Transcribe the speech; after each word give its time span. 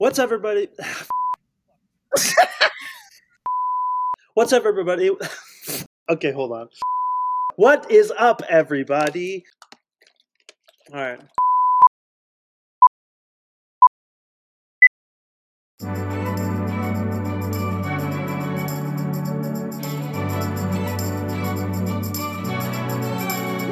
What's 0.00 0.18
up, 0.18 0.24
everybody? 0.24 0.68
What's 4.32 4.54
up, 4.54 4.64
everybody? 4.64 5.10
okay, 6.08 6.32
hold 6.32 6.52
on. 6.52 6.70
What 7.56 7.90
is 7.90 8.10
up, 8.18 8.40
everybody? 8.48 9.44
All 10.90 11.00
right. 11.00 11.20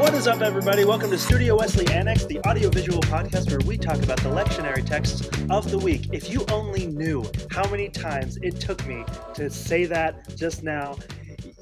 What 0.09 0.17
is 0.17 0.27
up, 0.27 0.41
everybody? 0.41 0.87
Welcome 0.87 1.11
to 1.11 1.19
Studio 1.19 1.59
Wesley 1.59 1.87
Annex, 1.89 2.25
the 2.25 2.41
audiovisual 2.47 3.03
podcast 3.03 3.51
where 3.51 3.61
we 3.67 3.77
talk 3.77 4.03
about 4.03 4.17
the 4.23 4.31
lectionary 4.31 4.83
texts 4.83 5.29
of 5.51 5.71
the 5.71 5.79
week. 5.79 6.09
If 6.15 6.31
you 6.31 6.47
only 6.51 6.87
knew 6.87 7.31
how 7.51 7.69
many 7.69 7.91
times 7.91 8.39
it 8.39 8.59
took 8.59 8.87
me 8.87 9.05
to 9.35 9.51
say 9.51 9.85
that 9.85 10.35
just 10.35 10.63
now, 10.63 10.97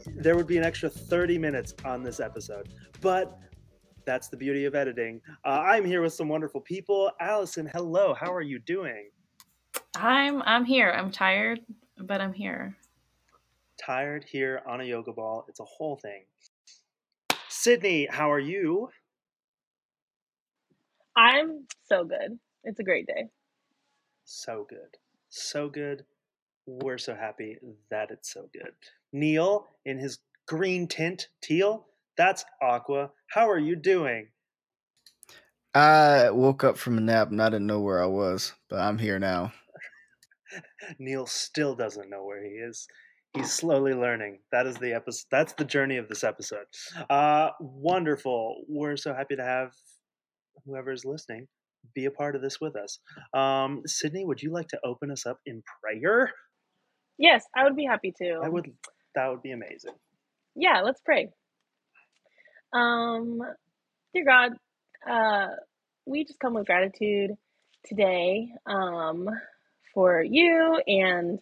there 0.06 0.36
would 0.36 0.46
be 0.46 0.56
an 0.58 0.62
extra 0.62 0.88
30 0.88 1.38
minutes 1.38 1.74
on 1.84 2.04
this 2.04 2.20
episode. 2.20 2.68
But 3.00 3.36
that's 4.04 4.28
the 4.28 4.36
beauty 4.36 4.64
of 4.64 4.76
editing. 4.76 5.20
Uh, 5.44 5.64
I'm 5.64 5.84
here 5.84 6.00
with 6.00 6.12
some 6.12 6.28
wonderful 6.28 6.60
people. 6.60 7.10
Allison, 7.20 7.68
hello. 7.74 8.14
How 8.14 8.32
are 8.32 8.42
you 8.42 8.60
doing? 8.60 9.10
I'm 9.96 10.40
I'm 10.42 10.64
here. 10.64 10.92
I'm 10.92 11.10
tired, 11.10 11.62
but 11.98 12.20
I'm 12.20 12.32
here. 12.32 12.76
Tired 13.76 14.24
here 14.24 14.62
on 14.68 14.82
a 14.82 14.84
yoga 14.84 15.12
ball. 15.12 15.46
It's 15.48 15.58
a 15.58 15.64
whole 15.64 15.96
thing. 15.96 16.22
Sydney, 17.66 18.06
how 18.08 18.30
are 18.30 18.38
you? 18.38 18.90
I'm 21.16 21.66
so 21.88 22.04
good. 22.04 22.38
It's 22.62 22.78
a 22.78 22.84
great 22.84 23.08
day. 23.08 23.24
So 24.24 24.64
good. 24.70 24.98
So 25.30 25.68
good. 25.68 26.04
We're 26.68 26.96
so 26.96 27.16
happy 27.16 27.58
that 27.90 28.12
it's 28.12 28.32
so 28.32 28.48
good. 28.52 28.70
Neil, 29.12 29.66
in 29.84 29.98
his 29.98 30.20
green 30.46 30.86
tint, 30.86 31.26
teal, 31.42 31.88
that's 32.16 32.44
aqua. 32.62 33.10
How 33.32 33.50
are 33.50 33.58
you 33.58 33.74
doing? 33.74 34.28
I 35.74 36.30
woke 36.30 36.62
up 36.62 36.78
from 36.78 36.98
a 36.98 37.00
nap 37.00 37.32
and 37.32 37.42
I 37.42 37.48
didn't 37.48 37.66
know 37.66 37.80
where 37.80 38.00
I 38.00 38.06
was, 38.06 38.52
but 38.70 38.78
I'm 38.78 38.98
here 38.98 39.18
now. 39.18 39.52
Neil 41.00 41.26
still 41.26 41.74
doesn't 41.74 42.10
know 42.10 42.24
where 42.24 42.44
he 42.44 42.50
is. 42.50 42.86
He's 43.36 43.52
slowly 43.52 43.92
learning. 43.92 44.38
That 44.50 44.66
is 44.66 44.76
the 44.78 44.94
episode. 44.94 45.26
That's 45.30 45.52
the 45.52 45.64
journey 45.64 45.98
of 45.98 46.08
this 46.08 46.24
episode. 46.24 46.64
Uh, 47.10 47.50
wonderful. 47.60 48.64
We're 48.66 48.96
so 48.96 49.12
happy 49.12 49.36
to 49.36 49.44
have 49.44 49.72
whoever 50.64 50.90
is 50.90 51.04
listening 51.04 51.46
be 51.94 52.06
a 52.06 52.10
part 52.10 52.34
of 52.34 52.42
this 52.42 52.60
with 52.60 52.76
us. 52.76 52.98
Um, 53.34 53.82
Sydney, 53.86 54.24
would 54.24 54.42
you 54.42 54.52
like 54.52 54.68
to 54.68 54.78
open 54.84 55.10
us 55.10 55.26
up 55.26 55.38
in 55.46 55.62
prayer? 55.80 56.32
Yes, 57.18 57.44
I 57.54 57.64
would 57.64 57.76
be 57.76 57.84
happy 57.84 58.12
to. 58.18 58.40
I 58.42 58.48
would. 58.48 58.72
That 59.14 59.28
would 59.28 59.42
be 59.42 59.52
amazing. 59.52 59.94
Yeah, 60.54 60.82
let's 60.82 61.00
pray. 61.04 61.28
Um, 62.72 63.40
dear 64.14 64.24
God, 64.24 64.52
uh, 65.08 65.48
we 66.06 66.24
just 66.24 66.40
come 66.40 66.54
with 66.54 66.66
gratitude 66.66 67.32
today 67.86 68.48
um, 68.66 69.28
for 69.94 70.22
you 70.22 70.80
and 70.86 71.38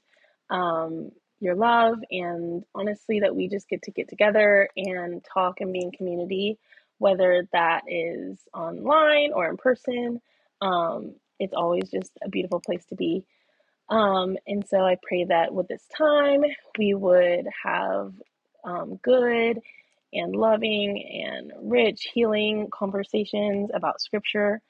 um, 0.50 1.10
your 1.44 1.54
love, 1.54 1.98
and 2.10 2.64
honestly, 2.74 3.20
that 3.20 3.36
we 3.36 3.48
just 3.48 3.68
get 3.68 3.82
to 3.82 3.90
get 3.90 4.08
together 4.08 4.68
and 4.76 5.24
talk 5.24 5.60
and 5.60 5.72
be 5.72 5.82
in 5.82 5.92
community, 5.92 6.58
whether 6.98 7.46
that 7.52 7.82
is 7.88 8.38
online 8.54 9.32
or 9.32 9.48
in 9.48 9.56
person. 9.56 10.20
Um, 10.60 11.14
it's 11.38 11.54
always 11.54 11.90
just 11.90 12.12
a 12.24 12.28
beautiful 12.28 12.60
place 12.60 12.84
to 12.86 12.96
be. 12.96 13.24
Um, 13.88 14.36
and 14.46 14.66
so 14.66 14.78
I 14.78 14.96
pray 15.02 15.24
that 15.24 15.52
with 15.52 15.68
this 15.68 15.84
time, 15.96 16.42
we 16.78 16.94
would 16.94 17.46
have 17.64 18.12
um, 18.64 18.96
good 19.02 19.60
and 20.12 20.34
loving 20.34 21.24
and 21.26 21.52
rich, 21.70 22.08
healing 22.14 22.68
conversations 22.72 23.70
about 23.74 24.00
scripture, 24.00 24.62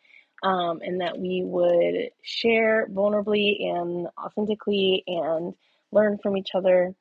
um, 0.42 0.80
and 0.82 1.00
that 1.00 1.18
we 1.18 1.42
would 1.44 2.10
share 2.22 2.88
vulnerably 2.88 3.64
and 3.64 4.08
authentically 4.18 5.04
and 5.06 5.54
learn 5.94 6.18
from 6.22 6.36
each 6.36 6.50
other 6.54 6.94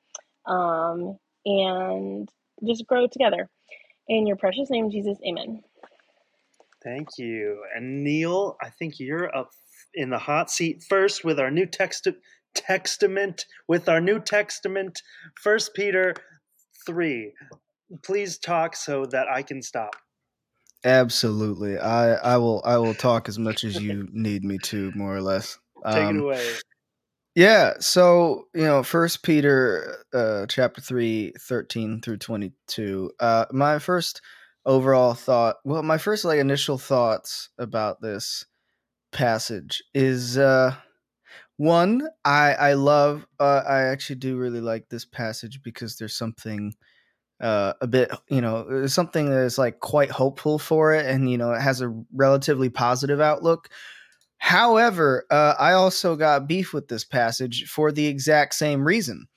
um, 0.45 1.17
and 1.45 2.29
just 2.65 2.87
grow 2.87 3.07
together. 3.07 3.49
In 4.07 4.27
your 4.27 4.37
precious 4.37 4.69
name, 4.69 4.91
Jesus, 4.91 5.17
amen. 5.27 5.61
Thank 6.83 7.09
you. 7.17 7.63
And 7.75 8.03
Neil, 8.03 8.57
I 8.61 8.69
think 8.69 8.99
you're 8.99 9.35
up 9.35 9.49
in 9.93 10.09
the 10.09 10.19
hot 10.19 10.49
seat 10.51 10.83
first 10.89 11.23
with 11.23 11.39
our 11.39 11.51
new 11.51 11.65
text 11.65 12.07
testament 12.55 13.45
with 13.67 13.89
our 13.89 13.99
new 13.99 14.19
testament 14.19 15.01
first 15.41 15.73
peter 15.73 16.13
3 16.85 17.33
please 18.03 18.37
talk 18.37 18.75
so 18.75 19.05
that 19.05 19.27
i 19.27 19.41
can 19.41 19.61
stop 19.61 19.95
Absolutely. 20.85 21.77
I 21.79 22.15
I 22.15 22.37
will 22.37 22.61
I 22.65 22.77
will 22.77 22.93
talk 22.93 23.29
as 23.29 23.39
much 23.39 23.63
as 23.63 23.81
you 23.81 24.07
need 24.11 24.43
me 24.43 24.57
to, 24.63 24.91
more 24.95 25.15
or 25.15 25.21
less. 25.21 25.57
take 25.91 26.09
Um, 26.09 26.17
it 26.17 26.21
away 26.21 26.45
Yeah, 27.35 27.73
so 27.79 28.47
you 28.53 28.61
know, 28.63 28.83
First 28.83 29.23
Peter, 29.23 29.97
uh, 30.13 30.45
chapter 30.47 30.81
3, 30.81 31.33
13 31.39 31.99
through 32.01 32.17
twenty-two. 32.17 33.11
Uh, 33.19 33.45
my 33.51 33.79
first 33.79 34.21
overall 34.65 35.15
thought, 35.15 35.57
well, 35.65 35.81
my 35.81 35.97
first 35.97 36.25
like 36.25 36.39
initial 36.39 36.77
thoughts 36.77 37.49
about 37.57 38.01
this 38.01 38.45
passage 39.13 39.83
is 39.93 40.37
uh, 40.37 40.75
one, 41.57 42.07
I 42.25 42.53
I 42.55 42.73
love, 42.73 43.27
uh, 43.39 43.63
I 43.67 43.83
actually 43.83 44.17
do 44.17 44.37
really 44.37 44.61
like 44.61 44.89
this 44.89 45.05
passage 45.05 45.61
because 45.63 45.97
there's 45.97 46.17
something 46.17 46.73
uh, 47.41 47.73
a 47.81 47.87
bit, 47.87 48.11
you 48.29 48.41
know, 48.41 48.87
something 48.87 49.29
that 49.29 49.43
is 49.45 49.57
like 49.57 49.79
quite 49.81 50.11
hopeful 50.11 50.59
for 50.59 50.93
it, 50.93 51.05
and 51.07 51.29
you 51.31 51.37
know, 51.37 51.53
it 51.53 51.61
has 51.61 51.81
a 51.81 51.89
relatively 52.13 52.69
positive 52.69 53.21
outlook. 53.21 53.69
However, 54.43 55.25
uh, 55.31 55.55
I 55.57 55.71
also 55.71 56.17
got 56.17 56.49
beef 56.49 56.73
with 56.73 56.89
this 56.89 57.05
passage 57.05 57.69
for 57.69 57.93
the 57.93 58.07
exact 58.07 58.55
same 58.55 58.83
reason. 58.83 59.27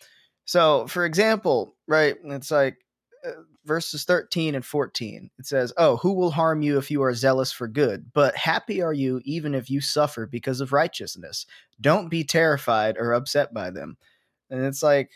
So, 0.47 0.89
for 0.89 1.05
example, 1.05 1.77
right, 1.87 2.17
it's 2.25 2.51
like 2.51 2.79
uh, 3.25 3.31
verses 3.65 4.03
13 4.03 4.57
and 4.57 4.65
14. 4.65 5.31
It 5.39 5.47
says, 5.47 5.73
Oh, 5.77 5.97
who 5.99 6.15
will 6.15 6.33
harm 6.33 6.61
you 6.61 6.77
if 6.77 6.91
you 6.91 7.05
are 7.05 7.15
zealous 7.15 7.53
for 7.53 7.69
good? 7.69 8.11
But 8.15 8.35
happy 8.35 8.83
are 8.83 8.93
you 8.93 9.21
even 9.25 9.55
if 9.55 9.71
you 9.71 9.81
suffer 9.81 10.27
because 10.27 10.61
of 10.61 10.73
righteousness. 10.73 11.47
Don't 11.81 12.09
be 12.09 12.25
terrified 12.25 12.97
or 12.99 13.13
upset 13.13 13.55
by 13.55 13.71
them. 13.71 13.97
And 14.51 14.65
it's 14.65 14.83
like, 14.83 15.13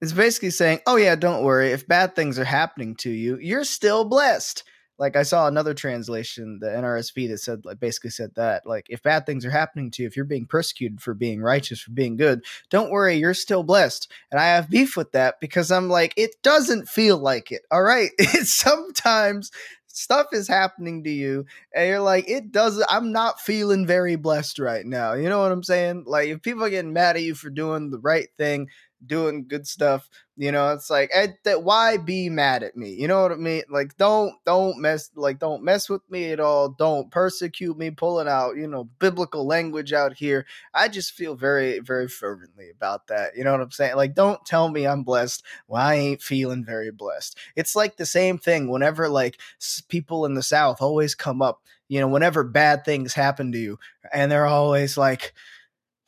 it's 0.00 0.12
basically 0.12 0.50
saying, 0.50 0.80
Oh, 0.86 0.96
yeah, 0.96 1.16
don't 1.16 1.44
worry. 1.44 1.72
If 1.72 1.86
bad 1.86 2.16
things 2.16 2.38
are 2.38 2.46
happening 2.46 2.96
to 3.00 3.10
you, 3.10 3.36
you're 3.42 3.64
still 3.64 4.06
blessed 4.06 4.64
like 4.98 5.16
I 5.16 5.22
saw 5.22 5.46
another 5.46 5.74
translation, 5.74 6.58
the 6.60 6.68
NRSV 6.68 7.28
that 7.28 7.38
said 7.38 7.64
like 7.64 7.78
basically 7.78 8.10
said 8.10 8.34
that 8.34 8.66
like 8.66 8.86
if 8.88 9.02
bad 9.02 9.26
things 9.26 9.44
are 9.44 9.50
happening 9.50 9.90
to 9.92 10.02
you, 10.02 10.08
if 10.08 10.16
you're 10.16 10.24
being 10.24 10.46
persecuted 10.46 11.00
for 11.00 11.14
being 11.14 11.40
righteous, 11.40 11.80
for 11.80 11.92
being 11.92 12.16
good, 12.16 12.44
don't 12.70 12.90
worry, 12.90 13.16
you're 13.16 13.34
still 13.34 13.62
blessed. 13.62 14.10
And 14.30 14.40
I 14.40 14.46
have 14.46 14.70
beef 14.70 14.96
with 14.96 15.12
that 15.12 15.40
because 15.40 15.70
I'm 15.70 15.88
like 15.88 16.14
it 16.16 16.42
doesn't 16.42 16.88
feel 16.88 17.18
like 17.18 17.52
it. 17.52 17.62
All 17.70 17.82
right, 17.82 18.10
it's 18.18 18.54
sometimes 18.54 19.50
stuff 19.98 20.26
is 20.32 20.46
happening 20.46 21.02
to 21.02 21.10
you 21.10 21.44
and 21.74 21.88
you're 21.88 22.00
like 22.00 22.28
it 22.28 22.52
doesn't 22.52 22.86
i'm 22.88 23.10
not 23.10 23.40
feeling 23.40 23.84
very 23.86 24.14
blessed 24.14 24.60
right 24.60 24.86
now 24.86 25.14
you 25.14 25.28
know 25.28 25.40
what 25.40 25.50
i'm 25.50 25.62
saying 25.62 26.04
like 26.06 26.28
if 26.28 26.40
people 26.40 26.62
are 26.62 26.70
getting 26.70 26.92
mad 26.92 27.16
at 27.16 27.22
you 27.22 27.34
for 27.34 27.50
doing 27.50 27.90
the 27.90 27.98
right 27.98 28.28
thing 28.36 28.68
doing 29.06 29.46
good 29.46 29.66
stuff 29.66 30.08
you 30.38 30.52
know 30.52 30.72
it's 30.72 30.88
like 30.88 31.10
eh, 31.12 31.26
why 31.56 31.96
be 31.96 32.28
mad 32.30 32.62
at 32.62 32.76
me? 32.76 32.90
You 32.90 33.08
know 33.08 33.22
what 33.22 33.32
i 33.32 33.34
mean? 33.34 33.62
Like 33.68 33.96
don't 33.96 34.32
don't 34.46 34.78
mess 34.78 35.10
like 35.16 35.40
don't 35.40 35.64
mess 35.64 35.88
with 35.88 36.02
me 36.08 36.30
at 36.30 36.38
all. 36.38 36.68
Don't 36.68 37.10
persecute 37.10 37.76
me 37.76 37.90
pulling 37.90 38.28
out 38.28 38.56
you 38.56 38.68
know 38.68 38.84
biblical 39.00 39.44
language 39.44 39.92
out 39.92 40.14
here. 40.16 40.46
I 40.72 40.86
just 40.86 41.12
feel 41.12 41.34
very 41.34 41.80
very 41.80 42.06
fervently 42.06 42.70
about 42.70 43.08
that 43.08 43.36
you 43.36 43.42
know 43.42 43.50
what 43.50 43.60
i'm 43.60 43.72
saying? 43.72 43.96
Like 43.96 44.14
don't 44.14 44.44
tell 44.46 44.68
me 44.68 44.86
i'm 44.86 45.02
blessed 45.02 45.42
well 45.66 45.82
i 45.82 45.96
ain't 45.96 46.22
feeling 46.22 46.64
very 46.64 46.92
blessed. 46.92 47.36
It's 47.56 47.74
like 47.74 47.96
the 47.96 48.06
same 48.06 48.38
thing 48.38 48.70
whenever 48.70 49.08
like 49.08 49.40
people 49.88 50.24
in 50.24 50.34
the 50.34 50.42
south 50.44 50.80
always 50.80 51.16
come 51.16 51.42
up 51.42 51.62
you 51.88 51.98
know 51.98 52.08
whenever 52.08 52.44
bad 52.44 52.84
things 52.84 53.12
happen 53.12 53.50
to 53.50 53.58
you 53.58 53.78
and 54.12 54.30
they're 54.30 54.46
always 54.46 54.96
like 54.96 55.34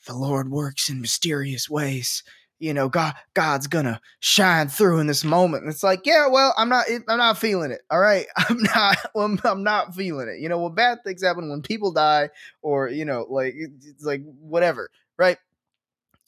the 0.07 0.15
lord 0.15 0.51
works 0.51 0.89
in 0.89 1.01
mysterious 1.01 1.69
ways 1.69 2.23
you 2.61 2.75
know 2.75 2.89
god 2.89 3.15
god's 3.35 3.67
gonna 3.67 4.01
shine 4.21 4.69
through 4.69 5.01
in 5.01 5.09
this 5.09 5.25
moment. 5.25 5.65
And 5.65 5.73
it's 5.73 5.83
like 5.83 6.07
yeah 6.07 6.29
well 6.29 6.55
i'm 6.59 6.69
not 6.69 6.87
i'm 7.09 7.19
not 7.19 7.39
feeling 7.39 7.73
it 7.73 7.83
all 7.91 8.01
right 8.01 8.27
i'm 8.37 8.63
not 8.63 8.99
well, 9.15 9.37
i'm 9.45 9.65
not 9.65 9.95
feeling 9.95 10.29
it. 10.29 10.41
You 10.41 10.49
know 10.49 10.61
when 10.61 10.75
bad 10.75 10.99
things 11.05 11.23
happen 11.25 11.51
when 11.51 11.63
people 11.63 11.93
die 11.93 12.31
or 12.63 12.89
you 12.89 13.05
know 13.07 13.27
like 13.31 13.55
it's 13.57 14.05
like 14.05 14.23
whatever 14.41 14.91
right? 15.19 15.39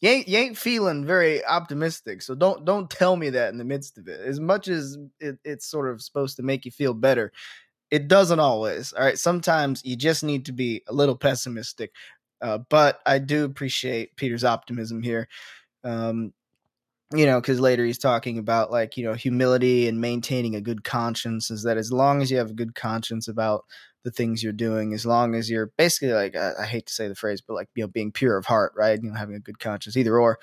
You 0.00 0.10
ain't, 0.10 0.28
you 0.28 0.38
ain't 0.38 0.58
feeling 0.58 1.04
very 1.06 1.44
optimistic 1.46 2.22
so 2.22 2.34
don't 2.34 2.64
don't 2.64 2.90
tell 2.90 3.16
me 3.16 3.30
that 3.30 3.52
in 3.52 3.58
the 3.58 3.64
midst 3.64 3.98
of 3.98 4.08
it. 4.08 4.20
As 4.20 4.40
much 4.40 4.68
as 4.68 4.98
it, 5.20 5.38
it's 5.44 5.66
sort 5.66 5.90
of 5.90 6.02
supposed 6.02 6.36
to 6.38 6.42
make 6.42 6.64
you 6.64 6.72
feel 6.72 6.94
better 6.94 7.32
it 7.90 8.08
doesn't 8.08 8.40
always 8.40 8.92
all 8.94 9.04
right 9.04 9.18
sometimes 9.18 9.82
you 9.84 9.96
just 9.96 10.24
need 10.24 10.46
to 10.46 10.52
be 10.52 10.82
a 10.88 10.92
little 10.94 11.16
pessimistic 11.16 11.92
Uh, 12.42 12.58
but 12.70 13.00
I 13.06 13.18
do 13.18 13.44
appreciate 13.44 14.16
Peter's 14.16 14.44
optimism 14.44 15.02
here. 15.02 15.28
Um, 15.84 16.32
you 17.14 17.26
know, 17.26 17.40
because 17.40 17.60
later 17.60 17.84
he's 17.84 17.98
talking 17.98 18.38
about 18.38 18.70
like, 18.70 18.96
you 18.96 19.04
know, 19.04 19.14
humility 19.14 19.86
and 19.86 20.00
maintaining 20.00 20.54
a 20.54 20.60
good 20.60 20.82
conscience 20.82 21.50
is 21.50 21.62
that 21.64 21.76
as 21.76 21.92
long 21.92 22.22
as 22.22 22.30
you 22.30 22.38
have 22.38 22.50
a 22.50 22.54
good 22.54 22.74
conscience 22.74 23.28
about 23.28 23.64
the 24.04 24.10
things 24.10 24.42
you're 24.42 24.52
doing, 24.52 24.94
as 24.94 25.04
long 25.04 25.34
as 25.34 25.50
you're 25.50 25.72
basically 25.76 26.12
like, 26.12 26.34
I, 26.34 26.52
I 26.60 26.64
hate 26.64 26.86
to 26.86 26.92
say 26.92 27.08
the 27.08 27.14
phrase, 27.14 27.40
but 27.40 27.54
like, 27.54 27.68
you 27.74 27.84
know, 27.84 27.88
being 27.88 28.12
pure 28.12 28.36
of 28.36 28.46
heart, 28.46 28.72
right? 28.76 28.98
You 29.00 29.10
know, 29.10 29.16
having 29.16 29.34
a 29.36 29.40
good 29.40 29.58
conscience, 29.58 29.96
either 29.96 30.18
or. 30.18 30.38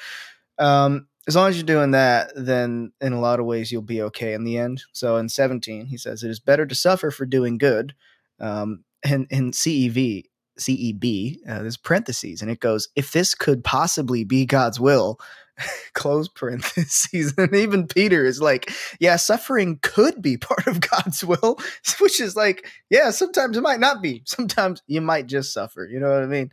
Um, 0.59 1.07
as 1.27 1.35
long 1.35 1.49
as 1.49 1.57
you're 1.57 1.65
doing 1.65 1.91
that, 1.91 2.31
then 2.35 2.91
in 3.01 3.13
a 3.13 3.19
lot 3.19 3.39
of 3.39 3.45
ways 3.45 3.71
you'll 3.71 3.81
be 3.81 4.01
okay 4.03 4.33
in 4.33 4.43
the 4.43 4.57
end. 4.57 4.83
So 4.93 5.17
in 5.17 5.29
17, 5.29 5.87
he 5.87 5.97
says, 5.97 6.23
it 6.23 6.29
is 6.29 6.39
better 6.39 6.65
to 6.65 6.75
suffer 6.75 7.11
for 7.11 7.25
doing 7.25 7.57
good. 7.57 7.93
Um, 8.39 8.83
and 9.03 9.27
in 9.29 9.51
CEV, 9.51 10.23
CEB, 10.59 11.37
uh, 11.47 11.61
there's 11.61 11.77
parentheses, 11.77 12.41
and 12.41 12.51
it 12.51 12.59
goes, 12.59 12.89
if 12.95 13.11
this 13.11 13.33
could 13.33 13.63
possibly 13.63 14.23
be 14.23 14.45
God's 14.45 14.79
will, 14.79 15.19
close 15.93 16.27
parentheses. 16.27 17.33
And 17.37 17.55
even 17.55 17.87
Peter 17.87 18.25
is 18.25 18.41
like, 18.41 18.71
yeah, 18.99 19.15
suffering 19.15 19.79
could 19.81 20.21
be 20.21 20.37
part 20.37 20.67
of 20.67 20.81
God's 20.81 21.23
will, 21.23 21.59
which 21.99 22.19
is 22.19 22.35
like, 22.35 22.67
yeah, 22.89 23.11
sometimes 23.11 23.57
it 23.57 23.61
might 23.61 23.79
not 23.79 24.01
be. 24.01 24.23
Sometimes 24.25 24.81
you 24.87 25.01
might 25.01 25.27
just 25.27 25.53
suffer. 25.53 25.87
You 25.89 25.99
know 25.99 26.11
what 26.11 26.23
I 26.23 26.27
mean? 26.27 26.51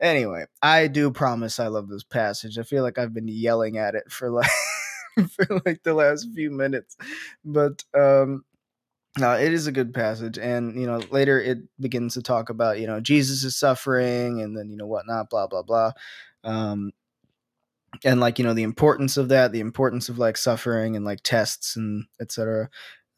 Anyway, 0.00 0.44
I 0.60 0.88
do 0.88 1.10
promise 1.10 1.60
I 1.60 1.68
love 1.68 1.88
this 1.88 2.04
passage. 2.04 2.58
I 2.58 2.62
feel 2.62 2.82
like 2.82 2.98
I've 2.98 3.14
been 3.14 3.28
yelling 3.28 3.78
at 3.78 3.94
it 3.94 4.10
for 4.10 4.30
like 4.30 4.50
for 5.30 5.60
like 5.64 5.82
the 5.82 5.94
last 5.94 6.26
few 6.34 6.50
minutes. 6.50 6.96
But 7.44 7.84
um 7.94 8.44
no, 9.18 9.32
it 9.34 9.52
is 9.52 9.66
a 9.66 9.72
good 9.72 9.94
passage, 9.94 10.38
and 10.38 10.78
you 10.78 10.86
know 10.86 11.00
later 11.10 11.40
it 11.40 11.58
begins 11.78 12.14
to 12.14 12.22
talk 12.22 12.50
about 12.50 12.80
you 12.80 12.86
know 12.86 13.00
Jesus 13.00 13.44
is 13.44 13.56
suffering, 13.56 14.40
and 14.40 14.56
then 14.56 14.70
you 14.70 14.76
know 14.76 14.86
whatnot, 14.86 15.30
blah 15.30 15.46
blah 15.46 15.62
blah, 15.62 15.92
um, 16.42 16.92
and 18.04 18.20
like 18.20 18.38
you 18.38 18.44
know 18.44 18.54
the 18.54 18.64
importance 18.64 19.16
of 19.16 19.28
that, 19.28 19.52
the 19.52 19.60
importance 19.60 20.08
of 20.08 20.18
like 20.18 20.36
suffering 20.36 20.96
and 20.96 21.04
like 21.04 21.20
tests 21.22 21.76
and 21.76 22.06
etc. 22.20 22.68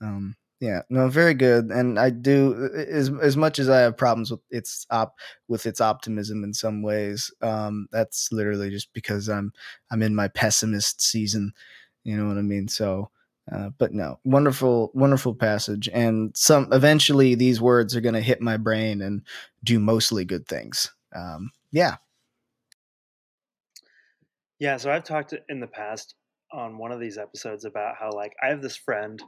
Um, 0.02 0.36
yeah, 0.60 0.82
no, 0.90 1.08
very 1.08 1.34
good, 1.34 1.66
and 1.70 1.98
I 1.98 2.10
do 2.10 2.70
as 2.74 3.10
as 3.22 3.36
much 3.36 3.58
as 3.58 3.68
I 3.68 3.80
have 3.80 3.96
problems 3.96 4.30
with 4.30 4.40
its 4.50 4.86
op 4.90 5.14
with 5.48 5.66
its 5.66 5.80
optimism 5.80 6.44
in 6.44 6.52
some 6.52 6.82
ways. 6.82 7.30
Um, 7.40 7.88
that's 7.92 8.30
literally 8.32 8.70
just 8.70 8.92
because 8.92 9.28
I'm 9.28 9.52
I'm 9.90 10.02
in 10.02 10.14
my 10.14 10.28
pessimist 10.28 11.00
season. 11.00 11.52
You 12.04 12.16
know 12.16 12.26
what 12.28 12.38
I 12.38 12.42
mean? 12.42 12.68
So 12.68 13.10
uh, 13.50 13.70
but 13.78 13.92
no, 13.92 14.18
wonderful, 14.24 14.90
wonderful 14.94 15.34
passage, 15.34 15.88
and 15.92 16.36
some 16.36 16.68
eventually 16.72 17.34
these 17.34 17.60
words 17.60 17.94
are 17.94 18.00
going 18.00 18.14
to 18.14 18.20
hit 18.20 18.40
my 18.40 18.56
brain 18.56 19.00
and 19.00 19.22
do 19.62 19.78
mostly 19.78 20.24
good 20.24 20.48
things. 20.48 20.92
Um, 21.14 21.50
yeah, 21.70 21.96
yeah. 24.58 24.76
So 24.76 24.90
I've 24.90 25.04
talked 25.04 25.34
in 25.48 25.60
the 25.60 25.66
past 25.66 26.14
on 26.52 26.78
one 26.78 26.92
of 26.92 27.00
these 27.00 27.18
episodes 27.18 27.64
about 27.64 27.96
how 27.98 28.10
like 28.12 28.32
I 28.42 28.48
have 28.48 28.62
this 28.62 28.76
friend, 28.76 29.22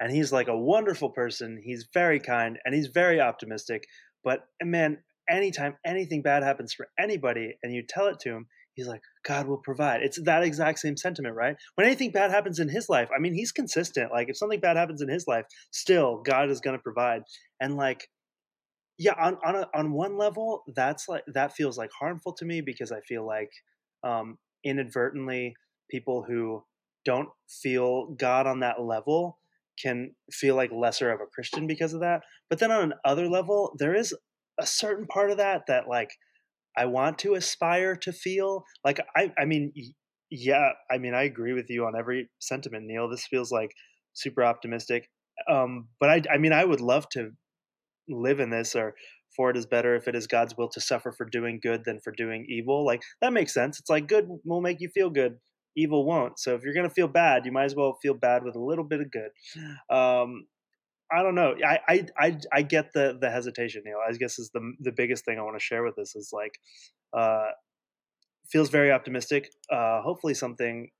and 0.00 0.12
he's 0.12 0.32
like 0.32 0.48
a 0.48 0.56
wonderful 0.56 1.10
person. 1.10 1.60
He's 1.62 1.88
very 1.92 2.20
kind 2.20 2.58
and 2.64 2.74
he's 2.74 2.88
very 2.88 3.20
optimistic. 3.20 3.86
But 4.22 4.46
man, 4.62 4.98
anytime 5.28 5.76
anything 5.84 6.22
bad 6.22 6.42
happens 6.42 6.72
for 6.72 6.88
anybody, 6.98 7.58
and 7.62 7.74
you 7.74 7.82
tell 7.82 8.06
it 8.06 8.20
to 8.20 8.30
him, 8.30 8.46
he's 8.74 8.86
like, 8.86 9.02
God 9.24 9.46
will 9.46 9.58
provide. 9.58 10.02
It's 10.02 10.20
that 10.22 10.42
exact 10.42 10.78
same 10.78 10.96
sentiment, 10.96 11.34
right? 11.34 11.56
When 11.74 11.86
anything 11.86 12.10
bad 12.10 12.30
happens 12.30 12.58
in 12.58 12.68
his 12.68 12.88
life, 12.88 13.08
I 13.16 13.20
mean, 13.20 13.34
he's 13.34 13.52
consistent. 13.52 14.12
Like, 14.12 14.28
if 14.28 14.36
something 14.36 14.60
bad 14.60 14.76
happens 14.76 15.00
in 15.00 15.08
his 15.08 15.26
life, 15.26 15.46
still 15.70 16.22
God 16.22 16.50
is 16.50 16.60
going 16.60 16.76
to 16.76 16.82
provide. 16.82 17.22
And 17.60 17.76
like, 17.76 18.08
yeah, 18.98 19.14
on 19.20 19.38
on 19.44 19.56
a, 19.56 19.68
on 19.74 19.92
one 19.92 20.16
level, 20.16 20.62
that's 20.74 21.08
like 21.08 21.24
that 21.34 21.52
feels 21.52 21.76
like 21.76 21.90
harmful 21.98 22.32
to 22.34 22.44
me 22.44 22.60
because 22.60 22.92
I 22.92 23.00
feel 23.00 23.26
like 23.26 23.50
um, 24.04 24.38
inadvertently 24.64 25.54
people 25.90 26.22
who 26.22 26.62
don't 27.04 27.28
feel 27.48 28.14
God 28.18 28.46
on 28.46 28.60
that 28.60 28.80
level 28.80 29.38
can 29.82 30.12
feel 30.32 30.54
like 30.54 30.70
lesser 30.72 31.10
of 31.10 31.20
a 31.20 31.26
Christian 31.26 31.66
because 31.66 31.92
of 31.92 32.00
that. 32.00 32.22
But 32.48 32.58
then 32.60 32.70
on 32.70 32.94
another 33.04 33.28
level, 33.28 33.74
there 33.78 33.94
is 33.94 34.14
a 34.60 34.66
certain 34.66 35.06
part 35.06 35.30
of 35.30 35.38
that 35.38 35.62
that 35.66 35.88
like 35.88 36.10
I 36.76 36.86
want 36.86 37.18
to 37.20 37.34
aspire 37.34 37.96
to 37.96 38.12
feel. 38.12 38.64
Like 38.84 39.00
I 39.16 39.32
I 39.38 39.44
mean 39.44 39.72
yeah, 40.30 40.70
I 40.90 40.98
mean 40.98 41.14
I 41.14 41.24
agree 41.24 41.52
with 41.52 41.66
you 41.68 41.84
on 41.86 41.94
every 41.98 42.28
sentiment, 42.40 42.86
Neil. 42.86 43.08
This 43.08 43.26
feels 43.26 43.52
like 43.52 43.70
super 44.14 44.44
optimistic. 44.44 45.08
Um, 45.50 45.88
but 46.00 46.10
I 46.10 46.22
I 46.32 46.38
mean 46.38 46.52
I 46.52 46.64
would 46.64 46.80
love 46.80 47.08
to 47.10 47.30
live 48.08 48.40
in 48.40 48.50
this 48.50 48.74
or 48.74 48.94
for 49.36 49.50
it 49.50 49.56
is 49.56 49.66
better 49.66 49.96
if 49.96 50.06
it 50.06 50.14
is 50.14 50.26
God's 50.26 50.56
will 50.56 50.68
to 50.70 50.80
suffer 50.80 51.12
for 51.12 51.26
doing 51.26 51.58
good 51.62 51.84
than 51.84 52.00
for 52.00 52.12
doing 52.12 52.46
evil. 52.48 52.84
Like 52.84 53.02
that 53.20 53.32
makes 53.32 53.52
sense. 53.52 53.80
It's 53.80 53.90
like 53.90 54.06
good 54.08 54.26
will 54.44 54.60
make 54.60 54.80
you 54.80 54.88
feel 54.88 55.10
good, 55.10 55.36
evil 55.76 56.06
won't. 56.06 56.38
So 56.38 56.54
if 56.54 56.62
you're 56.62 56.74
gonna 56.74 56.90
feel 56.90 57.08
bad, 57.08 57.44
you 57.46 57.52
might 57.52 57.64
as 57.64 57.74
well 57.74 57.98
feel 58.02 58.14
bad 58.14 58.44
with 58.44 58.54
a 58.56 58.60
little 58.62 58.84
bit 58.84 59.00
of 59.00 59.10
good. 59.10 59.30
Um, 59.94 60.46
I 61.12 61.22
don't 61.22 61.34
know. 61.34 61.54
I, 61.64 61.78
I 61.88 62.06
I 62.18 62.38
I 62.52 62.62
get 62.62 62.92
the 62.92 63.16
the 63.20 63.30
hesitation, 63.30 63.82
Neil. 63.84 63.98
I 64.06 64.12
guess 64.14 64.38
is 64.38 64.50
the 64.50 64.72
the 64.80 64.92
biggest 64.92 65.24
thing 65.24 65.38
I 65.38 65.42
want 65.42 65.56
to 65.56 65.64
share 65.64 65.82
with 65.84 65.96
this 65.96 66.16
is 66.16 66.30
like, 66.32 66.58
uh, 67.12 67.50
feels 68.48 68.70
very 68.70 68.90
optimistic. 68.90 69.50
Uh, 69.70 70.02
hopefully 70.02 70.34
something 70.34 70.90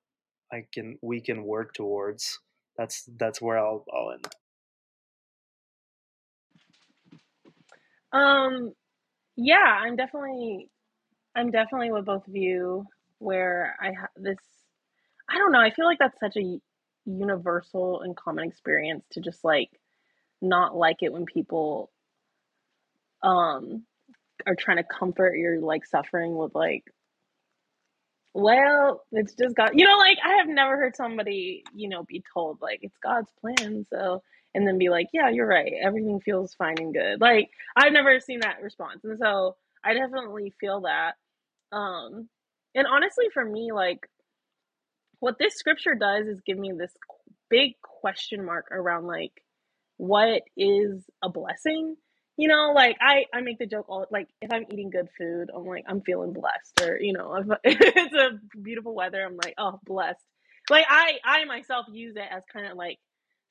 I 0.53 0.67
can 0.73 0.99
we 1.03 1.21
can 1.21 1.45
work 1.45 1.75
towards. 1.75 2.41
That's 2.79 3.09
that's 3.19 3.41
where 3.41 3.59
I'll 3.59 3.85
I'll 3.93 4.13
end. 4.13 4.29
Um, 8.13 8.73
yeah, 9.37 9.81
I'm 9.83 9.97
definitely, 9.97 10.71
I'm 11.35 11.51
definitely 11.51 11.91
with 11.91 12.05
both 12.05 12.27
of 12.29 12.37
you. 12.37 12.87
Where 13.19 13.77
I 13.81 13.87
have 13.87 14.11
this, 14.17 14.39
I 15.29 15.39
don't 15.39 15.53
know. 15.53 15.61
I 15.61 15.71
feel 15.71 15.87
like 15.87 15.99
that's 15.99 16.19
such 16.21 16.37
a 16.37 16.59
universal 17.07 18.03
and 18.03 18.17
common 18.17 18.47
experience 18.47 19.05
to 19.13 19.21
just 19.21 19.45
like 19.45 19.71
not 20.41 20.77
like 20.77 20.99
it 21.03 21.13
when 21.13 21.25
people 21.25 21.91
um 23.23 23.85
are 24.47 24.55
trying 24.55 24.77
to 24.77 24.85
comfort 24.85 25.37
your 25.37 25.61
like 25.61 25.87
suffering 25.87 26.37
with 26.37 26.55
like 26.55 26.85
well 28.35 29.03
it's 29.13 29.35
just 29.35 29.55
god 29.55 29.71
you 29.75 29.85
know 29.85 29.97
like 29.97 30.19
i 30.25 30.37
have 30.39 30.49
never 30.49 30.77
heard 30.77 30.97
somebody 30.97 31.63
you 31.75 31.89
know 31.89 32.03
be 32.03 32.23
told 32.35 32.61
like 32.61 32.81
it's 32.83 32.99
god's 33.03 33.31
plan 33.41 33.87
so 33.91 34.23
and 34.55 34.67
then 34.67 34.79
be 34.79 34.89
like 34.89 35.09
yeah 35.13 35.29
you're 35.31 35.47
right. 35.47 35.73
Everything 35.85 36.21
feels 36.21 36.55
fine 36.55 36.77
and 36.79 36.95
good. 36.95 37.21
Like 37.21 37.51
i've 37.77 37.93
never 37.93 38.21
seen 38.21 38.41
that 38.41 38.63
response 38.63 39.01
and 39.05 39.19
so 39.19 39.57
i 39.85 39.95
definitely 39.95 40.53
feel 40.61 40.83
that 40.83 41.15
um 41.73 42.29
and 42.75 42.87
honestly 42.87 43.27
for 43.33 43.45
me 43.45 43.73
like 43.73 44.09
what 45.21 45.39
this 45.39 45.55
scripture 45.55 45.95
does 45.95 46.27
is 46.27 46.41
give 46.47 46.59
me 46.59 46.73
this 46.73 46.93
big 47.51 47.73
question 47.83 48.45
mark 48.45 48.67
around 48.71 49.07
like 49.07 49.44
what 49.97 50.43
is 50.57 51.05
a 51.23 51.29
blessing? 51.29 51.97
You 52.37 52.49
know 52.49 52.73
like 52.75 52.97
i 53.01 53.27
i 53.33 53.43
make 53.43 53.61
the 53.61 53.67
joke 53.67 53.87
all 53.89 54.07
like 54.11 54.29
if 54.43 54.53
i'm 54.53 54.65
eating 54.71 54.91
good 54.91 55.09
food 55.17 55.51
i'm 55.55 55.67
like 55.67 55.85
i'm 55.89 56.01
feeling 56.03 56.33
blessed 56.33 56.83
or 56.83 56.99
you 57.01 57.13
know 57.13 57.35
if, 57.37 57.47
it's 57.65 58.15
a 58.15 58.59
beautiful 58.61 58.95
weather 58.95 59.25
i'm 59.25 59.37
like 59.37 59.55
oh 59.59 59.79
blessed. 59.85 60.25
Like 60.71 60.87
i 60.89 61.19
i 61.25 61.45
myself 61.45 61.87
use 61.93 62.17
it 62.17 62.27
as 62.31 62.43
kind 62.53 62.67
of 62.67 62.77
like 62.77 62.99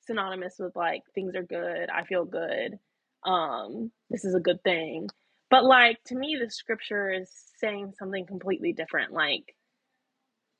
synonymous 0.06 0.56
with 0.58 0.76
like 0.76 1.02
things 1.14 1.34
are 1.34 1.42
good 1.44 1.88
i 1.90 2.04
feel 2.04 2.26
good 2.26 2.78
um 3.24 3.90
this 4.10 4.24
is 4.26 4.34
a 4.34 4.40
good 4.40 4.62
thing. 4.64 5.08
But 5.50 5.64
like 5.64 5.98
to 6.08 6.14
me 6.16 6.36
the 6.38 6.50
scripture 6.50 7.10
is 7.10 7.30
saying 7.58 7.94
something 7.98 8.26
completely 8.26 8.72
different 8.74 9.12
like 9.12 9.44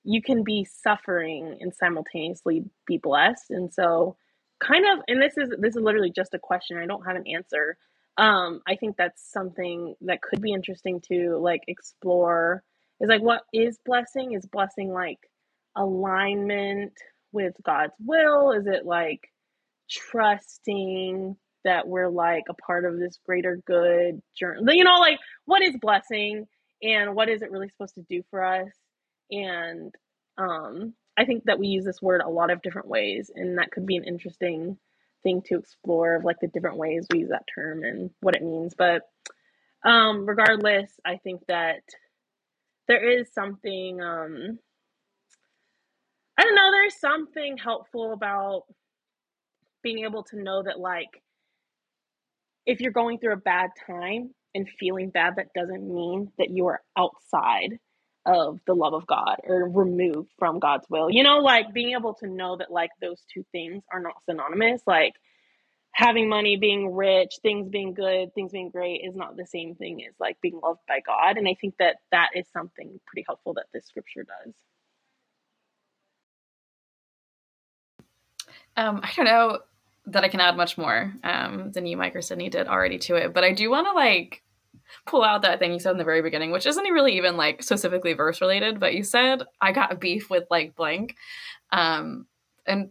you 0.04 0.22
can 0.22 0.44
be 0.44 0.64
suffering 0.64 1.58
and 1.60 1.74
simultaneously 1.74 2.64
be 2.86 2.98
blessed. 2.98 3.50
And 3.50 3.72
so 3.72 4.16
kind 4.64 4.86
of 4.92 5.04
and 5.08 5.22
this 5.22 5.38
is 5.38 5.50
this 5.60 5.76
is 5.76 5.82
literally 5.82 6.12
just 6.14 6.34
a 6.34 6.40
question. 6.40 6.78
I 6.78 6.86
don't 6.86 7.06
have 7.06 7.16
an 7.16 7.28
answer. 7.28 7.78
Um 8.18 8.62
i 8.68 8.76
think 8.76 8.96
that's 8.98 9.30
something 9.32 9.96
that 10.02 10.22
could 10.22 10.42
be 10.42 10.52
interesting 10.54 11.02
to 11.12 11.38
like 11.38 11.62
explore. 11.68 12.64
Is 13.00 13.10
like 13.10 13.22
what 13.22 13.42
is 13.54 13.78
blessing? 13.86 14.34
Is 14.34 14.46
blessing 14.46 14.92
like 14.92 15.20
alignment 15.76 16.94
with 17.32 17.54
god's 17.64 17.94
will? 18.00 18.52
Is 18.52 18.66
it 18.68 18.86
like 18.86 19.22
trusting 19.90 21.36
that 21.64 21.88
we're 21.88 22.08
like 22.10 22.44
a 22.50 22.54
part 22.54 22.86
of 22.86 22.98
this 22.98 23.18
greater 23.26 23.60
good 23.66 24.22
journey? 24.38 24.78
You 24.78 24.84
know 24.84 24.98
like 25.00 25.20
what 25.46 25.62
is 25.62 25.76
blessing 25.80 26.46
and 26.82 27.14
what 27.16 27.30
is 27.30 27.42
it 27.42 27.52
really 27.52 27.70
supposed 27.70 27.96
to 27.96 28.04
do 28.10 28.22
for 28.30 28.44
us? 28.44 28.70
And 29.32 29.94
um 30.38 30.94
I 31.16 31.24
think 31.24 31.44
that 31.44 31.58
we 31.58 31.68
use 31.68 31.84
this 31.84 32.02
word 32.02 32.20
a 32.20 32.28
lot 32.28 32.50
of 32.50 32.62
different 32.62 32.88
ways, 32.88 33.30
and 33.34 33.58
that 33.58 33.70
could 33.70 33.86
be 33.86 33.96
an 33.96 34.04
interesting 34.04 34.78
thing 35.22 35.42
to 35.46 35.58
explore 35.58 36.16
of 36.16 36.24
like 36.24 36.36
the 36.40 36.48
different 36.48 36.76
ways 36.76 37.06
we 37.12 37.20
use 37.20 37.30
that 37.30 37.46
term 37.54 37.82
and 37.84 38.10
what 38.20 38.34
it 38.36 38.42
means. 38.42 38.74
But 38.76 39.02
um, 39.84 40.26
regardless, 40.26 40.90
I 41.04 41.16
think 41.18 41.42
that 41.48 41.82
there 42.88 43.08
is 43.20 43.32
something 43.32 44.00
um, 44.00 44.58
I 46.38 46.42
don't 46.42 46.54
know, 46.54 46.70
there's 46.72 46.98
something 47.00 47.56
helpful 47.58 48.12
about 48.12 48.62
being 49.82 50.04
able 50.04 50.24
to 50.24 50.42
know 50.42 50.62
that 50.64 50.80
like 50.80 51.22
if 52.66 52.80
you're 52.80 52.92
going 52.92 53.18
through 53.18 53.34
a 53.34 53.36
bad 53.36 53.70
time, 53.86 54.30
and 54.54 54.68
feeling 54.78 55.10
bad, 55.10 55.34
that 55.36 55.52
doesn't 55.54 55.92
mean 55.92 56.30
that 56.38 56.50
you 56.50 56.66
are 56.66 56.80
outside 56.96 57.78
of 58.26 58.60
the 58.66 58.74
love 58.74 58.94
of 58.94 59.06
God 59.06 59.36
or 59.44 59.68
removed 59.68 60.30
from 60.38 60.58
God's 60.58 60.86
will. 60.88 61.10
You 61.10 61.22
know, 61.22 61.38
like 61.38 61.72
being 61.72 61.92
able 61.92 62.14
to 62.14 62.26
know 62.26 62.56
that 62.56 62.70
like 62.70 62.90
those 63.00 63.22
two 63.32 63.44
things 63.52 63.82
are 63.92 64.00
not 64.00 64.24
synonymous. 64.24 64.82
Like 64.86 65.14
having 65.92 66.28
money, 66.28 66.56
being 66.56 66.94
rich, 66.94 67.38
things 67.42 67.68
being 67.68 67.94
good, 67.94 68.34
things 68.34 68.52
being 68.52 68.70
great 68.70 69.02
is 69.04 69.14
not 69.14 69.36
the 69.36 69.46
same 69.46 69.74
thing 69.76 70.04
as 70.08 70.14
like 70.18 70.40
being 70.40 70.60
loved 70.62 70.80
by 70.88 71.00
God. 71.06 71.36
And 71.36 71.46
I 71.48 71.56
think 71.60 71.74
that 71.78 71.96
that 72.10 72.30
is 72.34 72.46
something 72.52 72.98
pretty 73.06 73.24
helpful 73.26 73.54
that 73.54 73.66
this 73.72 73.86
scripture 73.86 74.24
does. 74.24 74.54
Um, 78.76 79.00
I 79.02 79.10
don't 79.14 79.26
know 79.26 79.60
that 80.06 80.24
I 80.24 80.28
can 80.28 80.40
add 80.40 80.56
much 80.56 80.76
more 80.76 81.14
um, 81.22 81.70
than 81.72 81.86
you, 81.86 81.96
Mike 81.96 82.16
or 82.16 82.22
Sydney, 82.22 82.48
did 82.48 82.66
already 82.66 82.98
to 82.98 83.14
it, 83.16 83.32
but 83.32 83.44
I 83.44 83.52
do 83.52 83.70
want 83.70 83.86
to 83.86 83.92
like 83.92 84.42
pull 85.06 85.22
out 85.22 85.42
that 85.42 85.58
thing 85.58 85.72
you 85.72 85.78
said 85.78 85.92
in 85.92 85.98
the 85.98 86.04
very 86.04 86.22
beginning, 86.22 86.50
which 86.50 86.66
isn't 86.66 86.84
really 86.84 87.16
even 87.16 87.36
like 87.36 87.62
specifically 87.62 88.12
verse 88.12 88.40
related, 88.40 88.80
but 88.80 88.94
you 88.94 89.02
said 89.02 89.42
I 89.60 89.72
got 89.72 90.00
beef 90.00 90.30
with 90.30 90.44
like 90.50 90.74
blank. 90.74 91.16
Um, 91.72 92.26
and 92.66 92.90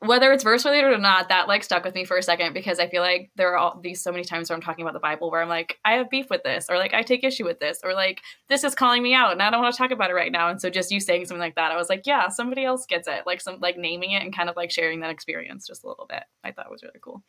whether 0.00 0.32
it's 0.32 0.44
verse 0.44 0.64
related 0.64 0.92
or 0.92 0.98
not, 0.98 1.28
that 1.28 1.46
like 1.46 1.62
stuck 1.62 1.84
with 1.84 1.94
me 1.94 2.06
for 2.06 2.16
a 2.16 2.22
second 2.22 2.54
because 2.54 2.78
I 2.78 2.88
feel 2.88 3.02
like 3.02 3.30
there 3.36 3.52
are 3.52 3.58
all 3.58 3.80
these 3.82 4.02
so 4.02 4.10
many 4.10 4.24
times 4.24 4.48
where 4.48 4.56
I'm 4.56 4.62
talking 4.62 4.82
about 4.82 4.94
the 4.94 5.00
Bible 5.00 5.30
where 5.30 5.42
I'm 5.42 5.48
like, 5.48 5.78
I 5.84 5.94
have 5.94 6.08
beef 6.08 6.30
with 6.30 6.42
this, 6.42 6.66
or 6.70 6.78
like 6.78 6.94
I 6.94 7.02
take 7.02 7.22
issue 7.22 7.44
with 7.44 7.60
this, 7.60 7.80
or 7.84 7.92
like 7.92 8.22
this 8.48 8.64
is 8.64 8.74
calling 8.74 9.02
me 9.02 9.14
out 9.14 9.32
and 9.32 9.42
I 9.42 9.50
don't 9.50 9.60
want 9.60 9.74
to 9.74 9.78
talk 9.78 9.90
about 9.90 10.10
it 10.10 10.14
right 10.14 10.32
now. 10.32 10.48
And 10.48 10.58
so 10.60 10.70
just 10.70 10.90
you 10.90 11.00
saying 11.00 11.26
something 11.26 11.40
like 11.40 11.56
that, 11.56 11.70
I 11.70 11.76
was 11.76 11.90
like, 11.90 12.06
yeah, 12.06 12.28
somebody 12.28 12.64
else 12.64 12.86
gets 12.86 13.08
it. 13.08 13.26
Like 13.26 13.42
some 13.42 13.58
like 13.60 13.76
naming 13.76 14.12
it 14.12 14.22
and 14.22 14.34
kind 14.34 14.48
of 14.48 14.56
like 14.56 14.70
sharing 14.70 15.00
that 15.00 15.10
experience 15.10 15.66
just 15.66 15.84
a 15.84 15.88
little 15.88 16.06
bit. 16.06 16.22
I 16.42 16.52
thought 16.52 16.70
was 16.70 16.82
really 16.82 17.00
cool. 17.02 17.22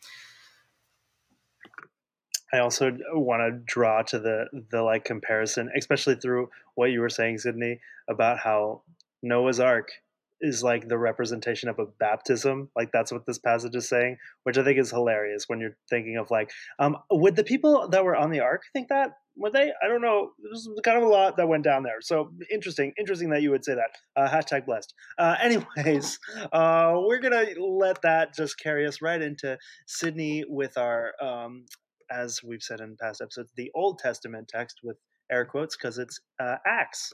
I 2.52 2.58
also 2.58 2.96
want 3.14 3.40
to 3.40 3.62
draw 3.64 4.02
to 4.02 4.18
the 4.18 4.46
the 4.70 4.82
like 4.82 5.04
comparison, 5.04 5.70
especially 5.76 6.16
through 6.16 6.50
what 6.74 6.90
you 6.90 7.00
were 7.00 7.08
saying, 7.08 7.38
Sydney, 7.38 7.80
about 8.08 8.38
how 8.38 8.82
Noah's 9.22 9.60
Ark 9.60 9.90
is 10.42 10.62
like 10.62 10.88
the 10.88 10.98
representation 10.98 11.68
of 11.68 11.78
a 11.78 11.86
baptism. 11.86 12.68
Like 12.76 12.90
that's 12.92 13.12
what 13.12 13.24
this 13.26 13.38
passage 13.38 13.76
is 13.76 13.88
saying, 13.88 14.18
which 14.42 14.58
I 14.58 14.64
think 14.64 14.78
is 14.78 14.90
hilarious 14.90 15.44
when 15.48 15.60
you're 15.60 15.76
thinking 15.88 16.16
of 16.16 16.30
like, 16.30 16.50
um, 16.80 16.98
would 17.10 17.36
the 17.36 17.44
people 17.44 17.88
that 17.88 18.04
were 18.04 18.16
on 18.16 18.30
the 18.30 18.40
ark 18.40 18.62
think 18.72 18.88
that? 18.88 19.12
Would 19.36 19.54
they? 19.54 19.72
I 19.82 19.88
don't 19.88 20.02
know. 20.02 20.32
There's 20.42 20.68
kind 20.84 20.98
of 20.98 21.04
a 21.04 21.08
lot 21.08 21.38
that 21.38 21.48
went 21.48 21.64
down 21.64 21.84
there. 21.84 22.02
So 22.02 22.32
interesting, 22.50 22.92
interesting 22.98 23.30
that 23.30 23.40
you 23.40 23.50
would 23.50 23.64
say 23.64 23.74
that. 23.76 23.96
Uh, 24.14 24.28
hashtag 24.28 24.66
blessed. 24.66 24.92
Uh, 25.16 25.36
anyways, 25.42 26.18
uh, 26.52 26.96
we're 26.96 27.20
gonna 27.20 27.46
let 27.58 28.02
that 28.02 28.34
just 28.34 28.58
carry 28.58 28.86
us 28.86 29.00
right 29.00 29.22
into 29.22 29.56
Sydney 29.86 30.44
with 30.46 30.76
our 30.76 31.12
um, 31.22 31.64
as 32.12 32.42
we've 32.42 32.62
said 32.62 32.80
in 32.80 32.96
past 32.96 33.20
episodes, 33.20 33.52
the 33.56 33.70
Old 33.74 33.98
Testament 33.98 34.48
text 34.48 34.80
with 34.82 34.98
air 35.30 35.44
quotes 35.44 35.76
because 35.76 35.98
it's 35.98 36.20
uh, 36.40 36.56
Acts. 36.66 37.12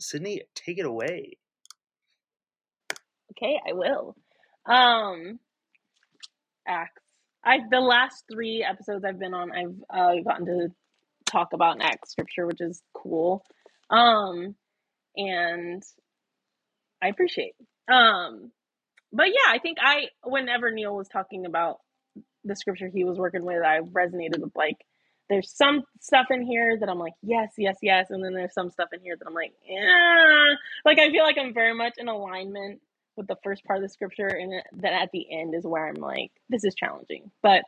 Sydney, 0.00 0.42
take 0.54 0.78
it 0.78 0.86
away. 0.86 1.36
Okay, 3.32 3.58
I 3.68 3.72
will. 3.72 4.16
Um, 4.66 5.38
Acts. 6.66 7.02
I 7.44 7.58
the 7.70 7.80
last 7.80 8.24
three 8.30 8.64
episodes 8.68 9.04
I've 9.04 9.18
been 9.18 9.34
on, 9.34 9.52
I've 9.52 9.76
uh, 9.90 10.22
gotten 10.22 10.46
to 10.46 10.68
talk 11.26 11.52
about 11.52 11.80
Acts 11.80 12.10
scripture, 12.10 12.46
which 12.46 12.60
is 12.60 12.82
cool. 12.94 13.44
Um, 13.90 14.54
and 15.16 15.82
I 17.02 17.08
appreciate. 17.08 17.54
Um, 17.90 18.50
but 19.12 19.28
yeah, 19.28 19.50
I 19.50 19.58
think 19.58 19.78
I 19.80 20.08
whenever 20.24 20.70
Neil 20.70 20.94
was 20.94 21.08
talking 21.08 21.46
about 21.46 21.78
the 22.44 22.56
scripture 22.56 22.88
he 22.88 23.04
was 23.04 23.18
working 23.18 23.44
with, 23.44 23.62
I 23.62 23.80
resonated 23.80 24.40
with 24.40 24.54
like 24.56 24.78
there's 25.28 25.50
some 25.54 25.82
stuff 26.00 26.26
in 26.30 26.42
here 26.42 26.78
that 26.78 26.88
I'm 26.88 26.98
like, 26.98 27.12
yes, 27.22 27.52
yes, 27.58 27.76
yes, 27.82 28.06
and 28.10 28.24
then 28.24 28.32
there's 28.32 28.54
some 28.54 28.70
stuff 28.70 28.88
in 28.92 29.00
here 29.00 29.16
that 29.16 29.26
I'm 29.26 29.34
like, 29.34 29.52
yeah. 29.68 30.54
Like 30.84 30.98
I 30.98 31.10
feel 31.10 31.22
like 31.22 31.36
I'm 31.38 31.52
very 31.52 31.74
much 31.74 31.94
in 31.98 32.08
alignment 32.08 32.80
with 33.16 33.26
the 33.26 33.36
first 33.42 33.64
part 33.64 33.78
of 33.78 33.82
the 33.82 33.88
scripture, 33.88 34.28
and 34.28 34.62
then 34.72 34.92
at 34.92 35.10
the 35.12 35.26
end 35.30 35.54
is 35.54 35.66
where 35.66 35.86
I'm 35.86 35.96
like, 35.96 36.30
this 36.48 36.64
is 36.64 36.74
challenging. 36.74 37.30
But 37.42 37.64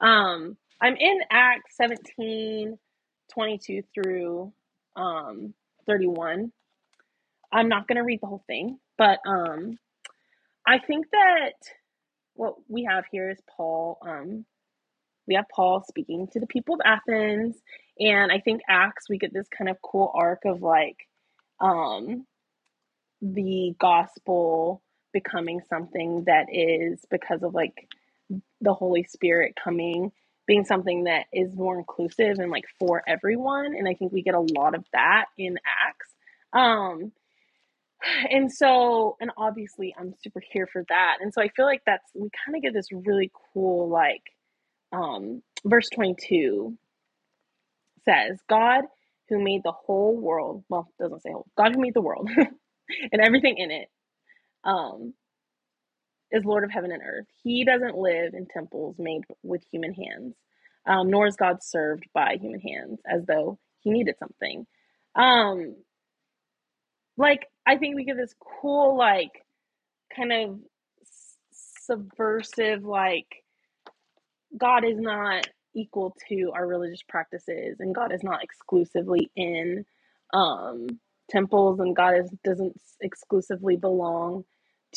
um 0.00 0.56
I'm 0.80 0.96
in 0.96 1.20
Acts 1.30 1.76
17, 1.76 2.78
22 3.32 3.82
through 3.94 4.52
um 4.96 5.54
31. 5.86 6.52
I'm 7.52 7.68
not 7.68 7.86
gonna 7.86 8.04
read 8.04 8.20
the 8.22 8.26
whole 8.26 8.44
thing, 8.46 8.78
but 8.96 9.18
um 9.26 9.78
I 10.66 10.78
think 10.78 11.06
that 11.10 11.52
what 12.34 12.54
we 12.68 12.84
have 12.84 13.04
here 13.10 13.30
is 13.30 13.38
Paul. 13.56 13.98
Um, 14.02 14.44
we 15.28 15.34
have 15.36 15.46
Paul 15.54 15.84
speaking 15.88 16.28
to 16.32 16.40
the 16.40 16.46
people 16.46 16.74
of 16.76 16.80
Athens, 16.84 17.56
and 17.98 18.32
I 18.32 18.40
think 18.40 18.62
Acts 18.68 19.06
we 19.08 19.18
get 19.18 19.32
this 19.32 19.48
kind 19.56 19.70
of 19.70 19.78
cool 19.82 20.12
arc 20.14 20.40
of 20.44 20.62
like 20.62 20.96
um, 21.60 22.26
the 23.22 23.74
gospel 23.80 24.82
becoming 25.12 25.60
something 25.68 26.24
that 26.26 26.46
is 26.50 27.04
because 27.10 27.42
of 27.42 27.54
like 27.54 27.88
the 28.60 28.74
Holy 28.74 29.04
Spirit 29.04 29.54
coming 29.62 30.12
being 30.46 30.64
something 30.64 31.04
that 31.04 31.26
is 31.32 31.54
more 31.56 31.78
inclusive 31.78 32.38
and 32.38 32.50
like 32.50 32.64
for 32.78 33.02
everyone 33.08 33.74
and 33.76 33.88
i 33.88 33.94
think 33.94 34.12
we 34.12 34.22
get 34.22 34.34
a 34.34 34.40
lot 34.40 34.74
of 34.74 34.84
that 34.92 35.26
in 35.38 35.58
acts 35.66 36.10
um 36.52 37.12
and 38.30 38.52
so 38.52 39.16
and 39.20 39.30
obviously 39.36 39.94
i'm 39.98 40.14
super 40.22 40.40
here 40.52 40.66
for 40.72 40.84
that. 40.88 41.18
And 41.20 41.32
so 41.32 41.42
i 41.42 41.48
feel 41.48 41.66
like 41.66 41.82
that's 41.86 42.10
we 42.14 42.28
kind 42.44 42.56
of 42.56 42.62
get 42.62 42.74
this 42.74 42.88
really 42.92 43.30
cool 43.54 43.88
like 43.88 44.22
um 44.92 45.42
verse 45.64 45.88
22 45.94 46.76
says 48.04 48.38
god 48.48 48.84
who 49.28 49.42
made 49.42 49.62
the 49.64 49.72
whole 49.72 50.16
world 50.16 50.64
well 50.68 50.88
doesn't 51.00 51.22
say 51.22 51.30
whole 51.30 51.46
god 51.56 51.74
who 51.74 51.80
made 51.80 51.94
the 51.94 52.00
world 52.02 52.28
and 52.36 53.22
everything 53.22 53.56
in 53.58 53.70
it 53.70 53.88
um 54.64 55.14
is 56.30 56.44
lord 56.44 56.64
of 56.64 56.70
heaven 56.70 56.90
and 56.92 57.02
earth. 57.02 57.26
He 57.42 57.64
doesn't 57.64 57.96
live 57.96 58.34
in 58.34 58.46
temples 58.46 58.96
made 58.98 59.22
with 59.42 59.62
human 59.70 59.92
hands 59.94 60.34
um, 60.86 61.10
nor 61.10 61.26
is 61.26 61.36
god 61.36 61.62
served 61.62 62.04
by 62.14 62.36
human 62.40 62.60
hands 62.60 63.00
as 63.06 63.24
though 63.26 63.58
he 63.80 63.90
needed 63.90 64.16
something. 64.18 64.66
Um 65.14 65.76
like 67.16 67.46
I 67.66 67.78
think 67.78 67.96
we 67.96 68.04
get 68.04 68.16
this 68.18 68.34
cool 68.62 68.96
like 68.96 69.32
kind 70.16 70.32
of 70.32 70.60
subversive 71.52 72.84
like 72.84 73.26
God 74.58 74.84
is 74.84 74.98
not 74.98 75.48
equal 75.74 76.16
to 76.28 76.52
our 76.54 76.66
religious 76.66 77.02
practices 77.08 77.78
and 77.80 77.94
God 77.94 78.12
is 78.12 78.22
not 78.22 78.44
exclusively 78.44 79.30
in 79.36 79.84
um 80.34 80.88
temples 81.30 81.80
and 81.80 81.96
God 81.96 82.14
is 82.18 82.30
doesn't 82.44 82.80
exclusively 83.02 83.76
belong 83.76 84.44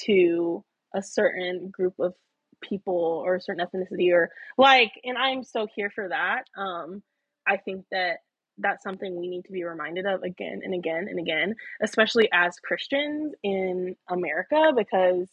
to 0.05 0.63
a 0.95 1.03
certain 1.03 1.69
group 1.71 1.95
of 1.99 2.13
people 2.61 3.23
or 3.25 3.35
a 3.35 3.41
certain 3.41 3.65
ethnicity 3.65 4.13
or 4.13 4.29
like 4.57 4.91
and 5.05 5.17
I'm 5.17 5.43
so 5.43 5.67
here 5.75 5.91
for 5.91 6.09
that. 6.09 6.43
Um 6.57 7.03
I 7.47 7.57
think 7.57 7.85
that 7.91 8.19
that's 8.57 8.83
something 8.83 9.15
we 9.15 9.27
need 9.27 9.45
to 9.45 9.51
be 9.51 9.63
reminded 9.63 10.05
of 10.05 10.23
again 10.23 10.61
and 10.63 10.73
again 10.73 11.07
and 11.09 11.19
again, 11.19 11.55
especially 11.81 12.29
as 12.33 12.59
Christians 12.59 13.33
in 13.43 13.95
America, 14.09 14.71
because 14.75 15.27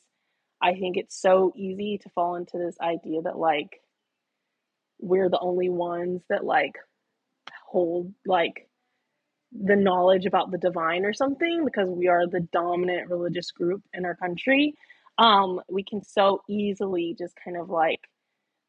I 0.61 0.75
think 0.75 0.97
it's 0.97 1.21
so 1.21 1.53
easy 1.57 1.99
to 1.99 2.09
fall 2.11 2.37
into 2.37 2.59
this 2.59 2.77
idea 2.81 3.23
that 3.23 3.39
like 3.39 3.81
we're 5.01 5.29
the 5.29 5.41
only 5.41 5.69
ones 5.69 6.23
that 6.29 6.45
like 6.45 6.77
hold 7.67 8.13
like 8.27 8.69
the 9.53 9.77
knowledge 9.77 10.27
about 10.27 10.51
the 10.51 10.59
divine 10.59 11.05
or 11.05 11.13
something 11.13 11.65
because 11.65 11.89
we 11.89 12.09
are 12.09 12.27
the 12.27 12.47
dominant 12.53 13.11
religious 13.11 13.51
group 13.51 13.83
in 13.93 14.05
our 14.05 14.15
country. 14.15 14.75
Um, 15.19 15.61
we 15.69 15.85
can 15.85 16.03
so 16.03 16.43
easily 16.49 17.15
just 17.19 17.35
kind 17.45 17.57
of 17.57 17.69
like 17.69 18.01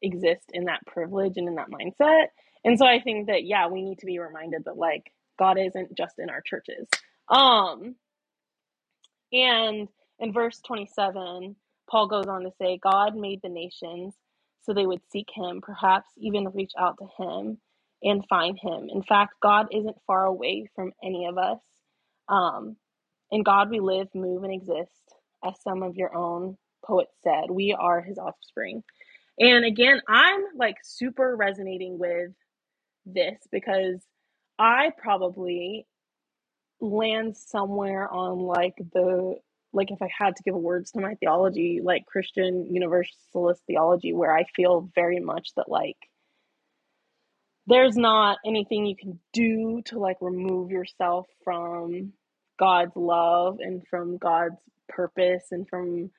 exist 0.02 0.44
in 0.52 0.64
that 0.64 0.84
privilege 0.86 1.34
and 1.36 1.48
in 1.48 1.54
that 1.54 1.70
mindset. 1.70 2.26
And 2.64 2.78
so 2.78 2.86
I 2.86 3.00
think 3.00 3.28
that 3.28 3.44
yeah, 3.44 3.68
we 3.68 3.82
need 3.82 4.00
to 4.00 4.06
be 4.06 4.18
reminded 4.18 4.64
that 4.66 4.76
like 4.78 5.12
God 5.38 5.58
isn't 5.58 5.96
just 5.96 6.16
in 6.18 6.30
our 6.30 6.42
churches. 6.42 6.88
Um 7.28 7.96
and 9.32 9.88
in 10.18 10.32
verse 10.32 10.60
27, 10.66 11.56
Paul 11.90 12.08
goes 12.08 12.26
on 12.26 12.44
to 12.44 12.50
say 12.60 12.78
God 12.82 13.16
made 13.16 13.40
the 13.42 13.48
nations 13.48 14.14
so 14.62 14.72
they 14.74 14.86
would 14.86 15.02
seek 15.10 15.28
him, 15.34 15.60
perhaps 15.62 16.08
even 16.18 16.48
reach 16.54 16.72
out 16.78 16.98
to 16.98 17.08
him 17.22 17.58
and 18.02 18.24
find 18.28 18.58
him. 18.60 18.88
In 18.90 19.02
fact, 19.02 19.34
God 19.42 19.68
isn't 19.72 19.96
far 20.06 20.24
away 20.24 20.68
from 20.74 20.92
any 21.02 21.26
of 21.26 21.38
us. 21.38 21.58
Um, 22.28 22.76
in 23.30 23.42
God 23.42 23.70
we 23.70 23.80
live, 23.80 24.08
move, 24.14 24.44
and 24.44 24.52
exist, 24.52 25.14
as 25.44 25.54
some 25.62 25.82
of 25.82 25.96
your 25.96 26.14
own 26.16 26.56
poets 26.84 27.14
said. 27.22 27.50
We 27.50 27.74
are 27.78 28.00
his 28.02 28.18
offspring. 28.18 28.82
And 29.38 29.64
again, 29.64 30.00
I'm 30.08 30.42
like 30.56 30.76
super 30.84 31.36
resonating 31.36 31.98
with 31.98 32.32
this 33.06 33.38
because 33.50 34.02
I 34.58 34.90
probably 34.98 35.86
land 36.80 37.36
somewhere 37.36 38.10
on 38.12 38.38
like 38.38 38.74
the 38.92 39.36
like 39.72 39.90
if 39.90 40.00
I 40.00 40.08
had 40.16 40.36
to 40.36 40.42
give 40.44 40.54
words 40.54 40.92
to 40.92 41.00
my 41.00 41.14
theology, 41.16 41.80
like 41.82 42.06
Christian 42.06 42.68
universalist 42.72 43.62
theology, 43.66 44.12
where 44.12 44.32
I 44.36 44.44
feel 44.54 44.88
very 44.94 45.18
much 45.18 45.48
that 45.56 45.68
like 45.68 45.96
there's 47.66 47.96
not 47.96 48.38
anything 48.46 48.86
you 48.86 48.96
can 48.96 49.18
do 49.32 49.82
to 49.86 49.98
like 49.98 50.18
remove 50.20 50.70
yourself 50.70 51.26
from 51.42 52.12
God's 52.58 52.94
love 52.94 53.58
and 53.60 53.82
from 53.88 54.18
God's 54.18 54.56
purpose 54.88 55.44
and 55.50 55.68
from 55.68 56.10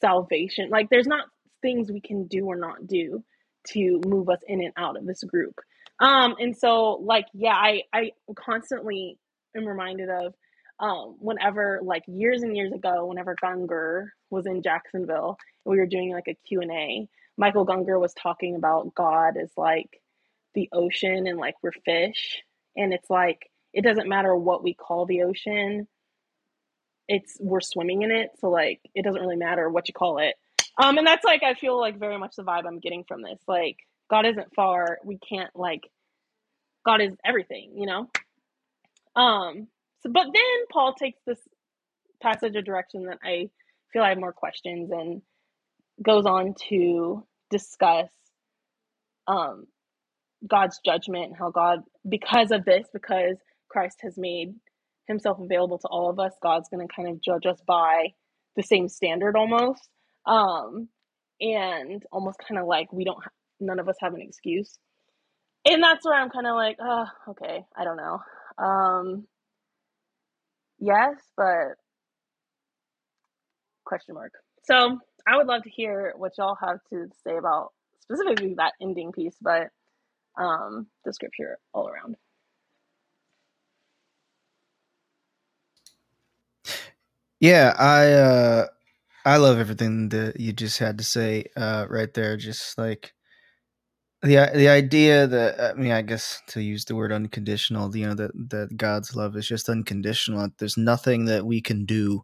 salvation. 0.00 0.70
Like 0.70 0.88
there's 0.90 1.06
not 1.06 1.26
things 1.62 1.90
we 1.90 2.00
can 2.00 2.26
do 2.26 2.46
or 2.46 2.56
not 2.56 2.86
do 2.86 3.22
to 3.68 4.00
move 4.06 4.28
us 4.30 4.40
in 4.46 4.62
and 4.62 4.72
out 4.76 4.96
of 4.96 5.06
this 5.06 5.22
group. 5.24 5.54
Um 6.00 6.34
and 6.38 6.56
so 6.56 6.94
like 6.94 7.26
yeah, 7.34 7.54
I 7.54 7.82
I 7.92 8.12
constantly 8.36 9.18
am 9.56 9.66
reminded 9.66 10.08
of 10.08 10.34
um 10.78 11.16
whenever 11.18 11.80
like 11.82 12.04
years 12.06 12.42
and 12.42 12.56
years 12.56 12.72
ago 12.72 13.06
whenever 13.06 13.36
Gungor 13.42 14.08
was 14.30 14.46
in 14.46 14.62
Jacksonville 14.62 15.36
we 15.64 15.76
were 15.78 15.86
doing 15.86 16.12
like 16.12 16.28
a 16.28 16.36
Q&A, 16.46 17.08
Michael 17.36 17.66
Gungor 17.66 18.00
was 18.00 18.14
talking 18.14 18.56
about 18.56 18.94
God 18.94 19.36
as 19.36 19.50
like 19.56 20.00
the 20.54 20.68
ocean 20.72 21.26
and 21.26 21.38
like 21.38 21.54
we're 21.62 21.72
fish. 21.84 22.42
And 22.76 22.92
it's 22.92 23.10
like 23.10 23.50
it 23.72 23.82
doesn't 23.82 24.08
matter 24.08 24.34
what 24.34 24.64
we 24.64 24.74
call 24.74 25.06
the 25.06 25.22
ocean 25.22 25.86
it's 27.10 27.36
we're 27.40 27.60
swimming 27.60 28.02
in 28.02 28.12
it. 28.12 28.30
So 28.38 28.48
like 28.48 28.80
it 28.94 29.04
doesn't 29.04 29.20
really 29.20 29.36
matter 29.36 29.68
what 29.68 29.88
you 29.88 29.94
call 29.94 30.18
it. 30.18 30.36
Um 30.78 30.96
and 30.96 31.06
that's 31.06 31.24
like 31.24 31.42
i 31.42 31.54
feel 31.54 31.78
like 31.78 31.98
very 31.98 32.16
much 32.16 32.36
the 32.36 32.44
vibe 32.44 32.66
i'm 32.66 32.78
getting 32.78 33.04
from 33.04 33.22
this. 33.22 33.40
Like 33.48 33.76
god 34.10 34.26
isn't 34.26 34.54
far 34.54 34.98
we 35.04 35.18
can't 35.18 35.50
like 35.54 35.82
god 36.84 37.00
is 37.00 37.12
everything 37.24 37.72
you 37.76 37.86
know 37.86 38.10
um 39.16 39.66
so 40.00 40.10
but 40.10 40.24
then 40.24 40.66
paul 40.72 40.94
takes 40.94 41.20
this 41.26 41.38
passage 42.22 42.56
of 42.56 42.64
direction 42.64 43.06
that 43.06 43.18
i 43.22 43.48
feel 43.92 44.02
i 44.02 44.10
have 44.10 44.18
more 44.18 44.32
questions 44.32 44.90
and 44.90 45.22
goes 46.02 46.26
on 46.26 46.54
to 46.68 47.24
discuss 47.50 48.08
um 49.26 49.66
God's 50.46 50.80
judgment 50.84 51.26
and 51.26 51.36
how 51.36 51.50
God, 51.50 51.80
because 52.08 52.50
of 52.50 52.64
this, 52.64 52.86
because 52.92 53.36
Christ 53.68 53.98
has 54.02 54.16
made 54.16 54.54
himself 55.06 55.38
available 55.38 55.78
to 55.78 55.88
all 55.88 56.08
of 56.08 56.18
us, 56.18 56.32
God's 56.42 56.68
going 56.68 56.86
to 56.86 56.94
kind 56.94 57.08
of 57.08 57.20
judge 57.22 57.46
us 57.46 57.60
by 57.66 58.14
the 58.56 58.62
same 58.62 58.88
standard 58.88 59.36
almost. 59.36 59.88
Um, 60.26 60.88
and 61.40 62.04
almost 62.12 62.38
kind 62.46 62.60
of 62.60 62.66
like 62.66 62.92
we 62.92 63.04
don't, 63.04 63.18
none 63.60 63.78
of 63.78 63.88
us 63.88 63.96
have 64.00 64.14
an 64.14 64.22
excuse. 64.22 64.78
And 65.66 65.82
that's 65.82 66.04
where 66.04 66.14
I'm 66.18 66.30
kind 66.30 66.46
of 66.46 66.56
like, 66.56 66.76
oh, 66.80 67.06
okay, 67.30 67.64
I 67.76 67.84
don't 67.84 67.98
know. 67.98 68.20
Um, 68.58 69.26
yes, 70.78 71.14
but 71.36 71.76
question 73.84 74.14
mark. 74.14 74.32
So 74.64 74.98
I 75.26 75.36
would 75.36 75.46
love 75.46 75.64
to 75.64 75.70
hear 75.70 76.14
what 76.16 76.32
y'all 76.38 76.56
have 76.60 76.78
to 76.90 77.08
say 77.24 77.36
about 77.36 77.72
specifically 78.00 78.54
that 78.56 78.74
ending 78.80 79.12
piece, 79.12 79.36
but 79.42 79.68
um, 80.38 80.86
the 81.04 81.12
scripture 81.12 81.58
all 81.74 81.88
around. 81.88 82.16
Yeah, 87.40 87.74
I 87.78 88.12
uh 88.12 88.66
I 89.24 89.36
love 89.38 89.58
everything 89.58 90.10
that 90.10 90.40
you 90.40 90.52
just 90.52 90.78
had 90.78 90.98
to 90.98 91.04
say 91.04 91.46
uh 91.56 91.86
right 91.88 92.12
there 92.14 92.36
just 92.36 92.78
like 92.78 93.14
the 94.22 94.50
the 94.54 94.68
idea 94.68 95.26
that 95.26 95.60
I 95.60 95.74
mean 95.74 95.92
I 95.92 96.02
guess 96.02 96.42
to 96.48 96.62
use 96.62 96.84
the 96.84 96.94
word 96.96 97.12
unconditional, 97.12 97.94
you 97.96 98.06
know 98.06 98.14
that 98.14 98.32
that 98.50 98.76
God's 98.76 99.16
love 99.16 99.36
is 99.36 99.46
just 99.48 99.68
unconditional. 99.68 100.48
There's 100.58 100.76
nothing 100.76 101.24
that 101.26 101.46
we 101.46 101.60
can 101.60 101.84
do 101.86 102.22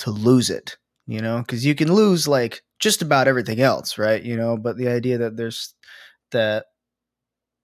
to 0.00 0.10
lose 0.10 0.50
it, 0.50 0.76
you 1.06 1.20
know, 1.20 1.44
cuz 1.48 1.64
you 1.66 1.74
can 1.76 1.92
lose 1.94 2.28
like 2.28 2.62
just 2.80 3.02
about 3.02 3.28
everything 3.28 3.60
else, 3.60 3.98
right? 3.98 4.22
You 4.22 4.36
know, 4.36 4.56
but 4.58 4.76
the 4.78 4.88
idea 4.88 5.18
that 5.18 5.36
there's 5.36 5.74
that 6.32 6.66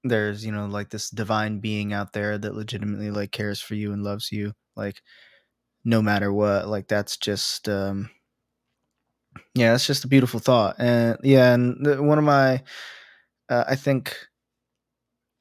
there's 0.05 0.45
you 0.45 0.53
know 0.53 0.67
like 0.67 0.91
this 0.91 1.11
divine 1.11 1.59
being 1.61 1.93
out 1.93 2.13
there 2.13 2.39
that 2.39 2.55
legitimately 2.55 3.11
like 3.11 3.33
cares 3.33 3.61
for 3.61 3.75
you 3.75 3.93
and 3.93 4.03
loves 4.05 4.31
you 4.31 4.53
like 4.77 5.03
no 5.85 6.03
matter 6.03 6.33
what 6.33 6.69
like 6.69 6.89
that's 6.89 7.17
just 7.17 7.69
um 7.69 8.11
yeah 9.55 9.73
that's 9.73 9.87
just 9.87 10.05
a 10.05 10.09
beautiful 10.09 10.41
thought 10.41 10.77
and 10.79 11.17
yeah 11.23 11.55
and 11.55 12.07
one 12.07 12.19
of 12.19 12.25
my 12.25 12.61
uh, 13.51 13.65
i 13.69 13.75
think 13.75 14.17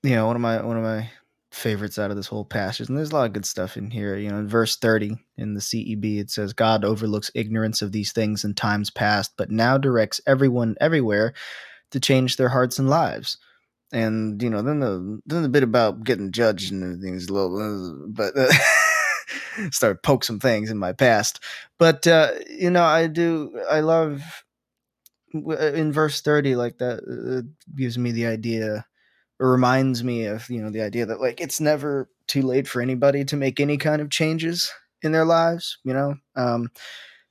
you 0.04 0.16
know 0.16 0.28
one 0.28 0.36
of 0.36 0.42
my 0.42 0.64
one 0.64 0.78
of 0.78 0.84
my 0.84 1.10
favorites 1.52 1.98
out 1.98 2.12
of 2.12 2.18
this 2.18 2.28
whole 2.28 2.46
passage 2.46 2.88
and 2.88 2.98
there's 2.98 3.12
a 3.12 3.16
lot 3.16 3.26
of 3.26 3.34
good 3.34 3.46
stuff 3.46 3.78
in 3.78 3.90
here 3.90 4.16
you 4.16 4.30
know 4.30 4.38
in 4.38 4.48
verse 4.48 4.76
30 4.76 5.18
in 5.38 5.54
the 5.54 5.62
ceb 5.62 6.20
it 6.20 6.30
says 6.30 6.54
god 6.54 6.84
overlooks 6.86 7.32
ignorance 7.34 7.82
of 7.82 7.92
these 7.92 8.12
things 8.12 8.44
in 8.44 8.54
times 8.54 8.92
past 8.92 9.32
but 9.38 9.50
now 9.50 9.78
directs 9.78 10.22
everyone 10.28 10.76
everywhere 10.80 11.34
to 11.92 12.00
change 12.00 12.38
their 12.38 12.50
hearts 12.50 12.80
and 12.80 12.90
lives. 12.90 13.38
And 13.94 14.42
you 14.42 14.50
know 14.50 14.62
then 14.62 14.82
the 14.82 15.22
then 15.26 15.44
the 15.44 15.50
bit 15.50 15.64
about 15.64 16.04
getting 16.04 16.34
judged 16.34 16.74
and 16.74 16.84
everything 16.84 17.16
is 17.16 17.30
a 17.30 17.34
little 17.34 17.58
uh, 17.58 18.08
but 18.10 18.34
uh, 18.38 18.52
start 19.72 20.04
poke 20.04 20.26
some 20.26 20.40
things 20.40 20.70
in 20.70 20.78
my 20.78 20.92
past. 20.92 21.42
But 21.80 22.06
uh 22.06 22.32
you 22.50 22.70
know 22.70 22.84
i 22.84 23.08
do 23.08 23.58
i 23.72 23.80
love 23.80 24.44
in 25.46 25.92
verse 25.92 26.22
30 26.22 26.56
like 26.56 26.78
that 26.78 27.00
uh, 27.04 27.48
gives 27.76 27.98
me 27.98 28.12
the 28.12 28.26
idea 28.26 28.86
or 29.40 29.52
reminds 29.52 30.04
me 30.04 30.26
of 30.26 30.50
you 30.50 30.62
know 30.62 30.70
the 30.70 30.82
idea 30.82 31.06
that 31.06 31.22
like 31.22 31.40
it's 31.42 31.62
never 31.62 32.10
too 32.28 32.42
late 32.42 32.68
for 32.68 32.82
anybody 32.82 33.24
to 33.26 33.36
make 33.36 33.60
any 33.60 33.78
kind 33.78 34.02
of 34.02 34.10
changes 34.10 34.72
in 35.04 35.12
their 35.12 35.26
lives 35.26 35.78
you 35.84 35.94
know 35.94 36.16
um 36.36 36.70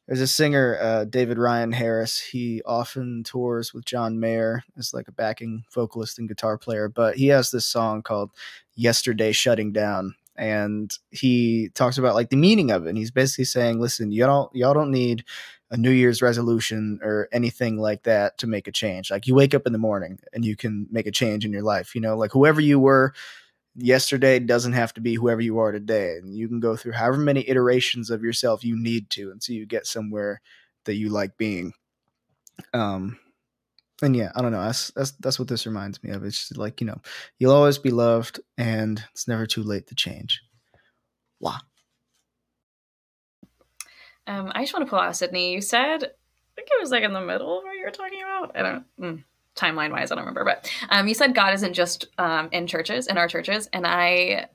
there's 0.06 0.20
a 0.20 0.26
singer, 0.26 0.78
uh, 0.80 1.04
David 1.04 1.36
Ryan 1.36 1.72
Harris. 1.72 2.20
He 2.20 2.62
often 2.64 3.24
tours 3.24 3.74
with 3.74 3.84
John 3.84 4.20
Mayer 4.20 4.62
as 4.78 4.94
like 4.94 5.08
a 5.08 5.12
backing 5.12 5.64
vocalist 5.74 6.18
and 6.18 6.28
guitar 6.28 6.56
player, 6.56 6.88
but 6.88 7.16
he 7.16 7.26
has 7.28 7.50
this 7.50 7.66
song 7.66 8.02
called 8.02 8.30
"Yesterday 8.76 9.32
Shutting 9.32 9.72
Down," 9.72 10.14
and 10.36 10.96
he 11.10 11.70
talks 11.74 11.98
about 11.98 12.14
like 12.14 12.30
the 12.30 12.36
meaning 12.36 12.70
of 12.70 12.86
it. 12.86 12.90
And 12.90 12.98
he's 12.98 13.10
basically 13.10 13.46
saying, 13.46 13.80
"Listen, 13.80 14.12
y'all 14.12 14.50
y'all 14.54 14.74
don't 14.74 14.92
need 14.92 15.24
a 15.70 15.76
New 15.76 15.90
Year's 15.90 16.22
resolution 16.22 17.00
or 17.02 17.28
anything 17.32 17.76
like 17.76 18.04
that 18.04 18.38
to 18.38 18.46
make 18.46 18.68
a 18.68 18.72
change. 18.72 19.10
Like 19.10 19.26
you 19.26 19.34
wake 19.34 19.54
up 19.54 19.66
in 19.66 19.72
the 19.72 19.78
morning 19.78 20.20
and 20.32 20.44
you 20.44 20.56
can 20.56 20.86
make 20.90 21.06
a 21.06 21.12
change 21.12 21.44
in 21.44 21.52
your 21.52 21.62
life. 21.62 21.94
You 21.94 22.00
know, 22.00 22.16
like 22.16 22.32
whoever 22.32 22.60
you 22.60 22.78
were." 22.78 23.12
yesterday 23.76 24.38
doesn't 24.38 24.72
have 24.72 24.94
to 24.94 25.00
be 25.00 25.14
whoever 25.14 25.40
you 25.40 25.58
are 25.58 25.70
today 25.70 26.16
and 26.16 26.34
you 26.34 26.48
can 26.48 26.60
go 26.60 26.76
through 26.76 26.92
however 26.92 27.18
many 27.18 27.46
iterations 27.48 28.08
of 28.10 28.22
yourself 28.22 28.64
you 28.64 28.80
need 28.80 29.08
to 29.10 29.30
until 29.30 29.54
you 29.54 29.66
get 29.66 29.86
somewhere 29.86 30.40
that 30.84 30.94
you 30.94 31.10
like 31.10 31.36
being 31.36 31.72
um 32.72 33.18
and 34.02 34.16
yeah 34.16 34.32
i 34.34 34.40
don't 34.40 34.52
know 34.52 34.62
that's 34.62 34.90
that's 34.92 35.10
that's 35.20 35.38
what 35.38 35.48
this 35.48 35.66
reminds 35.66 36.02
me 36.02 36.10
of 36.10 36.24
it's 36.24 36.50
like 36.56 36.80
you 36.80 36.86
know 36.86 36.98
you'll 37.38 37.52
always 37.52 37.76
be 37.76 37.90
loved 37.90 38.40
and 38.56 39.04
it's 39.12 39.28
never 39.28 39.46
too 39.46 39.62
late 39.62 39.86
to 39.86 39.94
change 39.94 40.40
wow 41.38 41.58
um 44.26 44.52
i 44.54 44.62
just 44.62 44.72
want 44.72 44.84
to 44.84 44.90
pull 44.90 44.98
out 44.98 45.16
sydney 45.16 45.52
you 45.52 45.60
said 45.60 46.02
i 46.02 46.54
think 46.54 46.68
it 46.70 46.80
was 46.80 46.90
like 46.90 47.04
in 47.04 47.12
the 47.12 47.20
middle 47.20 47.58
of 47.58 47.64
what 47.64 47.76
you 47.76 47.84
were 47.84 47.90
talking 47.90 48.22
about 48.22 48.56
i 48.56 48.62
don't 48.62 48.84
mm 49.00 49.22
timeline 49.56 49.90
wise, 49.90 50.12
I 50.12 50.14
don't 50.14 50.26
remember, 50.26 50.44
but 50.44 50.70
um, 50.90 51.08
you 51.08 51.14
said 51.14 51.34
God 51.34 51.54
isn't 51.54 51.72
just 51.72 52.06
um, 52.18 52.48
in 52.52 52.66
churches, 52.66 53.06
in 53.06 53.18
our 53.18 53.26
churches, 53.26 53.68
and 53.72 53.86
I 53.86 54.48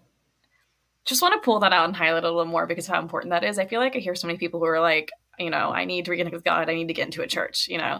just 1.05 1.21
want 1.21 1.33
to 1.33 1.43
pull 1.43 1.59
that 1.59 1.73
out 1.73 1.85
and 1.85 1.95
highlight 1.95 2.23
a 2.23 2.27
little 2.27 2.45
more 2.45 2.67
because 2.67 2.87
how 2.87 3.01
important 3.01 3.31
that 3.31 3.43
is. 3.43 3.57
I 3.57 3.65
feel 3.65 3.79
like 3.79 3.95
I 3.95 3.99
hear 3.99 4.15
so 4.15 4.27
many 4.27 4.37
people 4.37 4.59
who 4.59 4.67
are 4.67 4.79
like, 4.79 5.11
you 5.39 5.49
know, 5.49 5.71
I 5.71 5.85
need 5.85 6.05
to 6.05 6.11
reconnect 6.11 6.31
with 6.31 6.43
God. 6.43 6.69
I 6.69 6.75
need 6.75 6.87
to 6.89 6.93
get 6.93 7.07
into 7.07 7.23
a 7.23 7.27
church, 7.27 7.67
you 7.67 7.79
know. 7.79 7.99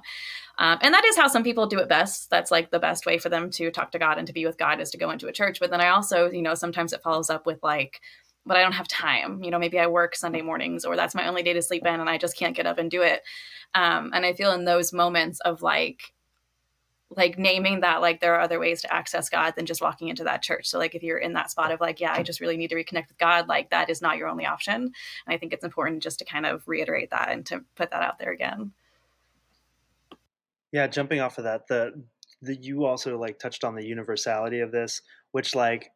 Um, 0.59 0.77
and 0.81 0.93
that 0.93 1.05
is 1.05 1.17
how 1.17 1.27
some 1.27 1.43
people 1.43 1.65
do 1.65 1.79
it 1.79 1.89
best. 1.89 2.29
That's 2.29 2.51
like 2.51 2.69
the 2.69 2.77
best 2.77 3.07
way 3.07 3.17
for 3.17 3.29
them 3.29 3.49
to 3.51 3.71
talk 3.71 3.91
to 3.93 3.99
God 3.99 4.19
and 4.19 4.27
to 4.27 4.33
be 4.33 4.45
with 4.45 4.59
God 4.59 4.79
is 4.79 4.91
to 4.91 4.97
go 4.97 5.09
into 5.09 5.27
a 5.27 5.31
church. 5.31 5.59
But 5.59 5.71
then 5.71 5.81
I 5.81 5.87
also, 5.87 6.29
you 6.29 6.43
know, 6.43 6.53
sometimes 6.53 6.93
it 6.93 7.01
follows 7.01 7.31
up 7.31 7.47
with 7.47 7.63
like, 7.63 7.99
but 8.45 8.57
I 8.57 8.61
don't 8.61 8.73
have 8.73 8.87
time. 8.87 9.43
You 9.43 9.51
know, 9.51 9.59
maybe 9.59 9.79
I 9.79 9.87
work 9.87 10.15
Sunday 10.15 10.41
mornings 10.41 10.85
or 10.85 10.95
that's 10.95 11.15
my 11.15 11.27
only 11.27 11.43
day 11.43 11.53
to 11.53 11.61
sleep 11.61 11.85
in 11.85 11.99
and 11.99 12.09
I 12.09 12.17
just 12.17 12.37
can't 12.37 12.55
get 12.55 12.65
up 12.65 12.77
and 12.77 12.89
do 12.89 13.01
it. 13.01 13.21
Um, 13.73 14.11
and 14.13 14.25
I 14.25 14.33
feel 14.33 14.51
in 14.51 14.65
those 14.65 14.91
moments 14.93 15.39
of 15.41 15.61
like, 15.61 16.13
like 17.15 17.37
naming 17.37 17.81
that 17.81 17.99
like 17.99 18.21
there 18.21 18.35
are 18.35 18.41
other 18.41 18.59
ways 18.59 18.81
to 18.81 18.93
access 18.93 19.29
God 19.29 19.53
than 19.55 19.65
just 19.65 19.81
walking 19.81 20.07
into 20.07 20.23
that 20.23 20.41
church. 20.41 20.67
So 20.67 20.79
like 20.79 20.95
if 20.95 21.03
you're 21.03 21.17
in 21.17 21.33
that 21.33 21.51
spot 21.51 21.71
of 21.71 21.81
like, 21.81 21.99
yeah, 21.99 22.13
I 22.13 22.23
just 22.23 22.39
really 22.39 22.55
need 22.55 22.69
to 22.69 22.75
reconnect 22.75 23.09
with 23.09 23.17
God, 23.17 23.49
like 23.49 23.69
that 23.71 23.89
is 23.89 24.01
not 24.01 24.17
your 24.17 24.29
only 24.29 24.45
option. 24.45 24.75
And 24.75 24.93
I 25.27 25.37
think 25.37 25.51
it's 25.51 25.65
important 25.65 26.03
just 26.03 26.19
to 26.19 26.25
kind 26.25 26.45
of 26.45 26.67
reiterate 26.67 27.09
that 27.09 27.29
and 27.29 27.45
to 27.47 27.65
put 27.75 27.91
that 27.91 28.01
out 28.01 28.17
there 28.17 28.31
again. 28.31 28.71
Yeah, 30.71 30.87
jumping 30.87 31.19
off 31.19 31.37
of 31.37 31.43
that, 31.43 31.67
the 31.67 32.01
the 32.41 32.55
you 32.55 32.85
also 32.85 33.17
like 33.17 33.37
touched 33.37 33.63
on 33.63 33.75
the 33.75 33.85
universality 33.85 34.61
of 34.61 34.71
this, 34.71 35.01
which 35.31 35.53
like 35.53 35.91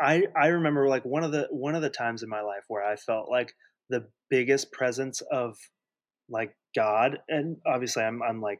I 0.00 0.24
I 0.36 0.48
remember 0.48 0.88
like 0.88 1.04
one 1.04 1.24
of 1.24 1.32
the 1.32 1.48
one 1.50 1.74
of 1.74 1.82
the 1.82 1.90
times 1.90 2.22
in 2.22 2.28
my 2.28 2.42
life 2.42 2.64
where 2.68 2.84
I 2.84 2.96
felt 2.96 3.30
like 3.30 3.54
the 3.88 4.06
biggest 4.30 4.72
presence 4.72 5.22
of 5.30 5.56
like 6.28 6.56
God 6.74 7.18
and 7.28 7.56
obviously 7.66 8.02
I'm 8.02 8.22
I'm 8.22 8.40
like 8.40 8.58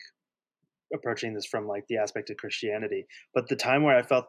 approaching 0.94 1.34
this 1.34 1.46
from 1.46 1.66
like 1.66 1.84
the 1.88 1.98
aspect 1.98 2.30
of 2.30 2.36
Christianity. 2.36 3.06
But 3.34 3.48
the 3.48 3.56
time 3.56 3.82
where 3.82 3.96
I 3.96 4.02
felt 4.02 4.26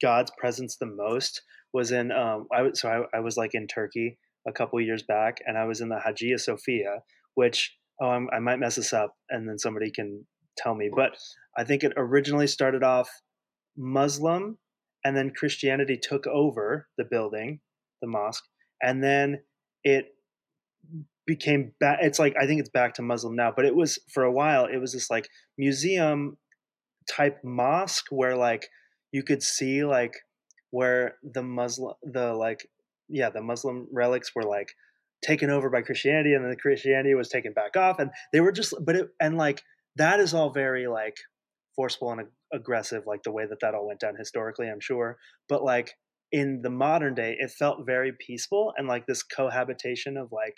God's 0.00 0.32
presence 0.36 0.76
the 0.76 0.86
most 0.86 1.42
was 1.72 1.92
in 1.92 2.10
um 2.10 2.46
I 2.52 2.62
was 2.62 2.80
so 2.80 2.88
I, 2.88 3.16
I 3.18 3.20
was 3.20 3.36
like 3.36 3.54
in 3.54 3.66
Turkey 3.66 4.18
a 4.46 4.52
couple 4.52 4.80
years 4.80 5.04
back 5.04 5.38
and 5.46 5.56
I 5.56 5.64
was 5.64 5.80
in 5.80 5.88
the 5.88 6.00
Hagia 6.00 6.38
Sophia, 6.38 7.02
which 7.34 7.76
oh 8.00 8.08
I'm, 8.08 8.28
I 8.32 8.40
might 8.40 8.58
mess 8.58 8.76
this 8.76 8.92
up 8.92 9.14
and 9.30 9.48
then 9.48 9.58
somebody 9.58 9.90
can 9.90 10.26
tell 10.56 10.74
me, 10.74 10.90
but 10.94 11.16
I 11.56 11.64
think 11.64 11.82
it 11.82 11.92
originally 11.96 12.46
started 12.46 12.82
off 12.82 13.08
Muslim 13.76 14.58
and 15.04 15.16
then 15.16 15.32
Christianity 15.34 15.98
took 16.00 16.26
over 16.26 16.88
the 16.96 17.04
building, 17.04 17.60
the 18.00 18.08
mosque, 18.08 18.44
and 18.82 19.02
then 19.02 19.42
it 19.84 20.14
became 21.26 21.72
back. 21.80 21.98
It's 22.02 22.18
like 22.18 22.34
I 22.40 22.46
think 22.46 22.60
it's 22.60 22.68
back 22.68 22.94
to 22.94 23.02
Muslim 23.02 23.36
now, 23.36 23.52
but 23.54 23.64
it 23.64 23.74
was 23.74 23.98
for 24.12 24.22
a 24.24 24.32
while. 24.32 24.66
It 24.66 24.78
was 24.78 24.92
this 24.92 25.10
like 25.10 25.28
museum 25.58 26.38
type 27.10 27.38
mosque 27.44 28.06
where 28.10 28.36
like 28.36 28.68
you 29.12 29.22
could 29.22 29.42
see 29.42 29.84
like 29.84 30.14
where 30.70 31.16
the 31.22 31.42
Muslim 31.42 31.94
the 32.02 32.32
like 32.32 32.68
yeah 33.08 33.30
the 33.30 33.42
Muslim 33.42 33.88
relics 33.92 34.34
were 34.34 34.44
like 34.44 34.72
taken 35.24 35.50
over 35.50 35.70
by 35.70 35.82
Christianity 35.82 36.34
and 36.34 36.44
then 36.44 36.50
the 36.50 36.56
Christianity 36.56 37.14
was 37.14 37.28
taken 37.28 37.52
back 37.52 37.76
off 37.76 37.98
and 37.98 38.10
they 38.32 38.40
were 38.40 38.52
just 38.52 38.74
but 38.84 38.96
it 38.96 39.08
and 39.20 39.36
like 39.36 39.62
that 39.96 40.20
is 40.20 40.34
all 40.34 40.50
very 40.50 40.86
like 40.86 41.16
forceful 41.76 42.10
and 42.10 42.26
aggressive 42.52 43.04
like 43.06 43.22
the 43.22 43.32
way 43.32 43.46
that 43.46 43.60
that 43.60 43.74
all 43.74 43.86
went 43.86 44.00
down 44.00 44.14
historically 44.16 44.68
I'm 44.68 44.80
sure 44.80 45.18
but 45.48 45.62
like 45.64 45.94
in 46.32 46.62
the 46.62 46.70
modern 46.70 47.14
day 47.14 47.36
it 47.38 47.50
felt 47.50 47.86
very 47.86 48.12
peaceful 48.18 48.72
and 48.76 48.88
like 48.88 49.06
this 49.06 49.22
cohabitation 49.22 50.16
of 50.16 50.32
like 50.32 50.56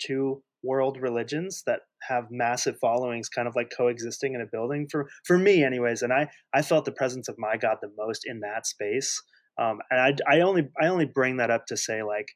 two 0.00 0.42
world 0.62 0.98
religions 1.00 1.62
that 1.66 1.80
have 2.02 2.24
massive 2.30 2.76
followings 2.80 3.28
kind 3.28 3.48
of 3.48 3.56
like 3.56 3.72
coexisting 3.74 4.34
in 4.34 4.40
a 4.40 4.46
building 4.46 4.86
for 4.90 5.08
for 5.24 5.38
me 5.38 5.62
anyways 5.64 6.02
and 6.02 6.12
i 6.12 6.28
i 6.54 6.60
felt 6.60 6.84
the 6.84 6.92
presence 6.92 7.28
of 7.28 7.38
my 7.38 7.56
god 7.56 7.78
the 7.80 7.90
most 7.96 8.26
in 8.26 8.40
that 8.40 8.66
space 8.66 9.22
um 9.58 9.78
and 9.90 10.20
i 10.28 10.36
i 10.36 10.40
only 10.40 10.68
i 10.80 10.86
only 10.86 11.06
bring 11.06 11.38
that 11.38 11.50
up 11.50 11.64
to 11.66 11.76
say 11.76 12.02
like 12.02 12.28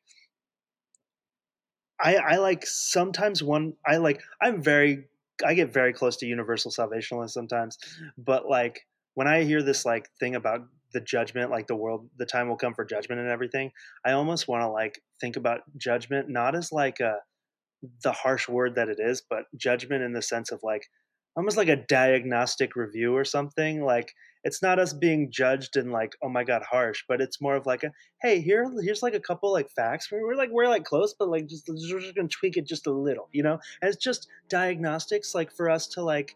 i 2.02 2.16
i 2.16 2.36
like 2.36 2.64
sometimes 2.66 3.42
one 3.42 3.74
i 3.86 3.96
like 3.96 4.20
i'm 4.40 4.62
very 4.62 5.04
i 5.44 5.52
get 5.52 5.72
very 5.72 5.92
close 5.92 6.16
to 6.16 6.26
universal 6.26 6.70
salvationalist 6.70 7.30
sometimes 7.30 7.76
but 8.16 8.46
like 8.48 8.86
when 9.14 9.27
i 9.27 9.42
hear 9.42 9.62
this 9.62 9.85
like 9.85 10.09
thing 10.20 10.35
about 10.35 10.61
the 10.92 11.00
judgment 11.00 11.50
like 11.50 11.66
the 11.66 11.74
world 11.74 12.09
the 12.18 12.27
time 12.27 12.48
will 12.48 12.57
come 12.57 12.74
for 12.74 12.85
judgment 12.85 13.20
and 13.20 13.31
everything 13.31 13.70
i 14.05 14.12
almost 14.12 14.46
want 14.46 14.62
to 14.62 14.68
like 14.68 15.00
think 15.20 15.37
about 15.37 15.61
judgment 15.77 16.29
not 16.29 16.55
as 16.55 16.70
like 16.70 17.00
a 17.00 17.16
the 18.03 18.12
harsh 18.12 18.48
word 18.48 18.74
that 18.74 18.88
it 18.88 18.98
is, 19.00 19.22
but 19.29 19.44
judgment 19.57 20.03
in 20.03 20.12
the 20.12 20.22
sense 20.22 20.50
of 20.50 20.61
like 20.62 20.88
almost 21.37 21.57
like 21.57 21.68
a 21.68 21.77
diagnostic 21.77 22.77
review 22.77 23.14
or 23.16 23.24
something. 23.24 23.83
Like 23.83 24.12
it's 24.44 24.62
not 24.62 24.79
us 24.79 24.92
being 24.92 25.31
judged 25.33 25.77
and 25.77 25.90
like, 25.90 26.12
oh 26.22 26.29
my 26.29 26.44
god, 26.44 26.62
harsh, 26.62 27.03
but 27.09 27.20
it's 27.20 27.40
more 27.40 27.57
of 27.57 27.66
like 27.66 27.83
a 27.83 27.90
hey, 28.22 28.40
here 28.40 28.70
here's 28.83 29.03
like 29.03 29.14
a 29.14 29.20
couple 29.20 29.53
like 29.53 29.70
facts. 29.70 30.11
We're, 30.11 30.27
we're 30.27 30.37
like 30.37 30.50
we're 30.50 30.68
like 30.68 30.85
close, 30.85 31.14
but 31.18 31.29
like 31.29 31.46
just 31.46 31.68
we're 31.68 32.00
just 32.00 32.14
gonna 32.14 32.29
tweak 32.29 32.57
it 32.57 32.66
just 32.66 32.87
a 32.87 32.92
little, 32.92 33.29
you 33.33 33.42
know. 33.42 33.59
And 33.83 33.92
it's 33.92 34.03
just 34.03 34.29
diagnostics, 34.48 35.35
like 35.35 35.53
for 35.53 35.68
us 35.70 35.87
to 35.88 36.03
like 36.03 36.35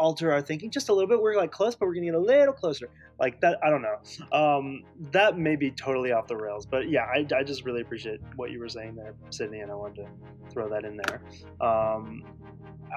alter 0.00 0.32
our 0.32 0.40
thinking 0.40 0.70
just 0.70 0.88
a 0.88 0.92
little 0.92 1.06
bit. 1.06 1.20
We're 1.20 1.36
like 1.36 1.52
close, 1.52 1.76
but 1.76 1.86
we're 1.86 1.94
gonna 1.94 2.06
get 2.06 2.14
a 2.14 2.18
little 2.18 2.54
closer. 2.54 2.88
Like 3.20 3.40
that, 3.42 3.58
I 3.62 3.68
don't 3.68 3.82
know. 3.82 3.98
Um, 4.36 4.82
that 5.12 5.38
may 5.38 5.54
be 5.54 5.70
totally 5.70 6.10
off 6.10 6.26
the 6.26 6.36
rails, 6.36 6.64
but 6.64 6.88
yeah, 6.88 7.04
I, 7.04 7.26
I 7.36 7.44
just 7.44 7.64
really 7.64 7.82
appreciate 7.82 8.20
what 8.36 8.50
you 8.50 8.58
were 8.58 8.68
saying 8.68 8.96
there, 8.96 9.14
Sydney, 9.28 9.60
and 9.60 9.70
I 9.70 9.74
wanted 9.74 9.96
to 9.96 10.08
throw 10.50 10.70
that 10.70 10.84
in 10.84 10.98
there. 11.06 11.22
Um, 11.60 12.24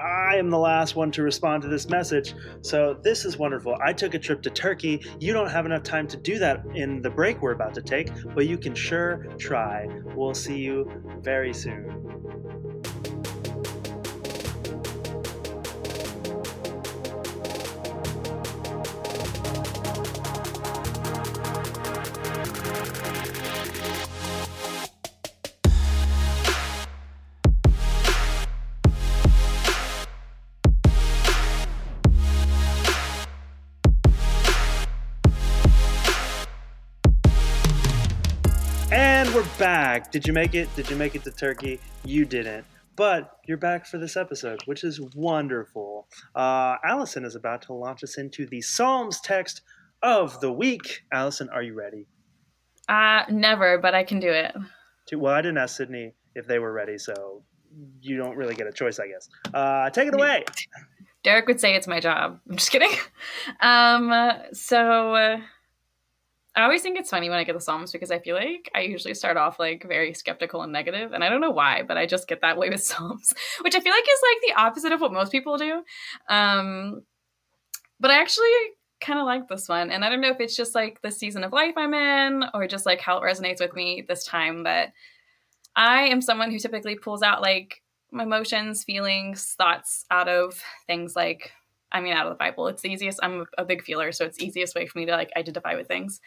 I 0.02 0.36
am 0.36 0.50
the 0.50 0.58
last 0.58 0.96
one 0.96 1.12
to 1.12 1.22
respond 1.22 1.62
to 1.62 1.68
this 1.68 1.88
message, 1.88 2.34
so 2.62 2.98
this 3.02 3.26
is 3.26 3.36
wonderful. 3.36 3.76
I 3.84 3.92
took 3.92 4.14
a 4.14 4.18
trip 4.18 4.42
to 4.42 4.50
Turkey. 4.50 5.04
You 5.20 5.34
don't 5.34 5.50
have 5.50 5.66
enough 5.66 5.82
time 5.82 6.08
to 6.08 6.16
do 6.16 6.38
that 6.38 6.64
in 6.74 7.02
the 7.02 7.10
break 7.10 7.42
we're 7.42 7.52
about 7.52 7.74
to 7.74 7.82
take, 7.82 8.10
but 8.34 8.48
you 8.48 8.56
can 8.56 8.74
sure 8.74 9.26
try. 9.38 9.86
We'll 10.16 10.34
see 10.34 10.58
you 10.58 10.90
very 11.22 11.52
soon. 11.52 12.73
Back. 39.64 40.12
Did 40.12 40.26
you 40.26 40.34
make 40.34 40.54
it? 40.54 40.68
Did 40.76 40.90
you 40.90 40.96
make 40.96 41.14
it 41.14 41.24
to 41.24 41.30
Turkey? 41.30 41.80
You 42.04 42.26
didn't. 42.26 42.66
But 42.96 43.38
you're 43.46 43.56
back 43.56 43.86
for 43.86 43.96
this 43.96 44.14
episode, 44.14 44.60
which 44.66 44.84
is 44.84 45.00
wonderful. 45.16 46.06
Uh, 46.34 46.76
Allison 46.84 47.24
is 47.24 47.34
about 47.34 47.62
to 47.62 47.72
launch 47.72 48.04
us 48.04 48.18
into 48.18 48.44
the 48.44 48.60
Psalms 48.60 49.22
text 49.22 49.62
of 50.02 50.38
the 50.42 50.52
week. 50.52 51.04
Allison, 51.14 51.48
are 51.48 51.62
you 51.62 51.72
ready? 51.72 52.06
Uh, 52.90 53.22
never, 53.30 53.78
but 53.78 53.94
I 53.94 54.04
can 54.04 54.20
do 54.20 54.28
it. 54.28 54.54
Well, 55.14 55.32
I 55.32 55.40
didn't 55.40 55.56
ask 55.56 55.78
Sydney 55.78 56.12
if 56.34 56.46
they 56.46 56.58
were 56.58 56.74
ready, 56.74 56.98
so 56.98 57.42
you 58.02 58.18
don't 58.18 58.36
really 58.36 58.54
get 58.54 58.66
a 58.66 58.72
choice, 58.72 59.00
I 59.00 59.06
guess. 59.08 59.30
Uh, 59.54 59.88
take 59.88 60.08
it 60.08 60.14
away. 60.14 60.44
Derek 61.24 61.46
would 61.46 61.58
say 61.58 61.74
it's 61.74 61.86
my 61.86 62.00
job. 62.00 62.38
I'm 62.50 62.56
just 62.56 62.70
kidding. 62.70 62.92
Um, 63.60 64.12
so. 64.52 65.40
I 66.56 66.62
always 66.62 66.82
think 66.82 66.98
it's 66.98 67.10
funny 67.10 67.28
when 67.28 67.38
I 67.38 67.44
get 67.44 67.54
the 67.54 67.60
Psalms 67.60 67.90
because 67.90 68.12
I 68.12 68.20
feel 68.20 68.36
like 68.36 68.70
I 68.74 68.80
usually 68.82 69.14
start 69.14 69.36
off 69.36 69.58
like 69.58 69.84
very 69.88 70.14
skeptical 70.14 70.62
and 70.62 70.72
negative, 70.72 71.12
and 71.12 71.24
I 71.24 71.28
don't 71.28 71.40
know 71.40 71.50
why, 71.50 71.82
but 71.82 71.96
I 71.96 72.06
just 72.06 72.28
get 72.28 72.42
that 72.42 72.56
way 72.56 72.70
with 72.70 72.82
Psalms, 72.84 73.34
which 73.62 73.74
I 73.74 73.80
feel 73.80 73.92
like 73.92 74.04
is 74.04 74.22
like 74.22 74.56
the 74.56 74.62
opposite 74.62 74.92
of 74.92 75.00
what 75.00 75.12
most 75.12 75.32
people 75.32 75.58
do. 75.58 75.82
Um, 76.28 77.02
but 77.98 78.10
I 78.10 78.20
actually 78.20 78.46
kind 79.00 79.18
of 79.18 79.26
like 79.26 79.48
this 79.48 79.68
one, 79.68 79.90
and 79.90 80.04
I 80.04 80.08
don't 80.08 80.20
know 80.20 80.30
if 80.30 80.40
it's 80.40 80.56
just 80.56 80.74
like 80.74 81.02
the 81.02 81.10
season 81.10 81.42
of 81.42 81.52
life 81.52 81.74
I'm 81.76 81.94
in, 81.94 82.44
or 82.54 82.68
just 82.68 82.86
like 82.86 83.00
how 83.00 83.18
it 83.18 83.22
resonates 83.22 83.60
with 83.60 83.74
me 83.74 84.04
this 84.06 84.24
time. 84.24 84.62
But 84.62 84.90
I 85.74 86.02
am 86.02 86.20
someone 86.20 86.52
who 86.52 86.58
typically 86.60 86.94
pulls 86.94 87.22
out 87.22 87.42
like 87.42 87.82
my 88.12 88.22
emotions, 88.22 88.84
feelings, 88.84 89.54
thoughts 89.58 90.06
out 90.10 90.28
of 90.28 90.62
things 90.86 91.16
like 91.16 91.50
I 91.94 92.00
mean, 92.00 92.12
out 92.12 92.26
of 92.26 92.32
the 92.32 92.36
Bible. 92.36 92.66
It's 92.66 92.82
the 92.82 92.90
easiest. 92.90 93.20
I'm 93.22 93.46
a 93.56 93.64
big 93.64 93.82
feeler, 93.82 94.12
so 94.12 94.26
it's 94.26 94.36
the 94.36 94.46
easiest 94.46 94.74
way 94.74 94.86
for 94.86 94.98
me 94.98 95.06
to 95.06 95.12
like 95.12 95.30
identify 95.36 95.76
with 95.76 95.86
things. 95.86 96.20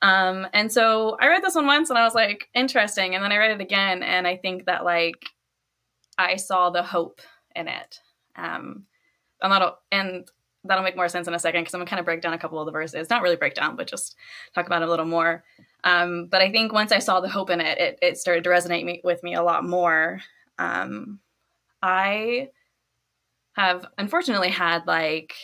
Um, 0.00 0.46
and 0.52 0.72
so 0.72 1.16
I 1.20 1.28
read 1.28 1.42
this 1.42 1.54
one 1.54 1.66
once 1.66 1.90
and 1.90 1.98
I 1.98 2.04
was 2.04 2.14
like, 2.14 2.48
interesting. 2.54 3.14
And 3.14 3.24
then 3.24 3.32
I 3.32 3.36
read 3.36 3.50
it 3.50 3.60
again, 3.60 4.02
and 4.02 4.26
I 4.26 4.36
think 4.36 4.66
that 4.66 4.84
like 4.84 5.26
I 6.16 6.36
saw 6.36 6.70
the 6.70 6.82
hope 6.82 7.20
in 7.56 7.68
it. 7.68 8.00
Um, 8.36 8.84
I'm 9.42 9.50
not, 9.50 9.80
and 9.90 10.28
that'll 10.64 10.84
make 10.84 10.96
more 10.96 11.08
sense 11.08 11.28
in 11.28 11.34
a 11.34 11.38
second 11.38 11.62
because 11.62 11.74
I'm 11.74 11.80
gonna 11.80 11.90
kind 11.90 12.00
of 12.00 12.06
break 12.06 12.22
down 12.22 12.32
a 12.32 12.38
couple 12.38 12.60
of 12.60 12.66
the 12.66 12.72
verses. 12.72 13.10
Not 13.10 13.22
really 13.22 13.36
break 13.36 13.54
down, 13.54 13.76
but 13.76 13.88
just 13.88 14.16
talk 14.54 14.66
about 14.66 14.82
it 14.82 14.88
a 14.88 14.90
little 14.90 15.04
more. 15.04 15.44
Um, 15.82 16.28
but 16.30 16.40
I 16.40 16.50
think 16.50 16.72
once 16.72 16.92
I 16.92 16.98
saw 17.00 17.20
the 17.20 17.28
hope 17.28 17.50
in 17.50 17.60
it, 17.60 17.78
it, 17.78 17.98
it 18.00 18.16
started 18.16 18.44
to 18.44 18.50
resonate 18.50 18.84
me, 18.84 19.00
with 19.04 19.22
me 19.22 19.34
a 19.34 19.42
lot 19.42 19.64
more. 19.64 20.20
Um, 20.58 21.18
I 21.82 22.48
have 23.54 23.86
unfortunately 23.98 24.50
had 24.50 24.86
like 24.86 25.34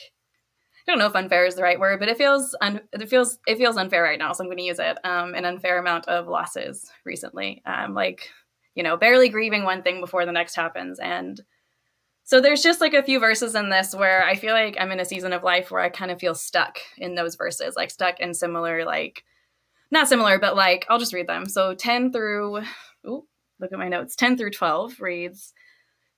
I 0.87 0.92
don't 0.92 0.99
know 0.99 1.07
if 1.07 1.14
unfair 1.14 1.46
is 1.46 1.55
the 1.55 1.62
right 1.62 1.79
word, 1.79 2.01
but 2.01 2.09
it 2.09 2.16
feels 2.18 2.57
un- 2.61 2.81
it 2.92 3.09
feels 3.09 3.38
it 3.46 3.59
feels 3.59 3.77
unfair 3.77 4.03
right 4.03 4.18
now, 4.18 4.33
so 4.33 4.42
I'm 4.42 4.49
going 4.49 4.59
to 4.59 4.64
use 4.64 4.79
it. 4.79 4.99
Um, 5.05 5.35
an 5.35 5.44
unfair 5.44 5.79
amount 5.79 6.09
of 6.09 6.27
losses 6.27 6.90
recently, 7.05 7.62
um, 7.66 7.94
like 7.94 8.29
you 8.75 8.83
know, 8.83 8.96
barely 8.96 9.29
grieving 9.29 9.64
one 9.64 9.83
thing 9.83 10.01
before 10.01 10.27
the 10.27 10.33
next 10.33 10.55
happens, 10.55 10.99
and 10.99 11.40
so 12.25 12.40
there's 12.40 12.62
just 12.62 12.81
like 12.81 12.94
a 12.94 13.03
few 13.03 13.18
verses 13.18 13.57
in 13.57 13.70
this 13.70 13.94
where 13.94 14.25
I 14.25 14.37
feel 14.37 14.55
like 14.55 14.77
I'm 14.79 14.92
in 14.92 15.01
a 15.01 15.05
season 15.05 15.33
of 15.33 15.42
life 15.42 15.70
where 15.70 15.81
I 15.81 15.88
kind 15.88 16.12
of 16.12 16.20
feel 16.20 16.35
stuck 16.35 16.79
in 16.96 17.16
those 17.16 17.35
verses, 17.35 17.75
like 17.77 17.90
stuck 17.90 18.20
in 18.20 18.35
similar, 18.35 18.85
like 18.85 19.25
not 19.90 20.09
similar, 20.09 20.38
but 20.38 20.55
like 20.55 20.87
I'll 20.88 21.01
just 21.01 21.12
read 21.12 21.27
them. 21.27 21.46
So 21.46 21.75
10 21.75 22.12
through, 22.12 22.59
ooh, 23.07 23.27
look 23.59 23.73
at 23.73 23.79
my 23.79 23.88
notes. 23.88 24.14
10 24.14 24.37
through 24.37 24.51
12 24.53 25.01
reads. 25.01 25.53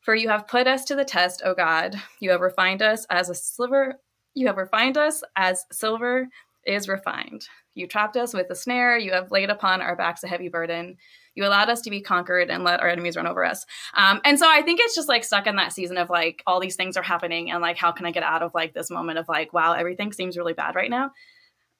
For 0.02 0.14
you 0.14 0.28
have 0.28 0.48
put 0.48 0.66
us 0.66 0.84
to 0.86 0.96
the 0.96 1.04
test, 1.04 1.42
O 1.44 1.54
God. 1.54 1.94
You 2.20 2.30
have 2.30 2.40
refined 2.40 2.82
us 2.82 3.06
as 3.08 3.30
a 3.30 3.34
sliver. 3.34 4.00
You 4.34 4.48
have 4.48 4.56
refined 4.56 4.98
us 4.98 5.22
as 5.36 5.64
silver 5.70 6.28
is 6.66 6.88
refined. 6.88 7.46
You 7.74 7.86
trapped 7.86 8.16
us 8.16 8.34
with 8.34 8.50
a 8.50 8.54
snare. 8.54 8.98
You 8.98 9.12
have 9.12 9.30
laid 9.30 9.50
upon 9.50 9.80
our 9.80 9.96
backs 9.96 10.24
a 10.24 10.28
heavy 10.28 10.48
burden. 10.48 10.96
You 11.34 11.46
allowed 11.46 11.70
us 11.70 11.80
to 11.82 11.90
be 11.90 12.02
conquered 12.02 12.50
and 12.50 12.64
let 12.64 12.80
our 12.80 12.88
enemies 12.88 13.16
run 13.16 13.26
over 13.26 13.44
us. 13.44 13.64
Um, 13.94 14.20
and 14.24 14.38
so 14.38 14.46
I 14.48 14.62
think 14.62 14.80
it's 14.80 14.94
just 14.94 15.08
like 15.08 15.24
stuck 15.24 15.46
in 15.46 15.56
that 15.56 15.72
season 15.72 15.96
of 15.96 16.10
like 16.10 16.42
all 16.46 16.60
these 16.60 16.76
things 16.76 16.96
are 16.96 17.02
happening 17.02 17.50
and 17.50 17.62
like 17.62 17.78
how 17.78 17.92
can 17.92 18.04
I 18.04 18.10
get 18.10 18.22
out 18.22 18.42
of 18.42 18.52
like 18.54 18.74
this 18.74 18.90
moment 18.90 19.18
of 19.18 19.28
like 19.28 19.52
wow 19.52 19.72
everything 19.72 20.12
seems 20.12 20.36
really 20.36 20.52
bad 20.52 20.74
right 20.74 20.90
now. 20.90 21.12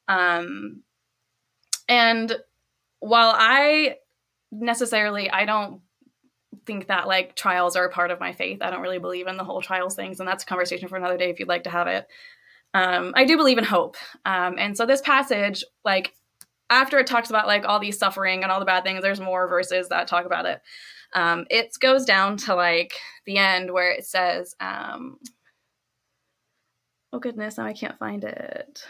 Um, 0.09 0.83
and 1.89 2.35
while 3.01 3.35
I 3.37 3.97
necessarily 4.51 5.31
I 5.31 5.45
don't 5.45 5.83
think 6.67 6.89
that 6.89 7.07
like 7.07 7.35
trials 7.35 7.77
are 7.77 7.85
a 7.85 7.91
part 7.91 8.11
of 8.11 8.21
my 8.21 8.33
faith. 8.33 8.63
I 8.63 8.71
don't 8.71 8.83
really 8.83 8.99
believe 8.99 9.27
in 9.27 9.37
the 9.37 9.45
whole 9.45 9.63
trials 9.63 9.95
things, 9.95 10.21
and 10.21 10.29
that's 10.29 10.45
a 10.45 10.47
conversation 10.47 10.89
for 10.89 10.97
another 10.97 11.17
day 11.17 11.31
if 11.31 11.41
you'd 11.41 11.49
like 11.49 11.65
to 11.65 11.71
have 11.71 11.87
it. 11.87 12.07
Um, 12.75 13.13
I 13.17 13.25
do 13.25 13.37
believe 13.37 13.59
in 13.59 13.65
hope, 13.65 13.97
um, 14.25 14.57
and 14.59 14.77
so 14.77 14.87
this 14.87 15.01
passage, 15.01 15.65
like 15.85 16.15
after 16.71 16.99
it 16.99 17.07
talks 17.07 17.31
about 17.31 17.47
like 17.47 17.65
all 17.67 17.79
these 17.79 17.99
suffering 17.99 18.43
and 18.43 18.51
all 18.51 18.61
the 18.61 18.67
bad 18.67 18.85
things, 18.85 19.03
there's 19.03 19.21
more 19.21 19.47
verses 19.47 19.89
that 19.89 20.09
talk 20.09 20.25
about 20.25 20.47
it. 20.47 20.63
Um, 21.15 21.47
it 21.51 21.73
goes 21.81 22.05
down 22.05 22.39
to 22.39 22.55
like 22.55 22.95
the 23.27 23.37
end 23.37 23.71
where 23.71 23.91
it 23.91 24.07
says, 24.07 24.57
um, 24.61 25.19
"Oh 27.13 27.19
goodness, 27.19 27.59
now 27.59 27.67
I 27.67 27.75
can't 27.75 27.99
find 27.99 28.25
it." 28.25 28.85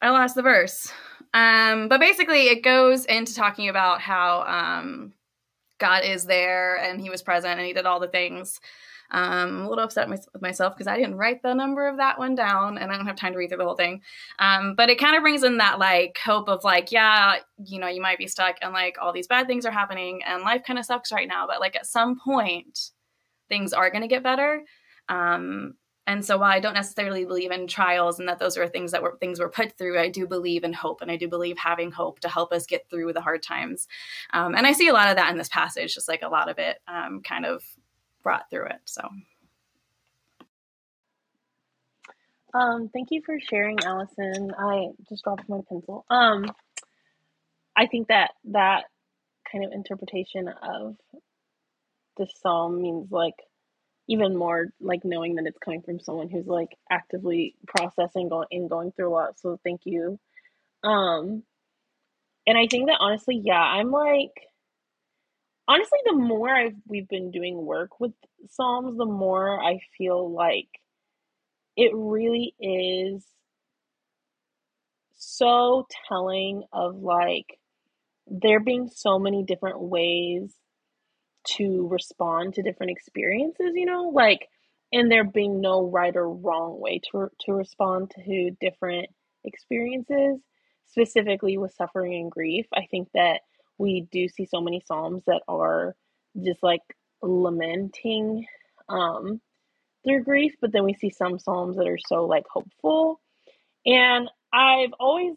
I 0.00 0.10
lost 0.10 0.34
the 0.34 0.42
verse. 0.42 0.92
Um, 1.34 1.88
but 1.88 2.00
basically, 2.00 2.46
it 2.46 2.62
goes 2.62 3.04
into 3.04 3.34
talking 3.34 3.68
about 3.68 4.00
how 4.00 4.42
um, 4.42 5.12
God 5.78 6.04
is 6.04 6.24
there 6.24 6.76
and 6.76 7.00
He 7.00 7.10
was 7.10 7.22
present 7.22 7.58
and 7.58 7.66
He 7.66 7.74
did 7.74 7.86
all 7.86 8.00
the 8.00 8.08
things. 8.08 8.60
Um, 9.10 9.30
I'm 9.30 9.66
a 9.66 9.68
little 9.68 9.84
upset 9.84 10.08
with 10.08 10.26
myself 10.40 10.74
because 10.74 10.86
I 10.86 10.96
didn't 10.96 11.16
write 11.16 11.42
the 11.42 11.54
number 11.54 11.86
of 11.86 11.98
that 11.98 12.18
one 12.18 12.34
down 12.34 12.78
and 12.78 12.90
I 12.90 12.96
don't 12.96 13.06
have 13.06 13.16
time 13.16 13.32
to 13.32 13.38
read 13.38 13.48
through 13.48 13.58
the 13.58 13.64
whole 13.64 13.76
thing. 13.76 14.00
Um, 14.38 14.74
but 14.74 14.90
it 14.90 14.98
kind 14.98 15.14
of 15.14 15.22
brings 15.22 15.44
in 15.44 15.58
that 15.58 15.78
like 15.78 16.18
hope 16.24 16.48
of 16.48 16.64
like, 16.64 16.90
yeah, 16.90 17.36
you 17.64 17.78
know, 17.78 17.86
you 17.86 18.00
might 18.00 18.18
be 18.18 18.26
stuck 18.26 18.56
and 18.62 18.72
like 18.72 18.96
all 19.00 19.12
these 19.12 19.26
bad 19.26 19.46
things 19.46 19.66
are 19.66 19.70
happening 19.70 20.22
and 20.24 20.42
life 20.42 20.62
kind 20.66 20.78
of 20.78 20.84
sucks 20.84 21.12
right 21.12 21.28
now. 21.28 21.46
But 21.46 21.60
like 21.60 21.76
at 21.76 21.86
some 21.86 22.18
point, 22.18 22.90
things 23.48 23.72
are 23.72 23.90
going 23.90 24.02
to 24.02 24.08
get 24.08 24.22
better. 24.22 24.62
Um, 25.08 25.74
and 26.06 26.24
so 26.24 26.36
while 26.36 26.52
I 26.52 26.60
don't 26.60 26.74
necessarily 26.74 27.24
believe 27.24 27.50
in 27.50 27.66
trials 27.66 28.18
and 28.18 28.28
that 28.28 28.38
those 28.38 28.58
are 28.58 28.68
things 28.68 28.92
that 28.92 29.02
were 29.02 29.16
things 29.20 29.40
were 29.40 29.48
put 29.48 29.76
through, 29.78 29.98
I 29.98 30.08
do 30.08 30.26
believe 30.26 30.64
in 30.64 30.72
hope 30.72 31.00
and 31.00 31.10
I 31.10 31.16
do 31.16 31.28
believe 31.28 31.56
having 31.56 31.90
hope 31.90 32.20
to 32.20 32.28
help 32.28 32.52
us 32.52 32.66
get 32.66 32.88
through 32.90 33.12
the 33.14 33.22
hard 33.22 33.42
times. 33.42 33.88
Um, 34.32 34.54
and 34.54 34.66
I 34.66 34.72
see 34.72 34.88
a 34.88 34.92
lot 34.92 35.08
of 35.08 35.16
that 35.16 35.30
in 35.30 35.38
this 35.38 35.48
passage, 35.48 35.94
just 35.94 36.08
like 36.08 36.22
a 36.22 36.28
lot 36.28 36.50
of 36.50 36.58
it 36.58 36.78
um, 36.86 37.22
kind 37.22 37.46
of 37.46 37.64
brought 38.22 38.50
through 38.50 38.66
it. 38.66 38.80
So. 38.84 39.08
Um, 42.52 42.88
thank 42.92 43.08
you 43.10 43.20
for 43.24 43.38
sharing, 43.40 43.78
Allison. 43.84 44.52
I 44.56 44.88
just 45.08 45.24
dropped 45.24 45.48
my 45.48 45.60
pencil. 45.68 46.04
Um, 46.08 46.44
I 47.76 47.86
think 47.86 48.08
that 48.08 48.30
that 48.52 48.84
kind 49.50 49.64
of 49.64 49.72
interpretation 49.72 50.48
of 50.62 50.96
this 52.16 52.30
psalm 52.40 52.80
means 52.80 53.10
like 53.10 53.34
even 54.08 54.36
more 54.36 54.66
like 54.80 55.04
knowing 55.04 55.36
that 55.36 55.46
it's 55.46 55.58
coming 55.58 55.82
from 55.82 56.00
someone 56.00 56.28
who's 56.28 56.46
like 56.46 56.76
actively 56.90 57.56
processing 57.66 58.28
going 58.28 58.46
and 58.50 58.68
going 58.68 58.92
through 58.92 59.08
a 59.08 59.14
lot. 59.14 59.40
So 59.40 59.58
thank 59.64 59.82
you. 59.84 60.18
Um 60.82 61.42
and 62.46 62.58
I 62.58 62.66
think 62.66 62.88
that 62.88 62.98
honestly, 63.00 63.40
yeah, 63.42 63.60
I'm 63.60 63.90
like 63.90 64.32
honestly 65.66 65.98
the 66.04 66.16
more 66.16 66.54
I've 66.54 66.76
we've 66.86 67.08
been 67.08 67.30
doing 67.30 67.64
work 67.64 67.98
with 68.00 68.12
Psalms, 68.50 68.98
the 68.98 69.06
more 69.06 69.62
I 69.62 69.80
feel 69.96 70.30
like 70.30 70.68
it 71.76 71.92
really 71.94 72.54
is 72.60 73.24
so 75.16 75.86
telling 76.08 76.64
of 76.72 76.96
like 76.96 77.58
there 78.26 78.60
being 78.60 78.88
so 78.94 79.18
many 79.18 79.42
different 79.42 79.80
ways 79.80 80.54
to 81.56 81.88
respond 81.88 82.54
to 82.54 82.62
different 82.62 82.92
experiences, 82.92 83.72
you 83.74 83.86
know, 83.86 84.10
like, 84.14 84.48
and 84.92 85.10
there 85.10 85.24
being 85.24 85.60
no 85.60 85.86
right 85.88 86.14
or 86.14 86.28
wrong 86.28 86.80
way 86.80 87.00
to, 87.10 87.28
to 87.40 87.52
respond 87.52 88.12
to 88.24 88.50
different 88.60 89.08
experiences, 89.44 90.40
specifically 90.86 91.58
with 91.58 91.74
suffering 91.74 92.14
and 92.14 92.30
grief. 92.30 92.66
I 92.72 92.86
think 92.90 93.08
that 93.14 93.40
we 93.78 94.06
do 94.12 94.28
see 94.28 94.46
so 94.46 94.60
many 94.60 94.82
Psalms 94.86 95.24
that 95.26 95.42
are 95.48 95.96
just 96.44 96.62
like 96.62 96.82
lamenting 97.22 98.46
um, 98.88 99.40
through 100.04 100.24
grief, 100.24 100.54
but 100.60 100.72
then 100.72 100.84
we 100.84 100.94
see 100.94 101.10
some 101.10 101.38
Psalms 101.38 101.76
that 101.76 101.88
are 101.88 101.98
so 101.98 102.26
like 102.26 102.44
hopeful. 102.52 103.20
And 103.86 104.28
I've 104.52 104.92
always 105.00 105.34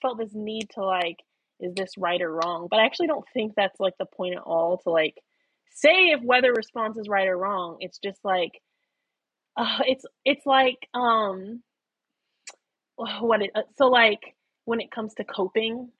felt 0.00 0.18
this 0.18 0.34
need 0.34 0.70
to 0.74 0.84
like, 0.84 1.16
is 1.58 1.74
this 1.74 1.98
right 1.98 2.22
or 2.22 2.32
wrong? 2.32 2.68
But 2.70 2.80
I 2.80 2.86
actually 2.86 3.08
don't 3.08 3.26
think 3.34 3.54
that's 3.54 3.80
like 3.80 3.94
the 3.98 4.06
point 4.06 4.36
at 4.36 4.42
all 4.42 4.78
to 4.78 4.90
like 4.90 5.16
say 5.70 6.10
if 6.10 6.22
whether 6.22 6.52
response 6.52 6.98
is 6.98 7.08
right 7.08 7.28
or 7.28 7.38
wrong. 7.38 7.78
It's 7.80 7.98
just 7.98 8.20
like 8.24 8.52
uh, 9.56 9.80
it's 9.86 10.04
it's 10.24 10.46
like 10.46 10.88
um 10.94 11.62
what 13.20 13.42
it 13.42 13.50
uh, 13.54 13.62
so 13.78 13.88
like 13.88 14.36
when 14.66 14.80
it 14.80 14.90
comes 14.90 15.14
to 15.14 15.24
coping 15.24 15.90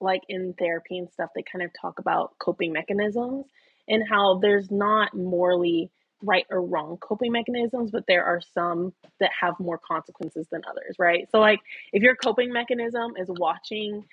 like 0.00 0.22
in 0.28 0.54
therapy 0.58 0.98
and 0.98 1.10
stuff 1.10 1.30
they 1.34 1.44
kind 1.50 1.64
of 1.64 1.70
talk 1.80 1.98
about 1.98 2.34
coping 2.38 2.72
mechanisms 2.72 3.46
and 3.88 4.04
how 4.08 4.38
there's 4.40 4.70
not 4.70 5.14
morally 5.16 5.90
right 6.22 6.46
or 6.50 6.62
wrong 6.62 6.98
coping 7.00 7.32
mechanisms 7.32 7.90
but 7.92 8.04
there 8.08 8.24
are 8.24 8.40
some 8.54 8.92
that 9.20 9.30
have 9.40 9.54
more 9.60 9.78
consequences 9.78 10.46
than 10.52 10.62
others 10.70 10.96
right 10.98 11.28
so 11.30 11.38
like 11.40 11.60
if 11.92 12.02
your 12.02 12.16
coping 12.16 12.52
mechanism 12.52 13.14
is 13.18 13.28
watching 13.30 14.04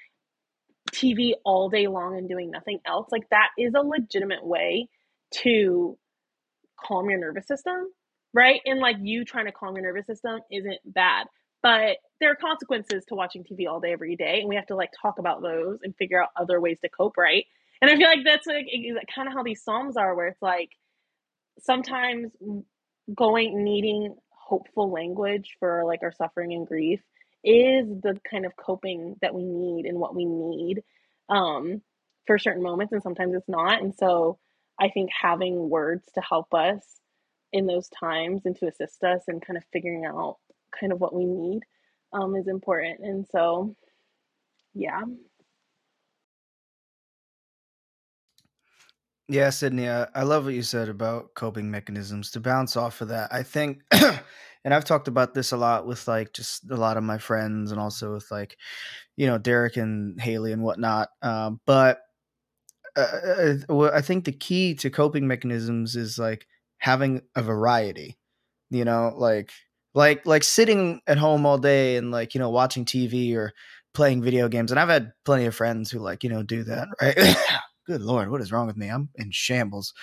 TV 0.93 1.33
all 1.45 1.69
day 1.69 1.87
long 1.87 2.17
and 2.17 2.27
doing 2.27 2.51
nothing 2.51 2.79
else, 2.85 3.07
like 3.11 3.29
that 3.29 3.49
is 3.57 3.73
a 3.75 3.81
legitimate 3.81 4.45
way 4.45 4.87
to 5.31 5.97
calm 6.79 7.09
your 7.09 7.19
nervous 7.19 7.47
system, 7.47 7.87
right? 8.33 8.61
And 8.65 8.79
like 8.79 8.97
you 9.01 9.23
trying 9.23 9.45
to 9.45 9.51
calm 9.51 9.75
your 9.75 9.85
nervous 9.85 10.07
system 10.07 10.39
isn't 10.51 10.79
bad, 10.85 11.27
but 11.63 11.97
there 12.19 12.31
are 12.31 12.35
consequences 12.35 13.05
to 13.09 13.15
watching 13.15 13.43
TV 13.43 13.67
all 13.69 13.79
day 13.79 13.93
every 13.93 14.15
day, 14.15 14.39
and 14.39 14.49
we 14.49 14.55
have 14.55 14.67
to 14.67 14.75
like 14.75 14.89
talk 15.01 15.19
about 15.19 15.41
those 15.41 15.79
and 15.83 15.95
figure 15.95 16.21
out 16.21 16.29
other 16.35 16.59
ways 16.59 16.79
to 16.81 16.89
cope, 16.89 17.17
right? 17.17 17.45
And 17.81 17.89
I 17.89 17.95
feel 17.95 18.07
like 18.07 18.25
that's 18.25 18.47
like 18.47 18.67
kind 19.13 19.27
of 19.27 19.33
how 19.33 19.43
these 19.43 19.63
psalms 19.63 19.97
are, 19.97 20.15
where 20.15 20.27
it's 20.27 20.41
like 20.41 20.69
sometimes 21.59 22.31
mm, 22.43 22.63
going 23.13 23.63
needing 23.63 24.15
hopeful 24.29 24.91
language 24.91 25.55
for 25.59 25.83
like 25.85 26.01
our 26.03 26.11
suffering 26.11 26.53
and 26.53 26.67
grief 26.67 26.99
is 27.43 27.87
the 28.01 28.19
kind 28.29 28.45
of 28.45 28.55
coping 28.55 29.15
that 29.21 29.33
we 29.33 29.43
need 29.45 29.85
and 29.85 29.97
what 29.97 30.15
we 30.15 30.25
need 30.25 30.83
um, 31.29 31.81
for 32.27 32.37
certain 32.37 32.63
moments, 32.63 32.93
and 32.93 33.01
sometimes 33.01 33.33
it's 33.35 33.49
not. 33.49 33.81
And 33.81 33.93
so 33.95 34.37
I 34.79 34.89
think 34.89 35.09
having 35.19 35.69
words 35.69 36.05
to 36.15 36.21
help 36.21 36.53
us 36.53 36.81
in 37.53 37.67
those 37.67 37.89
times 37.89 38.41
and 38.45 38.55
to 38.57 38.67
assist 38.67 39.03
us 39.03 39.23
and 39.27 39.45
kind 39.45 39.57
of 39.57 39.63
figuring 39.73 40.05
out 40.05 40.37
kind 40.79 40.93
of 40.93 40.99
what 41.01 41.13
we 41.13 41.25
need 41.25 41.61
um, 42.13 42.35
is 42.35 42.47
important. 42.47 42.99
And 43.01 43.25
so, 43.31 43.75
yeah. 44.73 45.01
Yeah, 49.27 49.49
Sydney, 49.49 49.89
I, 49.89 50.07
I 50.13 50.23
love 50.23 50.43
what 50.43 50.53
you 50.53 50.61
said 50.61 50.89
about 50.89 51.33
coping 51.35 51.71
mechanisms. 51.71 52.31
To 52.31 52.41
bounce 52.41 52.75
off 52.75 52.99
of 52.99 53.07
that, 53.09 53.33
I 53.33 53.43
think 53.43 53.81
and 54.63 54.73
I've 54.73 54.85
talked 54.85 55.07
about 55.07 55.33
this 55.33 55.51
a 55.51 55.57
lot 55.57 55.87
with 55.87 56.07
like 56.07 56.33
just 56.33 56.69
a 56.69 56.75
lot 56.75 56.97
of 56.97 57.03
my 57.03 57.17
friends 57.17 57.71
and 57.71 57.79
also 57.79 58.13
with 58.13 58.29
like, 58.29 58.57
you 59.17 59.25
know, 59.25 59.37
Derek 59.37 59.77
and 59.77 60.19
Haley 60.21 60.51
and 60.51 60.63
whatnot. 60.63 61.09
Um, 61.21 61.59
but 61.65 62.01
uh, 62.95 63.01
uh, 63.01 63.55
uh 63.69 63.91
I 63.93 64.01
think 64.01 64.25
the 64.25 64.31
key 64.31 64.75
to 64.75 64.89
coping 64.89 65.27
mechanisms 65.27 65.95
is 65.95 66.19
like 66.19 66.47
having 66.77 67.21
a 67.35 67.41
variety, 67.41 68.17
you 68.69 68.85
know, 68.85 69.13
like 69.15 69.51
like 69.93 70.25
like 70.25 70.43
sitting 70.43 71.01
at 71.07 71.17
home 71.17 71.45
all 71.45 71.57
day 71.57 71.97
and 71.97 72.11
like 72.11 72.35
you 72.35 72.39
know 72.39 72.49
watching 72.49 72.85
TV 72.85 73.35
or 73.35 73.53
playing 73.93 74.21
video 74.21 74.47
games. 74.47 74.71
And 74.71 74.79
I've 74.79 74.89
had 74.89 75.13
plenty 75.25 75.45
of 75.45 75.55
friends 75.55 75.89
who 75.91 75.99
like 75.99 76.23
you 76.23 76.29
know 76.29 76.43
do 76.43 76.63
that, 76.63 76.87
right? 77.01 77.17
Good 77.87 78.01
lord, 78.01 78.29
what 78.29 78.41
is 78.41 78.51
wrong 78.51 78.67
with 78.67 78.77
me? 78.77 78.89
I'm 78.89 79.09
in 79.15 79.31
shambles. 79.31 79.93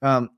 Um, 0.00 0.30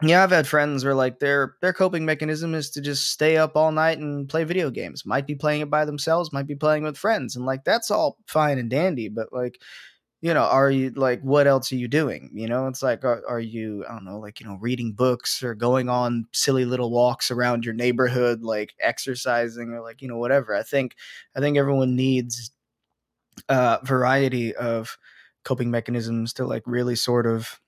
yeah, 0.00 0.22
I've 0.22 0.30
had 0.30 0.46
friends 0.46 0.84
where 0.84 0.94
like 0.94 1.18
their 1.18 1.56
their 1.60 1.72
coping 1.72 2.04
mechanism 2.04 2.54
is 2.54 2.70
to 2.70 2.80
just 2.80 3.10
stay 3.10 3.36
up 3.36 3.56
all 3.56 3.72
night 3.72 3.98
and 3.98 4.28
play 4.28 4.44
video 4.44 4.70
games. 4.70 5.04
Might 5.04 5.26
be 5.26 5.34
playing 5.34 5.60
it 5.62 5.70
by 5.70 5.84
themselves, 5.84 6.32
might 6.32 6.46
be 6.46 6.54
playing 6.54 6.84
with 6.84 6.96
friends, 6.96 7.34
and 7.34 7.44
like 7.44 7.64
that's 7.64 7.90
all 7.90 8.16
fine 8.26 8.58
and 8.58 8.70
dandy. 8.70 9.08
But 9.08 9.32
like, 9.32 9.60
you 10.20 10.32
know, 10.34 10.42
are 10.44 10.70
you 10.70 10.90
like 10.90 11.20
what 11.22 11.48
else 11.48 11.72
are 11.72 11.76
you 11.76 11.88
doing? 11.88 12.30
You 12.32 12.46
know, 12.46 12.68
it's 12.68 12.82
like 12.82 13.04
are, 13.04 13.24
are 13.28 13.40
you 13.40 13.84
I 13.88 13.92
don't 13.94 14.04
know, 14.04 14.20
like 14.20 14.38
you 14.40 14.46
know, 14.46 14.58
reading 14.60 14.92
books 14.92 15.42
or 15.42 15.54
going 15.56 15.88
on 15.88 16.26
silly 16.32 16.64
little 16.64 16.92
walks 16.92 17.30
around 17.32 17.64
your 17.64 17.74
neighborhood, 17.74 18.42
like 18.42 18.74
exercising 18.80 19.70
or 19.72 19.80
like 19.82 20.00
you 20.00 20.06
know 20.08 20.18
whatever. 20.18 20.54
I 20.54 20.62
think 20.62 20.94
I 21.36 21.40
think 21.40 21.58
everyone 21.58 21.96
needs 21.96 22.52
a 23.48 23.52
uh, 23.52 23.78
variety 23.84 24.54
of 24.54 24.96
coping 25.44 25.70
mechanisms 25.70 26.32
to 26.34 26.46
like 26.46 26.62
really 26.66 26.96
sort 26.96 27.26
of 27.26 27.60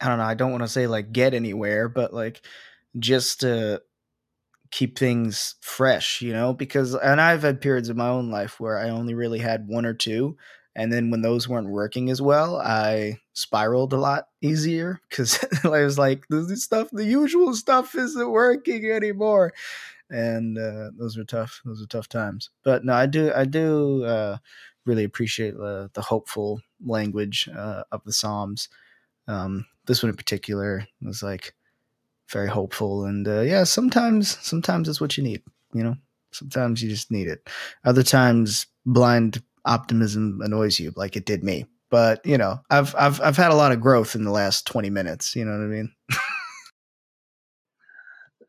I 0.00 0.08
don't 0.08 0.18
know, 0.18 0.24
I 0.24 0.34
don't 0.34 0.50
want 0.50 0.62
to 0.62 0.68
say 0.68 0.86
like 0.86 1.12
get 1.12 1.34
anywhere, 1.34 1.88
but 1.88 2.12
like 2.12 2.42
just 2.98 3.40
to 3.40 3.82
keep 4.70 4.98
things 4.98 5.56
fresh, 5.60 6.22
you 6.22 6.32
know, 6.32 6.52
because 6.52 6.94
and 6.94 7.20
I've 7.20 7.42
had 7.42 7.60
periods 7.60 7.88
of 7.88 7.96
my 7.96 8.08
own 8.08 8.30
life 8.30 8.60
where 8.60 8.78
I 8.78 8.90
only 8.90 9.14
really 9.14 9.38
had 9.38 9.68
one 9.68 9.84
or 9.84 9.94
two 9.94 10.36
and 10.76 10.92
then 10.92 11.10
when 11.10 11.22
those 11.22 11.48
weren't 11.48 11.68
working 11.68 12.10
as 12.10 12.22
well, 12.22 12.56
I 12.56 13.18
spiraled 13.32 13.92
a 13.92 13.98
lot 13.98 14.28
easier 14.40 15.00
because 15.08 15.44
I 15.64 15.82
was 15.82 15.98
like, 15.98 16.26
this 16.28 16.64
stuff, 16.64 16.88
the 16.92 17.04
usual 17.04 17.54
stuff 17.54 17.94
isn't 17.94 18.30
working 18.30 18.90
anymore. 18.90 19.52
And 20.08 20.58
uh, 20.58 20.90
those 20.96 21.16
were 21.16 21.24
tough. 21.24 21.60
Those 21.64 21.80
were 21.80 21.86
tough 21.86 22.08
times. 22.08 22.50
But 22.62 22.84
no, 22.84 22.94
I 22.94 23.06
do, 23.06 23.32
I 23.34 23.44
do 23.44 24.04
uh, 24.04 24.38
really 24.86 25.04
appreciate 25.04 25.56
the, 25.56 25.90
the 25.92 26.02
hopeful 26.02 26.62
language 26.84 27.48
uh, 27.54 27.82
of 27.90 28.02
the 28.04 28.12
Psalms. 28.12 28.68
Um, 29.30 29.66
this 29.86 30.02
one 30.02 30.10
in 30.10 30.16
particular 30.16 30.86
was 31.02 31.22
like 31.22 31.54
very 32.28 32.48
hopeful 32.48 33.06
and 33.06 33.26
uh, 33.26 33.40
yeah 33.40 33.64
sometimes 33.64 34.38
sometimes 34.40 34.88
it's 34.88 35.00
what 35.00 35.16
you 35.16 35.24
need 35.24 35.42
you 35.72 35.84
know? 35.84 35.96
Sometimes 36.32 36.82
you 36.82 36.88
just 36.88 37.10
need 37.10 37.26
it. 37.26 37.48
Other 37.84 38.02
times 38.02 38.66
blind 38.86 39.42
optimism 39.64 40.40
annoys 40.42 40.78
you 40.78 40.92
like 40.96 41.16
it 41.16 41.26
did 41.26 41.44
me. 41.44 41.66
But 41.90 42.24
you 42.24 42.38
know 42.38 42.60
i've 42.70 42.94
i've 42.96 43.20
i've 43.20 43.36
had 43.36 43.50
a 43.50 43.56
lot 43.56 43.72
of 43.72 43.80
growth 43.80 44.14
in 44.14 44.22
the 44.22 44.30
last 44.30 44.64
20 44.64 44.90
minutes 44.90 45.34
you 45.34 45.44
know 45.44 45.50
what 45.50 45.64
i 45.64 45.66
mean 45.66 45.92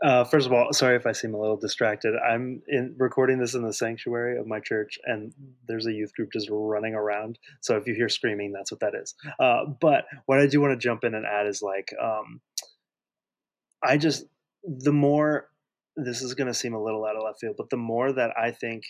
Uh, 0.03 0.23
first 0.23 0.47
of 0.47 0.53
all, 0.53 0.73
sorry 0.73 0.95
if 0.95 1.05
I 1.05 1.11
seem 1.11 1.35
a 1.35 1.39
little 1.39 1.57
distracted. 1.57 2.15
I'm 2.15 2.63
in 2.67 2.95
recording 2.97 3.37
this 3.37 3.53
in 3.53 3.61
the 3.61 3.73
sanctuary 3.73 4.39
of 4.39 4.47
my 4.47 4.59
church, 4.59 4.97
and 5.05 5.31
there's 5.67 5.85
a 5.85 5.93
youth 5.93 6.13
group 6.15 6.31
just 6.33 6.49
running 6.51 6.95
around. 6.95 7.37
So 7.61 7.77
if 7.77 7.85
you 7.85 7.93
hear 7.93 8.09
screaming, 8.09 8.51
that's 8.51 8.71
what 8.71 8.79
that 8.79 8.95
is. 8.95 9.13
Uh, 9.39 9.65
but 9.79 10.05
what 10.25 10.39
I 10.39 10.47
do 10.47 10.59
want 10.59 10.71
to 10.73 10.83
jump 10.83 11.03
in 11.03 11.13
and 11.13 11.25
add 11.25 11.45
is 11.45 11.61
like, 11.61 11.93
um, 12.01 12.41
I 13.83 13.97
just 13.97 14.25
the 14.63 14.93
more 14.93 15.49
this 15.95 16.21
is 16.21 16.33
going 16.33 16.47
to 16.47 16.53
seem 16.53 16.73
a 16.73 16.81
little 16.81 17.05
out 17.05 17.15
of 17.15 17.23
left 17.23 17.39
field, 17.39 17.55
but 17.57 17.69
the 17.69 17.77
more 17.77 18.11
that 18.11 18.31
I 18.37 18.51
think 18.51 18.83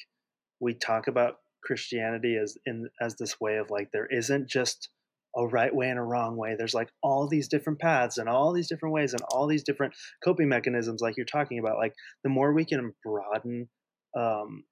we 0.59 0.73
talk 0.73 1.07
about 1.07 1.37
Christianity 1.63 2.37
as 2.41 2.57
in 2.65 2.89
as 2.99 3.15
this 3.15 3.39
way 3.39 3.57
of 3.57 3.69
like 3.69 3.91
there 3.91 4.07
isn't 4.07 4.49
just 4.49 4.89
a 5.35 5.47
right 5.47 5.73
way 5.73 5.89
and 5.89 5.99
a 5.99 6.03
wrong 6.03 6.35
way. 6.35 6.55
There's 6.57 6.73
like 6.73 6.89
all 7.01 7.27
these 7.27 7.47
different 7.47 7.79
paths 7.79 8.17
and 8.17 8.27
all 8.27 8.53
these 8.53 8.67
different 8.67 8.93
ways 8.93 9.13
and 9.13 9.21
all 9.29 9.47
these 9.47 9.63
different 9.63 9.93
coping 10.23 10.49
mechanisms, 10.49 11.01
like 11.01 11.17
you're 11.17 11.25
talking 11.25 11.59
about. 11.59 11.77
Like 11.77 11.93
the 12.23 12.29
more 12.29 12.53
we 12.53 12.65
can 12.65 12.93
broaden 13.03 13.69
um, 14.17 14.63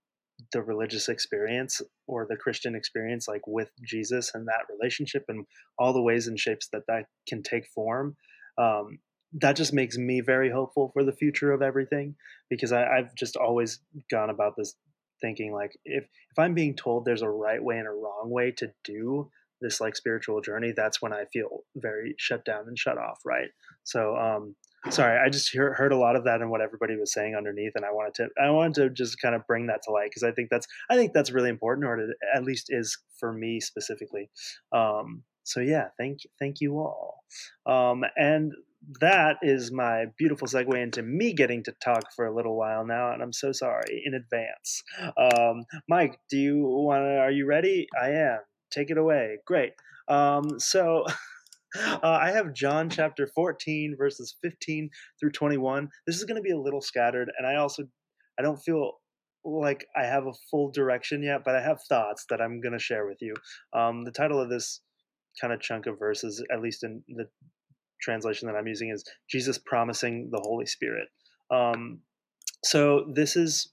the 0.51 0.61
religious 0.61 1.09
experience 1.09 1.81
or 2.07 2.25
the 2.29 2.35
Christian 2.35 2.75
experience, 2.75 3.27
like 3.27 3.45
with 3.47 3.69
Jesus 3.85 4.31
and 4.33 4.47
that 4.47 4.65
relationship 4.69 5.25
and 5.27 5.45
all 5.77 5.93
the 5.93 6.01
ways 6.01 6.27
and 6.27 6.39
shapes 6.39 6.67
that 6.73 6.83
that 6.87 7.05
can 7.27 7.43
take 7.43 7.67
form, 7.67 8.15
um, 8.57 8.99
that 9.33 9.55
just 9.55 9.73
makes 9.73 9.97
me 9.97 10.21
very 10.21 10.49
hopeful 10.49 10.89
for 10.93 11.03
the 11.03 11.13
future 11.13 11.51
of 11.51 11.61
everything 11.61 12.15
because 12.49 12.71
I, 12.71 12.85
I've 12.85 13.13
just 13.15 13.35
always 13.37 13.79
gone 14.09 14.29
about 14.29 14.55
this 14.57 14.75
thinking 15.21 15.51
like 15.53 15.77
if 15.83 16.05
if 16.05 16.39
I'm 16.39 16.53
being 16.53 16.75
told 16.75 17.03
there's 17.03 17.21
a 17.21 17.29
right 17.29 17.61
way 17.61 17.77
and 17.77 17.87
a 17.87 17.91
wrong 17.91 18.29
way 18.29 18.51
to 18.57 18.71
do 18.83 19.29
this 19.61 19.81
like 19.81 19.95
spiritual 19.95 20.41
journey, 20.41 20.73
that's 20.75 21.01
when 21.01 21.13
I 21.13 21.25
feel 21.31 21.63
very 21.75 22.15
shut 22.17 22.45
down 22.45 22.67
and 22.67 22.77
shut 22.77 22.97
off, 22.97 23.19
right? 23.25 23.49
So 23.83 24.15
um 24.15 24.55
sorry, 24.89 25.19
I 25.19 25.29
just 25.29 25.49
hear, 25.49 25.73
heard 25.73 25.91
a 25.91 25.97
lot 25.97 26.15
of 26.15 26.23
that 26.25 26.41
and 26.41 26.49
what 26.49 26.61
everybody 26.61 26.95
was 26.95 27.13
saying 27.13 27.35
underneath 27.35 27.73
and 27.75 27.85
I 27.85 27.91
wanted 27.91 28.13
to 28.15 28.29
I 28.41 28.49
wanted 28.51 28.75
to 28.75 28.89
just 28.89 29.21
kind 29.21 29.35
of 29.35 29.45
bring 29.47 29.67
that 29.67 29.81
to 29.83 29.91
light 29.91 30.09
because 30.09 30.23
I 30.23 30.31
think 30.31 30.49
that's 30.49 30.67
I 30.89 30.95
think 30.95 31.13
that's 31.13 31.31
really 31.31 31.49
important 31.49 31.87
or 31.87 31.97
it 31.97 32.15
at 32.33 32.43
least 32.43 32.67
is 32.69 32.97
for 33.19 33.33
me 33.33 33.59
specifically. 33.59 34.29
Um 34.71 35.23
so 35.43 35.59
yeah, 35.59 35.87
thank 35.97 36.19
thank 36.39 36.61
you 36.61 36.79
all. 36.79 37.23
Um 37.65 38.03
and 38.15 38.53
that 39.01 39.37
is 39.41 39.71
my 39.71 40.05
beautiful 40.17 40.47
segue 40.47 40.81
into 40.81 41.01
me 41.01 41.33
getting 41.33 41.63
to 41.63 41.73
talk 41.83 42.03
for 42.15 42.25
a 42.25 42.35
little 42.35 42.57
while 42.57 42.85
now, 42.85 43.11
and 43.11 43.21
I'm 43.21 43.33
so 43.33 43.51
sorry 43.51 44.03
in 44.05 44.13
advance. 44.13 44.83
Um, 45.17 45.65
Mike, 45.87 46.19
do 46.29 46.37
you 46.37 46.63
want 46.63 47.03
to? 47.03 47.17
Are 47.17 47.31
you 47.31 47.45
ready? 47.45 47.87
I 48.01 48.11
am. 48.11 48.39
Take 48.71 48.89
it 48.89 48.97
away. 48.97 49.37
Great. 49.45 49.73
Um, 50.07 50.59
so. 50.59 51.05
Uh, 51.75 51.99
I 52.03 52.31
have 52.31 52.55
John 52.55 52.89
chapter 52.89 53.27
14, 53.27 53.93
verses 53.95 54.35
15 54.41 54.89
through 55.19 55.29
21. 55.29 55.87
This 56.07 56.17
is 56.17 56.23
going 56.23 56.37
to 56.37 56.41
be 56.41 56.49
a 56.49 56.59
little 56.59 56.81
scattered, 56.81 57.31
and 57.37 57.45
I 57.45 57.57
also 57.57 57.83
I 58.39 58.41
don't 58.41 58.57
feel 58.57 58.93
like 59.43 59.85
I 59.95 60.05
have 60.05 60.25
a 60.27 60.33
full 60.49 60.71
direction 60.71 61.23
yet, 61.23 61.43
but 61.43 61.55
I 61.55 61.61
have 61.61 61.81
thoughts 61.87 62.25
that 62.29 62.41
I'm 62.41 62.61
going 62.61 62.73
to 62.73 62.79
share 62.79 63.05
with 63.05 63.17
you. 63.21 63.33
Um, 63.73 64.03
the 64.05 64.11
title 64.11 64.41
of 64.41 64.49
this 64.49 64.81
kind 65.39 65.53
of 65.53 65.61
chunk 65.61 65.87
of 65.87 65.99
verses, 65.99 66.43
at 66.51 66.61
least 66.61 66.83
in 66.83 67.03
the 67.09 67.27
translation 68.01 68.47
that 68.47 68.55
I'm 68.55 68.67
using 68.67 68.89
is 68.89 69.03
Jesus 69.29 69.57
promising 69.57 70.29
the 70.31 70.41
Holy 70.41 70.65
Spirit. 70.65 71.07
Um, 71.51 71.99
so 72.63 73.05
this 73.13 73.35
is, 73.35 73.71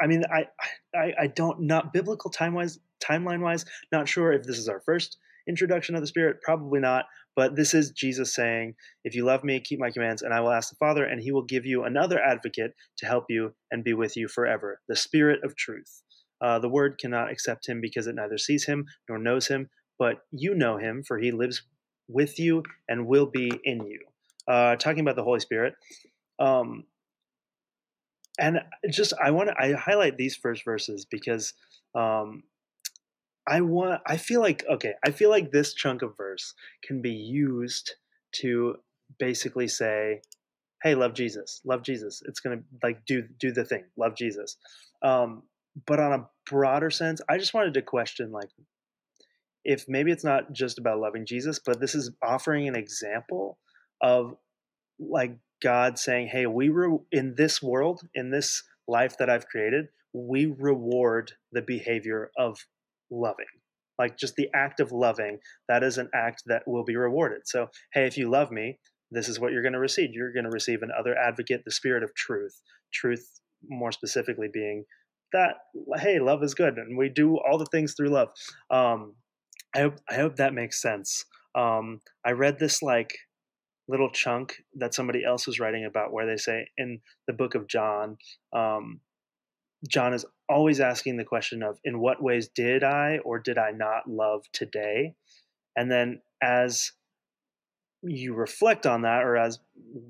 I 0.00 0.06
mean, 0.06 0.22
I, 0.32 0.46
I, 0.94 1.12
I 1.22 1.26
don't 1.28 1.62
not 1.62 1.92
biblical 1.92 2.30
time 2.30 2.54
wise, 2.54 2.78
timeline 3.00 3.40
wise, 3.40 3.64
not 3.92 4.08
sure 4.08 4.32
if 4.32 4.44
this 4.44 4.58
is 4.58 4.68
our 4.68 4.80
first 4.80 5.18
introduction 5.48 5.94
of 5.94 6.00
the 6.00 6.06
Spirit, 6.06 6.38
probably 6.42 6.80
not. 6.80 7.04
But 7.34 7.54
this 7.54 7.74
is 7.74 7.90
Jesus 7.90 8.34
saying, 8.34 8.74
"If 9.04 9.14
you 9.14 9.24
love 9.24 9.44
me, 9.44 9.60
keep 9.60 9.78
my 9.78 9.90
commands, 9.90 10.22
and 10.22 10.32
I 10.32 10.40
will 10.40 10.50
ask 10.50 10.70
the 10.70 10.76
Father, 10.76 11.04
and 11.04 11.20
He 11.20 11.32
will 11.32 11.44
give 11.44 11.66
you 11.66 11.84
another 11.84 12.20
Advocate 12.20 12.72
to 12.98 13.06
help 13.06 13.26
you 13.28 13.54
and 13.70 13.84
be 13.84 13.92
with 13.92 14.16
you 14.16 14.26
forever, 14.28 14.80
the 14.88 14.96
Spirit 14.96 15.40
of 15.44 15.54
Truth." 15.56 16.02
Uh, 16.40 16.58
the 16.58 16.68
Word 16.68 16.98
cannot 16.98 17.30
accept 17.30 17.68
Him 17.68 17.80
because 17.80 18.06
it 18.06 18.14
neither 18.14 18.38
sees 18.38 18.64
Him 18.64 18.86
nor 19.08 19.18
knows 19.18 19.48
Him, 19.48 19.68
but 19.98 20.18
you 20.30 20.54
know 20.54 20.78
Him, 20.78 21.02
for 21.02 21.18
He 21.18 21.30
lives 21.30 21.62
with 22.08 22.38
you 22.38 22.62
and 22.88 23.06
will 23.06 23.26
be 23.26 23.50
in 23.64 23.86
you. 23.86 24.00
Uh, 24.48 24.76
talking 24.76 25.00
about 25.00 25.16
the 25.16 25.24
Holy 25.24 25.40
Spirit. 25.40 25.74
Um, 26.38 26.84
and 28.38 28.60
just 28.90 29.12
I 29.22 29.30
want 29.30 29.48
to 29.48 29.54
I 29.58 29.72
highlight 29.72 30.16
these 30.16 30.36
first 30.36 30.64
verses 30.64 31.06
because 31.06 31.54
um, 31.94 32.42
I 33.46 33.60
want 33.60 34.00
I 34.06 34.16
feel 34.16 34.40
like 34.40 34.64
okay 34.68 34.94
I 35.04 35.10
feel 35.10 35.30
like 35.30 35.50
this 35.50 35.74
chunk 35.74 36.02
of 36.02 36.16
verse 36.16 36.54
can 36.82 37.00
be 37.00 37.12
used 37.12 37.94
to 38.36 38.76
basically 39.18 39.68
say 39.68 40.20
hey 40.82 40.94
love 40.94 41.14
Jesus 41.14 41.60
love 41.64 41.82
Jesus 41.82 42.22
it's 42.26 42.40
gonna 42.40 42.62
like 42.82 43.04
do 43.06 43.22
do 43.38 43.52
the 43.52 43.64
thing 43.64 43.84
love 43.96 44.16
Jesus. 44.16 44.56
Um, 45.02 45.42
but 45.86 46.00
on 46.00 46.12
a 46.12 46.28
broader 46.50 46.90
sense 46.90 47.20
I 47.28 47.38
just 47.38 47.54
wanted 47.54 47.74
to 47.74 47.82
question 47.82 48.32
like 48.32 48.50
if 49.64 49.88
maybe 49.88 50.12
it's 50.12 50.24
not 50.24 50.52
just 50.52 50.78
about 50.78 51.00
loving 51.00 51.26
Jesus, 51.26 51.58
but 51.58 51.80
this 51.80 51.96
is 51.96 52.12
offering 52.22 52.68
an 52.68 52.76
example 52.76 53.58
of 54.00 54.36
like 55.00 55.36
God 55.60 55.98
saying, 55.98 56.28
"Hey, 56.28 56.46
we 56.46 56.68
re- 56.68 57.00
in 57.10 57.34
this 57.34 57.60
world, 57.60 58.08
in 58.14 58.30
this 58.30 58.62
life 58.86 59.18
that 59.18 59.28
I've 59.28 59.48
created, 59.48 59.88
we 60.12 60.46
reward 60.46 61.32
the 61.50 61.62
behavior 61.62 62.30
of 62.38 62.64
loving." 63.10 63.46
Like 63.98 64.18
just 64.18 64.36
the 64.36 64.48
act 64.54 64.80
of 64.80 64.92
loving, 64.92 65.38
that 65.68 65.82
is 65.82 65.96
an 65.98 66.10
act 66.14 66.42
that 66.46 66.62
will 66.66 66.84
be 66.84 66.96
rewarded. 66.96 67.42
So, 67.46 67.68
hey, 67.94 68.06
if 68.06 68.18
you 68.18 68.28
love 68.28 68.50
me, 68.50 68.78
this 69.10 69.28
is 69.28 69.40
what 69.40 69.52
you're 69.52 69.62
going 69.62 69.72
to 69.72 69.78
receive. 69.78 70.10
You're 70.12 70.32
going 70.32 70.44
to 70.44 70.50
receive 70.50 70.82
another 70.82 71.16
advocate, 71.16 71.62
the 71.64 71.70
spirit 71.70 72.02
of 72.02 72.14
truth. 72.14 72.60
Truth, 72.92 73.40
more 73.68 73.92
specifically, 73.92 74.48
being 74.52 74.84
that 75.32 75.56
hey, 75.96 76.18
love 76.18 76.42
is 76.42 76.54
good, 76.54 76.78
and 76.78 76.96
we 76.96 77.08
do 77.08 77.38
all 77.38 77.58
the 77.58 77.66
things 77.66 77.94
through 77.94 78.08
love. 78.08 78.28
Um, 78.70 79.14
I 79.74 79.80
hope 79.80 79.94
I 80.08 80.14
hope 80.14 80.36
that 80.36 80.54
makes 80.54 80.80
sense. 80.80 81.24
Um, 81.54 82.00
I 82.24 82.32
read 82.32 82.58
this 82.58 82.82
like 82.82 83.16
little 83.88 84.10
chunk 84.10 84.56
that 84.74 84.94
somebody 84.94 85.24
else 85.24 85.46
was 85.46 85.60
writing 85.60 85.84
about 85.84 86.12
where 86.12 86.26
they 86.26 86.36
say 86.36 86.66
in 86.76 87.00
the 87.26 87.32
book 87.32 87.54
of 87.54 87.68
John, 87.68 88.16
um, 88.52 89.00
John 89.88 90.12
is 90.12 90.24
always 90.48 90.80
asking 90.80 91.16
the 91.16 91.24
question 91.24 91.62
of 91.62 91.78
in 91.84 91.98
what 91.98 92.22
ways 92.22 92.48
did 92.48 92.84
I 92.84 93.18
or 93.24 93.38
did 93.38 93.58
I 93.58 93.72
not 93.72 94.08
love 94.08 94.44
today? 94.52 95.14
And 95.76 95.90
then 95.90 96.20
as 96.42 96.92
you 98.02 98.34
reflect 98.34 98.86
on 98.86 99.02
that, 99.02 99.22
or 99.22 99.36
as 99.36 99.58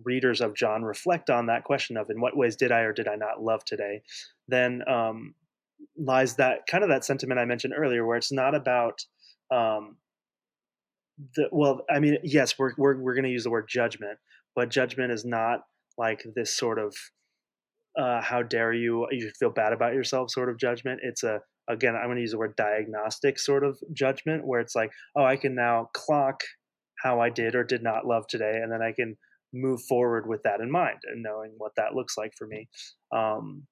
readers 0.05 0.40
of 0.40 0.55
John 0.55 0.83
reflect 0.83 1.31
on 1.31 1.46
that 1.46 1.64
question 1.64 1.96
of 1.96 2.11
in 2.11 2.20
what 2.20 2.37
ways 2.37 2.57
did 2.57 2.72
I 2.72 2.81
or 2.81 2.92
did 2.92 3.09
I 3.09 3.16
not 3.16 3.42
love 3.42 3.64
today, 3.64 4.03
then 4.49 4.83
um, 4.88 5.35
lies 5.96 6.37
that 6.37 6.66
kind 6.66 6.85
of 6.85 6.90
that 6.90 7.05
sentiment 7.05 7.40
I 7.40 7.44
mentioned 7.44 7.75
earlier, 7.77 8.05
where 8.05 8.16
it's 8.16 8.33
not 8.33 8.55
about 8.55 9.05
um, 9.51 9.96
the 11.35 11.49
well, 11.53 11.83
I 11.90 12.01
mean, 12.01 12.18
yes, 12.22 12.59
we're 12.59 12.72
we're 12.77 12.96
we're 12.96 13.14
going 13.14 13.25
to 13.25 13.31
use 13.31 13.44
the 13.44 13.51
word 13.51 13.68
judgment, 13.68 14.18
but 14.55 14.68
judgment 14.68 15.12
is 15.12 15.25
not 15.25 15.61
like 15.96 16.22
this 16.35 16.55
sort 16.55 16.79
of 16.79 16.94
uh, 17.99 18.21
how 18.21 18.43
dare 18.43 18.73
you 18.73 19.07
you 19.11 19.23
should 19.23 19.37
feel 19.37 19.51
bad 19.51 19.73
about 19.73 19.95
yourself 19.95 20.31
sort 20.31 20.49
of 20.49 20.59
judgment. 20.59 21.01
It's 21.03 21.23
a 21.23 21.41
again, 21.69 21.97
I'm 21.97 22.07
going 22.07 22.17
to 22.17 22.23
use 22.23 22.33
the 22.33 22.39
word 22.39 22.57
diagnostic 22.57 23.39
sort 23.39 23.65
of 23.65 23.79
judgment 23.93 24.47
where 24.47 24.61
it's 24.61 24.77
like, 24.77 24.93
oh, 25.17 25.25
I 25.25 25.37
can 25.37 25.55
now 25.55 25.91
clock 25.95 26.41
how 27.03 27.21
I 27.21 27.31
did 27.31 27.55
or 27.55 27.65
did 27.65 27.83
not 27.83 28.07
love 28.07 28.27
today, 28.29 28.61
and 28.63 28.71
then 28.73 28.83
I 28.83 28.93
can 28.93 29.17
move 29.53 29.83
forward 29.83 30.29
with 30.29 30.43
that 30.43 30.61
in 30.61 30.71
mind 30.71 30.99
and 31.11 31.23
knowing 31.23 31.53
what 31.57 31.73
that 31.77 31.95
looks 31.95 32.17
like 32.19 32.33
for 32.37 32.47
me. 32.47 32.69
Um, 33.15 33.67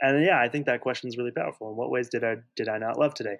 and 0.00 0.24
yeah, 0.24 0.40
I 0.40 0.48
think 0.48 0.66
that 0.66 0.80
question 0.80 1.08
is 1.08 1.18
really 1.18 1.30
powerful. 1.30 1.70
In 1.70 1.76
what 1.76 1.90
ways 1.90 2.08
did 2.08 2.24
I 2.24 2.36
did 2.56 2.68
I 2.68 2.78
not 2.78 2.98
love 2.98 3.14
today? 3.14 3.36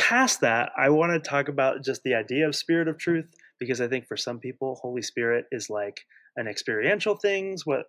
past 0.00 0.40
that, 0.40 0.72
I 0.76 0.88
want 0.88 1.12
to 1.12 1.30
talk 1.30 1.48
about 1.48 1.84
just 1.84 2.02
the 2.02 2.14
idea 2.14 2.48
of 2.48 2.56
spirit 2.56 2.88
of 2.88 2.98
truth 2.98 3.26
because 3.60 3.80
I 3.80 3.86
think 3.86 4.06
for 4.06 4.16
some 4.16 4.38
people, 4.38 4.78
Holy 4.80 5.02
Spirit 5.02 5.44
is 5.52 5.68
like 5.68 6.00
an 6.36 6.46
experiential 6.46 7.16
things, 7.16 7.66
what 7.66 7.86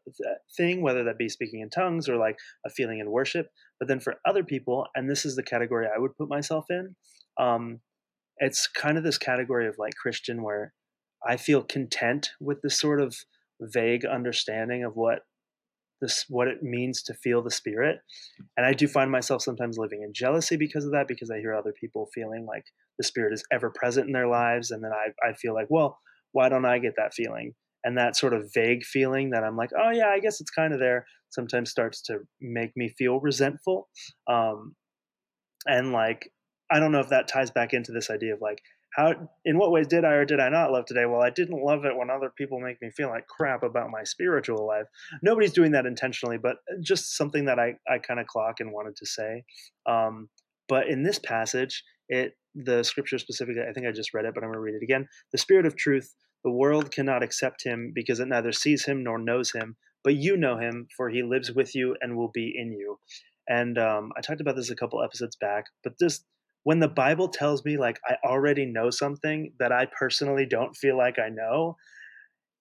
thing, 0.57 0.81
whether 0.81 1.03
that 1.03 1.17
be 1.17 1.29
speaking 1.29 1.61
in 1.61 1.69
tongues 1.69 2.09
or 2.09 2.17
like 2.17 2.37
a 2.65 2.69
feeling 2.69 2.99
in 2.99 3.11
worship. 3.11 3.47
But 3.79 3.87
then 3.87 3.99
for 3.99 4.15
other 4.25 4.43
people, 4.43 4.87
and 4.95 5.09
this 5.09 5.25
is 5.25 5.35
the 5.35 5.43
category 5.43 5.87
I 5.87 5.99
would 5.99 6.15
put 6.17 6.29
myself 6.29 6.65
in, 6.69 6.95
um, 7.39 7.81
it's 8.37 8.67
kind 8.67 8.97
of 8.97 9.03
this 9.03 9.17
category 9.17 9.67
of 9.67 9.75
like 9.77 9.93
Christian 10.01 10.41
where 10.41 10.73
I 11.27 11.37
feel 11.37 11.61
content 11.63 12.31
with 12.39 12.61
this 12.61 12.79
sort 12.79 12.99
of 12.99 13.15
vague 13.61 14.05
understanding 14.05 14.83
of 14.83 14.95
what 14.95 15.19
this 16.01 16.25
what 16.27 16.47
it 16.47 16.63
means 16.63 17.03
to 17.03 17.13
feel 17.13 17.43
the 17.43 17.51
spirit 17.51 17.99
and 18.57 18.65
i 18.65 18.73
do 18.73 18.87
find 18.87 19.11
myself 19.11 19.41
sometimes 19.41 19.77
living 19.77 20.01
in 20.01 20.11
jealousy 20.13 20.57
because 20.57 20.83
of 20.83 20.91
that 20.91 21.07
because 21.07 21.29
i 21.29 21.37
hear 21.37 21.53
other 21.53 21.73
people 21.79 22.09
feeling 22.13 22.45
like 22.45 22.65
the 22.97 23.03
spirit 23.03 23.31
is 23.31 23.43
ever 23.51 23.69
present 23.69 24.07
in 24.07 24.13
their 24.13 24.27
lives 24.27 24.71
and 24.71 24.83
then 24.83 24.91
i, 24.91 25.09
I 25.27 25.33
feel 25.33 25.53
like 25.53 25.67
well 25.69 25.99
why 26.31 26.49
don't 26.49 26.65
i 26.65 26.79
get 26.79 26.95
that 26.97 27.13
feeling 27.13 27.53
and 27.83 27.97
that 27.97 28.15
sort 28.15 28.33
of 28.33 28.49
vague 28.53 28.83
feeling 28.83 29.29
that 29.29 29.43
i'm 29.43 29.57
like 29.57 29.71
oh 29.77 29.91
yeah 29.91 30.07
i 30.07 30.19
guess 30.19 30.41
it's 30.41 30.51
kind 30.51 30.73
of 30.73 30.79
there 30.79 31.05
sometimes 31.29 31.69
starts 31.69 32.01
to 32.01 32.19
make 32.39 32.71
me 32.75 32.89
feel 32.97 33.19
resentful 33.19 33.87
um, 34.27 34.75
and 35.67 35.91
like 35.91 36.31
i 36.71 36.79
don't 36.79 36.91
know 36.91 36.99
if 36.99 37.09
that 37.09 37.27
ties 37.27 37.51
back 37.51 37.73
into 37.73 37.91
this 37.91 38.09
idea 38.09 38.33
of 38.33 38.41
like 38.41 38.61
how 38.95 39.13
in 39.45 39.57
what 39.57 39.71
ways 39.71 39.87
did 39.87 40.03
I 40.03 40.11
or 40.13 40.25
did 40.25 40.39
I 40.39 40.49
not 40.49 40.71
love 40.71 40.85
today? 40.85 41.05
Well, 41.05 41.21
I 41.21 41.29
didn't 41.29 41.63
love 41.63 41.85
it 41.85 41.95
when 41.95 42.09
other 42.09 42.31
people 42.37 42.59
make 42.59 42.81
me 42.81 42.91
feel 42.91 43.09
like 43.09 43.25
crap 43.27 43.63
about 43.63 43.89
my 43.89 44.03
spiritual 44.03 44.67
life. 44.67 44.85
Nobody's 45.23 45.53
doing 45.53 45.71
that 45.71 45.85
intentionally, 45.85 46.37
but 46.37 46.57
uh, 46.69 46.75
just 46.81 47.15
something 47.15 47.45
that 47.45 47.57
I, 47.57 47.75
I 47.89 47.99
kind 47.99 48.19
of 48.19 48.27
clock 48.27 48.59
and 48.59 48.73
wanted 48.73 48.97
to 48.97 49.05
say. 49.05 49.43
Um, 49.85 50.29
but 50.67 50.87
in 50.87 51.03
this 51.03 51.19
passage, 51.19 51.83
it 52.09 52.33
the 52.53 52.83
scripture 52.83 53.17
specifically, 53.17 53.61
I 53.67 53.71
think 53.71 53.87
I 53.87 53.91
just 53.91 54.13
read 54.13 54.25
it, 54.25 54.33
but 54.33 54.43
I'm 54.43 54.49
going 54.49 54.57
to 54.57 54.59
read 54.59 54.75
it 54.75 54.83
again. 54.83 55.07
The 55.31 55.37
Spirit 55.37 55.65
of 55.65 55.77
truth, 55.77 56.13
the 56.43 56.51
world 56.51 56.91
cannot 56.91 57.23
accept 57.23 57.63
him 57.63 57.91
because 57.93 58.19
it 58.19 58.27
neither 58.27 58.51
sees 58.51 58.85
him 58.85 59.03
nor 59.03 59.17
knows 59.17 59.51
him, 59.51 59.75
but 60.03 60.15
you 60.15 60.37
know 60.37 60.57
him, 60.57 60.87
for 60.95 61.09
he 61.09 61.23
lives 61.23 61.51
with 61.51 61.75
you 61.75 61.95
and 62.01 62.15
will 62.15 62.31
be 62.33 62.53
in 62.55 62.71
you. 62.71 62.99
And 63.47 63.77
um, 63.77 64.11
I 64.17 64.21
talked 64.21 64.41
about 64.41 64.55
this 64.55 64.69
a 64.69 64.75
couple 64.75 65.03
episodes 65.03 65.35
back, 65.35 65.65
but 65.83 65.93
this 65.99 66.23
when 66.63 66.79
the 66.79 66.87
Bible 66.87 67.27
tells 67.27 67.65
me 67.65 67.77
like 67.77 67.99
I 68.05 68.15
already 68.23 68.65
know 68.65 68.91
something 68.91 69.53
that 69.59 69.71
I 69.71 69.87
personally 69.97 70.45
don't 70.45 70.75
feel 70.75 70.95
like 70.95 71.17
I 71.17 71.29
know, 71.29 71.75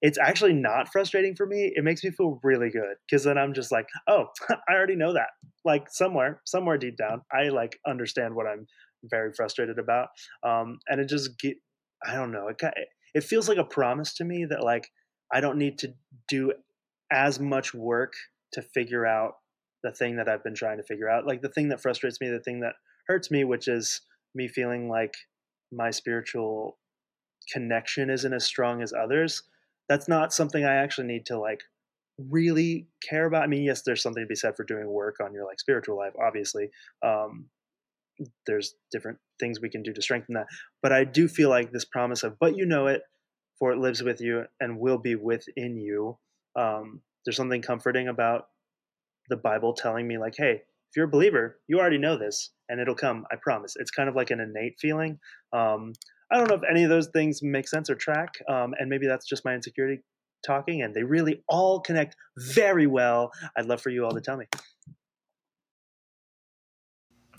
it's 0.02 0.18
actually 0.18 0.54
not 0.54 0.88
frustrating 0.90 1.36
for 1.36 1.46
me. 1.46 1.72
It 1.74 1.84
makes 1.84 2.02
me 2.02 2.10
feel 2.10 2.40
really 2.42 2.70
good 2.70 2.96
because 3.06 3.24
then 3.24 3.36
I'm 3.36 3.52
just 3.52 3.70
like, 3.70 3.86
oh, 4.08 4.26
I 4.50 4.72
already 4.72 4.96
know 4.96 5.12
that. 5.12 5.28
Like 5.64 5.88
somewhere, 5.90 6.40
somewhere 6.46 6.78
deep 6.78 6.96
down, 6.96 7.20
I 7.30 7.48
like 7.48 7.78
understand 7.86 8.34
what 8.34 8.46
I'm 8.46 8.66
very 9.04 9.32
frustrated 9.36 9.78
about. 9.78 10.08
Um, 10.42 10.78
and 10.88 11.00
it 11.00 11.08
just 11.08 11.38
get, 11.38 11.56
I 12.06 12.14
don't 12.14 12.32
know, 12.32 12.48
it 12.48 12.58
it 13.14 13.24
feels 13.24 13.48
like 13.48 13.58
a 13.58 13.64
promise 13.64 14.14
to 14.14 14.24
me 14.24 14.44
that 14.44 14.62
like 14.62 14.90
I 15.32 15.40
don't 15.40 15.58
need 15.58 15.78
to 15.78 15.94
do 16.28 16.52
as 17.10 17.40
much 17.40 17.74
work 17.74 18.14
to 18.52 18.62
figure 18.62 19.06
out 19.06 19.34
the 19.82 19.92
thing 19.92 20.16
that 20.16 20.28
I've 20.28 20.44
been 20.44 20.54
trying 20.54 20.76
to 20.78 20.82
figure 20.82 21.08
out. 21.08 21.26
Like 21.26 21.42
the 21.42 21.48
thing 21.48 21.68
that 21.68 21.80
frustrates 21.80 22.20
me, 22.20 22.28
the 22.28 22.40
thing 22.40 22.60
that 22.60 22.74
hurts 23.06 23.30
me, 23.30 23.44
which 23.44 23.68
is 23.68 24.02
me 24.34 24.48
feeling 24.48 24.88
like 24.88 25.14
my 25.72 25.90
spiritual 25.90 26.78
connection 27.52 28.10
isn't 28.10 28.32
as 28.32 28.44
strong 28.44 28.82
as 28.82 28.92
others. 28.92 29.42
That's 29.88 30.08
not 30.08 30.32
something 30.32 30.64
I 30.64 30.76
actually 30.76 31.06
need 31.06 31.26
to 31.26 31.38
like 31.38 31.62
really 32.28 32.86
care 33.02 33.26
about. 33.26 33.42
I 33.42 33.46
mean, 33.46 33.62
yes, 33.62 33.82
there's 33.82 34.02
something 34.02 34.22
to 34.22 34.28
be 34.28 34.34
said 34.34 34.56
for 34.56 34.64
doing 34.64 34.86
work 34.88 35.16
on 35.24 35.32
your 35.32 35.46
like 35.46 35.58
spiritual 35.58 35.96
life, 35.96 36.12
obviously. 36.20 36.70
Um, 37.02 37.46
there's 38.46 38.74
different 38.90 39.18
things 39.38 39.60
we 39.60 39.70
can 39.70 39.82
do 39.82 39.92
to 39.92 40.02
strengthen 40.02 40.34
that. 40.34 40.46
But 40.82 40.92
I 40.92 41.04
do 41.04 41.28
feel 41.28 41.48
like 41.48 41.72
this 41.72 41.84
promise 41.84 42.22
of, 42.22 42.38
but 42.38 42.56
you 42.56 42.66
know 42.66 42.86
it, 42.86 43.02
for 43.58 43.72
it 43.72 43.78
lives 43.78 44.02
with 44.02 44.20
you 44.20 44.44
and 44.60 44.78
will 44.78 44.98
be 44.98 45.14
within 45.14 45.76
you. 45.76 46.18
Um, 46.56 47.02
there's 47.24 47.36
something 47.36 47.62
comforting 47.62 48.08
about 48.08 48.46
the 49.28 49.36
Bible 49.36 49.74
telling 49.74 50.08
me, 50.08 50.18
like, 50.18 50.34
hey, 50.36 50.62
if 50.90 50.96
you're 50.96 51.06
a 51.06 51.10
believer, 51.10 51.60
you 51.68 51.78
already 51.78 51.98
know 51.98 52.16
this 52.16 52.50
and 52.68 52.80
it'll 52.80 52.94
come. 52.94 53.24
I 53.30 53.36
promise. 53.36 53.74
It's 53.76 53.90
kind 53.90 54.08
of 54.08 54.16
like 54.16 54.30
an 54.30 54.40
innate 54.40 54.76
feeling. 54.80 55.18
Um, 55.52 55.92
I 56.32 56.38
don't 56.38 56.48
know 56.48 56.56
if 56.56 56.62
any 56.68 56.84
of 56.84 56.90
those 56.90 57.08
things 57.08 57.42
make 57.42 57.68
sense 57.68 57.90
or 57.90 57.94
track. 57.94 58.34
Um, 58.48 58.74
and 58.78 58.88
maybe 58.88 59.06
that's 59.06 59.28
just 59.28 59.44
my 59.44 59.54
insecurity 59.54 60.02
talking, 60.44 60.82
and 60.82 60.94
they 60.94 61.02
really 61.02 61.42
all 61.48 61.80
connect 61.80 62.16
very 62.38 62.86
well. 62.86 63.30
I'd 63.56 63.66
love 63.66 63.80
for 63.80 63.90
you 63.90 64.04
all 64.04 64.12
to 64.12 64.20
tell 64.20 64.36
me 64.36 64.46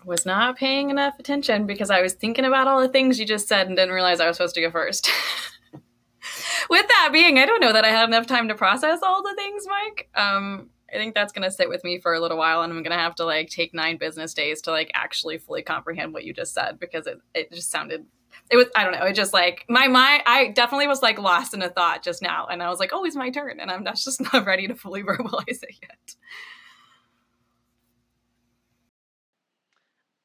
was 0.05 0.25
not 0.25 0.57
paying 0.57 0.89
enough 0.89 1.19
attention 1.19 1.65
because 1.65 1.89
I 1.89 2.01
was 2.01 2.13
thinking 2.13 2.45
about 2.45 2.67
all 2.67 2.81
the 2.81 2.89
things 2.89 3.19
you 3.19 3.25
just 3.25 3.47
said 3.47 3.67
and 3.67 3.75
didn't 3.75 3.93
realize 3.93 4.19
I 4.19 4.27
was 4.27 4.37
supposed 4.37 4.55
to 4.55 4.61
go 4.61 4.71
first. 4.71 5.09
With 6.69 6.87
that 6.87 7.09
being, 7.11 7.37
I 7.39 7.45
don't 7.45 7.61
know 7.61 7.73
that 7.73 7.85
I 7.85 7.89
had 7.89 8.07
enough 8.07 8.27
time 8.27 8.47
to 8.47 8.55
process 8.55 8.99
all 9.03 9.23
the 9.23 9.35
things, 9.35 9.65
Mike. 9.67 10.09
Um, 10.15 10.69
I 10.93 10.97
think 10.97 11.15
that's 11.15 11.31
going 11.31 11.43
to 11.43 11.51
sit 11.51 11.69
with 11.69 11.83
me 11.83 11.99
for 11.99 12.13
a 12.13 12.19
little 12.19 12.37
while, 12.37 12.61
and 12.61 12.71
I'm 12.71 12.83
going 12.83 12.95
to 12.95 13.01
have 13.01 13.15
to 13.15 13.25
like 13.25 13.49
take 13.49 13.73
nine 13.73 13.97
business 13.97 14.33
days 14.33 14.61
to 14.63 14.71
like 14.71 14.91
actually 14.93 15.37
fully 15.37 15.61
comprehend 15.61 16.13
what 16.13 16.23
you 16.23 16.33
just 16.33 16.53
said 16.53 16.79
because 16.79 17.07
it 17.07 17.19
it 17.33 17.51
just 17.51 17.71
sounded. 17.71 18.05
It 18.49 18.57
was 18.57 18.67
I 18.75 18.83
don't 18.83 18.93
know. 18.93 19.05
It 19.05 19.13
just 19.13 19.33
like 19.33 19.65
my 19.69 19.87
mind. 19.87 20.23
I 20.25 20.49
definitely 20.49 20.87
was 20.87 21.01
like 21.01 21.19
lost 21.19 21.53
in 21.53 21.61
a 21.61 21.69
thought 21.69 22.03
just 22.03 22.21
now, 22.21 22.47
and 22.47 22.61
I 22.61 22.69
was 22.69 22.79
like, 22.79 22.91
"Oh, 22.93 23.05
it's 23.05 23.15
my 23.15 23.29
turn," 23.29 23.59
and 23.59 23.71
I'm 23.71 23.85
just 23.85 24.21
not 24.33 24.45
ready 24.45 24.67
to 24.67 24.75
fully 24.75 25.03
verbalize 25.03 25.63
it 25.63 25.75
yet. 25.81 26.15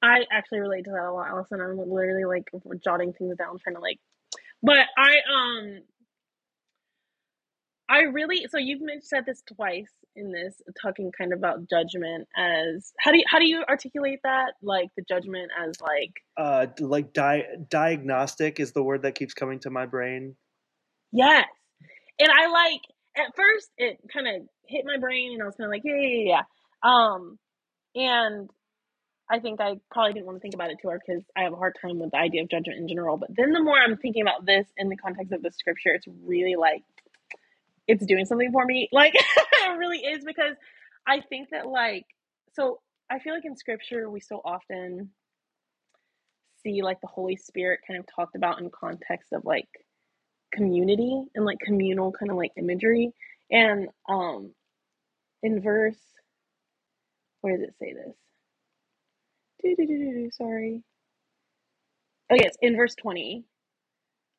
I 0.06 0.24
actually 0.30 0.60
relate 0.60 0.84
to 0.84 0.90
that 0.92 1.08
a 1.08 1.12
lot, 1.12 1.28
Allison. 1.28 1.60
I'm 1.60 1.78
literally 1.78 2.24
like 2.24 2.48
jotting 2.84 3.12
things 3.12 3.36
down, 3.36 3.58
trying 3.58 3.76
to 3.76 3.80
like. 3.80 3.98
But 4.62 4.78
I 4.96 5.16
um, 5.32 5.80
I 7.88 8.00
really 8.00 8.46
so 8.50 8.58
you've 8.58 8.80
said 9.02 9.26
this 9.26 9.42
twice 9.54 9.92
in 10.16 10.32
this 10.32 10.60
talking 10.82 11.12
kind 11.16 11.32
of 11.32 11.38
about 11.38 11.68
judgment 11.68 12.26
as 12.36 12.92
how 12.98 13.12
do 13.12 13.18
you 13.18 13.24
how 13.28 13.38
do 13.38 13.46
you 13.46 13.62
articulate 13.68 14.20
that 14.24 14.54
like 14.62 14.88
the 14.96 15.04
judgment 15.08 15.50
as 15.62 15.80
like 15.80 16.12
uh 16.36 16.66
like 16.80 17.12
di- 17.12 17.46
diagnostic 17.68 18.58
is 18.58 18.72
the 18.72 18.82
word 18.82 19.02
that 19.02 19.14
keeps 19.14 19.34
coming 19.34 19.60
to 19.60 19.70
my 19.70 19.86
brain 19.86 20.34
yes 21.12 21.44
and 22.18 22.30
i 22.32 22.46
like 22.48 22.80
at 23.16 23.36
first 23.36 23.68
it 23.76 23.98
kind 24.12 24.26
of 24.26 24.42
hit 24.66 24.84
my 24.86 24.98
brain 24.98 25.34
and 25.34 25.42
i 25.42 25.44
was 25.44 25.54
kind 25.54 25.66
of 25.66 25.70
like 25.70 25.82
yeah 25.84 25.94
yeah 25.94 26.24
yeah 26.34 26.42
um 26.82 27.38
and 27.94 28.50
I 29.28 29.40
think 29.40 29.60
I 29.60 29.80
probably 29.90 30.12
didn't 30.12 30.26
want 30.26 30.36
to 30.36 30.40
think 30.40 30.54
about 30.54 30.70
it 30.70 30.78
too 30.80 30.88
hard 30.88 31.00
because 31.06 31.24
I 31.36 31.42
have 31.42 31.52
a 31.52 31.56
hard 31.56 31.76
time 31.80 31.98
with 31.98 32.12
the 32.12 32.18
idea 32.18 32.42
of 32.42 32.48
judgment 32.48 32.78
in 32.78 32.88
general. 32.88 33.16
But 33.16 33.30
then 33.34 33.52
the 33.52 33.62
more 33.62 33.76
I'm 33.76 33.96
thinking 33.96 34.22
about 34.22 34.46
this 34.46 34.66
in 34.76 34.88
the 34.88 34.96
context 34.96 35.32
of 35.32 35.42
the 35.42 35.50
scripture, 35.50 35.90
it's 35.90 36.06
really 36.24 36.54
like 36.54 36.82
it's 37.88 38.06
doing 38.06 38.24
something 38.24 38.52
for 38.52 38.64
me. 38.64 38.88
Like 38.92 39.14
it 39.16 39.78
really 39.78 39.98
is 39.98 40.24
because 40.24 40.56
I 41.06 41.20
think 41.20 41.50
that 41.50 41.66
like 41.66 42.06
so 42.52 42.80
I 43.10 43.18
feel 43.18 43.34
like 43.34 43.44
in 43.44 43.56
scripture 43.56 44.08
we 44.08 44.20
so 44.20 44.40
often 44.44 45.10
see 46.62 46.82
like 46.82 47.00
the 47.00 47.08
Holy 47.08 47.36
Spirit 47.36 47.80
kind 47.86 47.98
of 47.98 48.06
talked 48.06 48.36
about 48.36 48.60
in 48.60 48.70
context 48.70 49.32
of 49.32 49.44
like 49.44 49.68
community 50.52 51.24
and 51.34 51.44
like 51.44 51.58
communal 51.58 52.12
kind 52.12 52.30
of 52.30 52.36
like 52.36 52.52
imagery. 52.56 53.12
And 53.50 53.88
um 54.08 54.52
in 55.42 55.60
verse 55.60 55.98
where 57.40 57.56
does 57.56 57.68
it 57.68 57.74
say 57.80 57.92
this? 57.92 58.14
Sorry. 60.32 60.82
Oh 62.30 62.36
yes, 62.36 62.54
in 62.62 62.76
verse 62.76 62.94
20. 62.96 63.44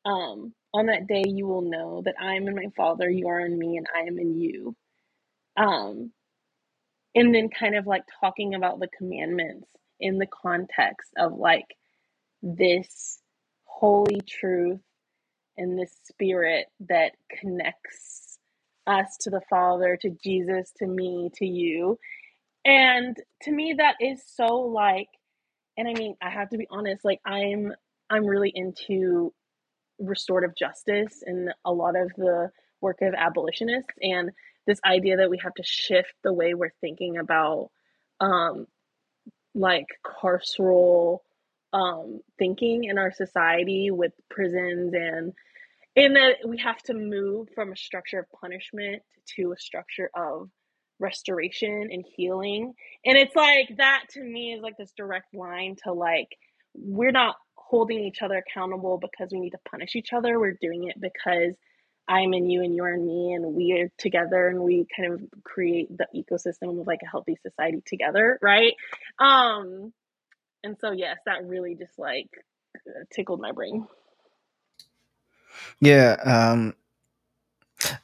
Um, 0.06 0.54
on 0.74 0.86
that 0.86 1.06
day 1.08 1.24
you 1.26 1.46
will 1.46 1.62
know 1.62 2.02
that 2.04 2.16
I 2.20 2.34
am 2.34 2.48
in 2.48 2.54
my 2.56 2.66
Father, 2.76 3.10
you 3.10 3.28
are 3.28 3.40
in 3.40 3.58
me, 3.58 3.76
and 3.78 3.86
I 3.94 4.00
am 4.02 4.18
in 4.18 4.38
you. 4.40 4.76
Um, 5.56 6.12
and 7.14 7.34
then 7.34 7.50
kind 7.50 7.76
of 7.76 7.86
like 7.86 8.04
talking 8.20 8.54
about 8.54 8.80
the 8.80 8.88
commandments 8.98 9.68
in 10.00 10.18
the 10.18 10.28
context 10.28 11.10
of 11.18 11.34
like 11.34 11.66
this 12.42 13.20
holy 13.64 14.20
truth 14.26 14.80
and 15.58 15.78
this 15.78 15.94
spirit 16.04 16.66
that 16.88 17.12
connects 17.40 18.38
us 18.86 19.16
to 19.20 19.30
the 19.30 19.42
Father, 19.50 19.98
to 20.02 20.10
Jesus, 20.24 20.72
to 20.78 20.86
me, 20.86 21.30
to 21.36 21.46
you. 21.46 21.98
And 22.64 23.16
to 23.42 23.52
me, 23.52 23.74
that 23.78 23.96
is 24.00 24.22
so 24.36 24.46
like 24.56 25.08
and 25.78 25.88
I 25.88 25.94
mean, 25.94 26.16
I 26.20 26.28
have 26.28 26.50
to 26.50 26.58
be 26.58 26.66
honest, 26.70 27.04
like 27.04 27.20
I'm 27.24 27.72
I'm 28.10 28.26
really 28.26 28.52
into 28.54 29.32
restorative 29.98 30.56
justice 30.56 31.22
and 31.24 31.52
a 31.64 31.72
lot 31.72 31.96
of 31.96 32.10
the 32.16 32.50
work 32.80 33.00
of 33.02 33.14
abolitionists 33.14 33.94
and 34.02 34.30
this 34.66 34.80
idea 34.84 35.16
that 35.16 35.30
we 35.30 35.38
have 35.42 35.54
to 35.54 35.62
shift 35.64 36.12
the 36.22 36.32
way 36.32 36.54
we're 36.54 36.72
thinking 36.80 37.18
about 37.18 37.70
um 38.20 38.66
like 39.54 39.86
carceral 40.04 41.18
um 41.72 42.20
thinking 42.38 42.84
in 42.84 42.98
our 42.98 43.12
society 43.12 43.90
with 43.90 44.12
prisons 44.30 44.94
and 44.94 45.32
in 45.96 46.14
that 46.14 46.36
we 46.46 46.58
have 46.58 46.80
to 46.80 46.94
move 46.94 47.48
from 47.54 47.72
a 47.72 47.76
structure 47.76 48.20
of 48.20 48.40
punishment 48.40 49.02
to 49.26 49.52
a 49.52 49.58
structure 49.58 50.10
of 50.14 50.48
restoration 50.98 51.88
and 51.92 52.04
healing. 52.16 52.74
And 53.04 53.16
it's 53.16 53.36
like 53.36 53.76
that 53.76 54.04
to 54.10 54.22
me 54.22 54.52
is 54.54 54.62
like 54.62 54.76
this 54.76 54.92
direct 54.96 55.34
line 55.34 55.76
to 55.84 55.92
like, 55.92 56.28
we're 56.74 57.12
not 57.12 57.36
holding 57.54 58.00
each 58.00 58.22
other 58.22 58.38
accountable 58.38 58.98
because 58.98 59.30
we 59.30 59.40
need 59.40 59.50
to 59.50 59.58
punish 59.70 59.94
each 59.94 60.12
other. 60.12 60.38
We're 60.40 60.58
doing 60.60 60.88
it 60.88 61.00
because 61.00 61.54
I'm 62.08 62.32
in 62.32 62.48
you 62.48 62.62
and 62.62 62.74
you're 62.74 62.94
in 62.94 63.06
me 63.06 63.34
and 63.34 63.54
we 63.54 63.72
are 63.72 63.90
together 63.98 64.48
and 64.48 64.60
we 64.60 64.86
kind 64.96 65.12
of 65.12 65.22
create 65.44 65.88
the 65.96 66.06
ecosystem 66.16 66.80
of 66.80 66.86
like 66.86 67.00
a 67.02 67.08
healthy 67.08 67.36
society 67.42 67.82
together, 67.84 68.38
right? 68.40 68.74
Um 69.18 69.92
and 70.64 70.76
so 70.80 70.90
yes, 70.92 71.18
that 71.26 71.46
really 71.46 71.74
just 71.74 71.98
like 71.98 72.30
tickled 73.12 73.40
my 73.40 73.52
brain. 73.52 73.86
Yeah, 75.80 76.16
um 76.24 76.74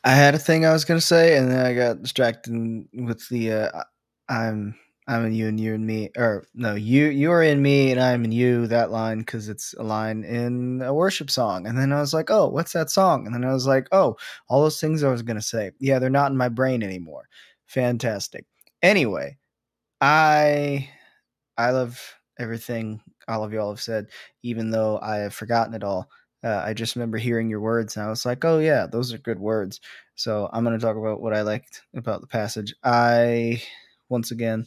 I 0.05 0.11
had 0.15 0.35
a 0.35 0.39
thing 0.39 0.65
I 0.65 0.73
was 0.73 0.85
gonna 0.85 1.01
say, 1.01 1.37
and 1.37 1.51
then 1.51 1.65
I 1.65 1.75
got 1.75 2.03
distracted 2.03 2.53
with 2.95 3.29
the 3.29 3.53
uh, 3.53 3.83
"I'm 4.29 4.77
I'm 5.09 5.27
in 5.27 5.35
you 5.35 5.49
and 5.49 5.59
you 5.59 5.75
and 5.75 5.87
me," 5.87 6.11
or 6.17 6.47
no, 6.55 6.75
you 6.75 7.07
you 7.07 7.31
are 7.33 7.43
in 7.43 7.61
me 7.63 7.91
and 7.91 8.01
I'm 8.01 8.25
in 8.25 8.33
you. 8.33 8.67
That 8.69 8.91
line 8.91 9.19
because 9.19 9.49
it's 9.49 9.75
a 9.75 9.83
line 9.83 10.23
in 10.25 10.81
a 10.83 10.95
worship 10.95 11.31
song, 11.31 11.67
and 11.67 11.77
then 11.79 11.93
I 11.93 12.01
was 12.01 12.15
like, 12.15 12.31
"Oh, 12.31 12.49
what's 12.49 12.73
that 12.73 12.91
song?" 12.91 13.27
And 13.27 13.35
then 13.35 13.45
I 13.45 13.53
was 13.53 13.67
like, 13.67 13.89
"Oh, 13.93 14.17
all 14.49 14.63
those 14.63 14.81
things 14.81 15.03
I 15.03 15.11
was 15.11 15.23
gonna 15.23 15.43
say, 15.43 15.73
yeah, 15.81 15.99
they're 15.99 16.11
not 16.11 16.31
in 16.31 16.37
my 16.37 16.49
brain 16.49 16.83
anymore." 16.83 17.29
Fantastic. 17.67 18.47
Anyway, 18.83 19.39
I 20.01 20.91
I 21.59 21.71
love 21.71 22.01
everything 22.39 23.01
all 23.29 23.45
of 23.45 23.53
y'all 23.53 23.71
have 23.71 23.81
said, 23.81 24.09
even 24.43 24.71
though 24.71 24.99
I 25.01 25.17
have 25.19 25.35
forgotten 25.35 25.75
it 25.75 25.85
all. 25.85 26.09
Uh, 26.45 26.63
I 26.65 26.75
just 26.75 26.95
remember 26.95 27.17
hearing 27.17 27.49
your 27.49 27.61
words, 27.61 27.97
and 27.97 28.05
I 28.05 28.11
was 28.11 28.27
like, 28.27 28.45
"Oh 28.45 28.59
yeah, 28.59 28.87
those 28.87 29.13
are 29.15 29.19
good 29.19 29.39
words." 29.39 29.81
So 30.15 30.51
I'm 30.53 30.63
going 30.63 30.79
to 30.79 30.85
talk 30.85 30.97
about 30.97 31.23
what 31.23 31.33
I 31.33 31.41
liked 31.43 31.83
about 31.97 32.21
the 32.21 32.27
passage. 32.27 32.75
I 32.85 33.63
once 34.11 34.31
again, 34.31 34.67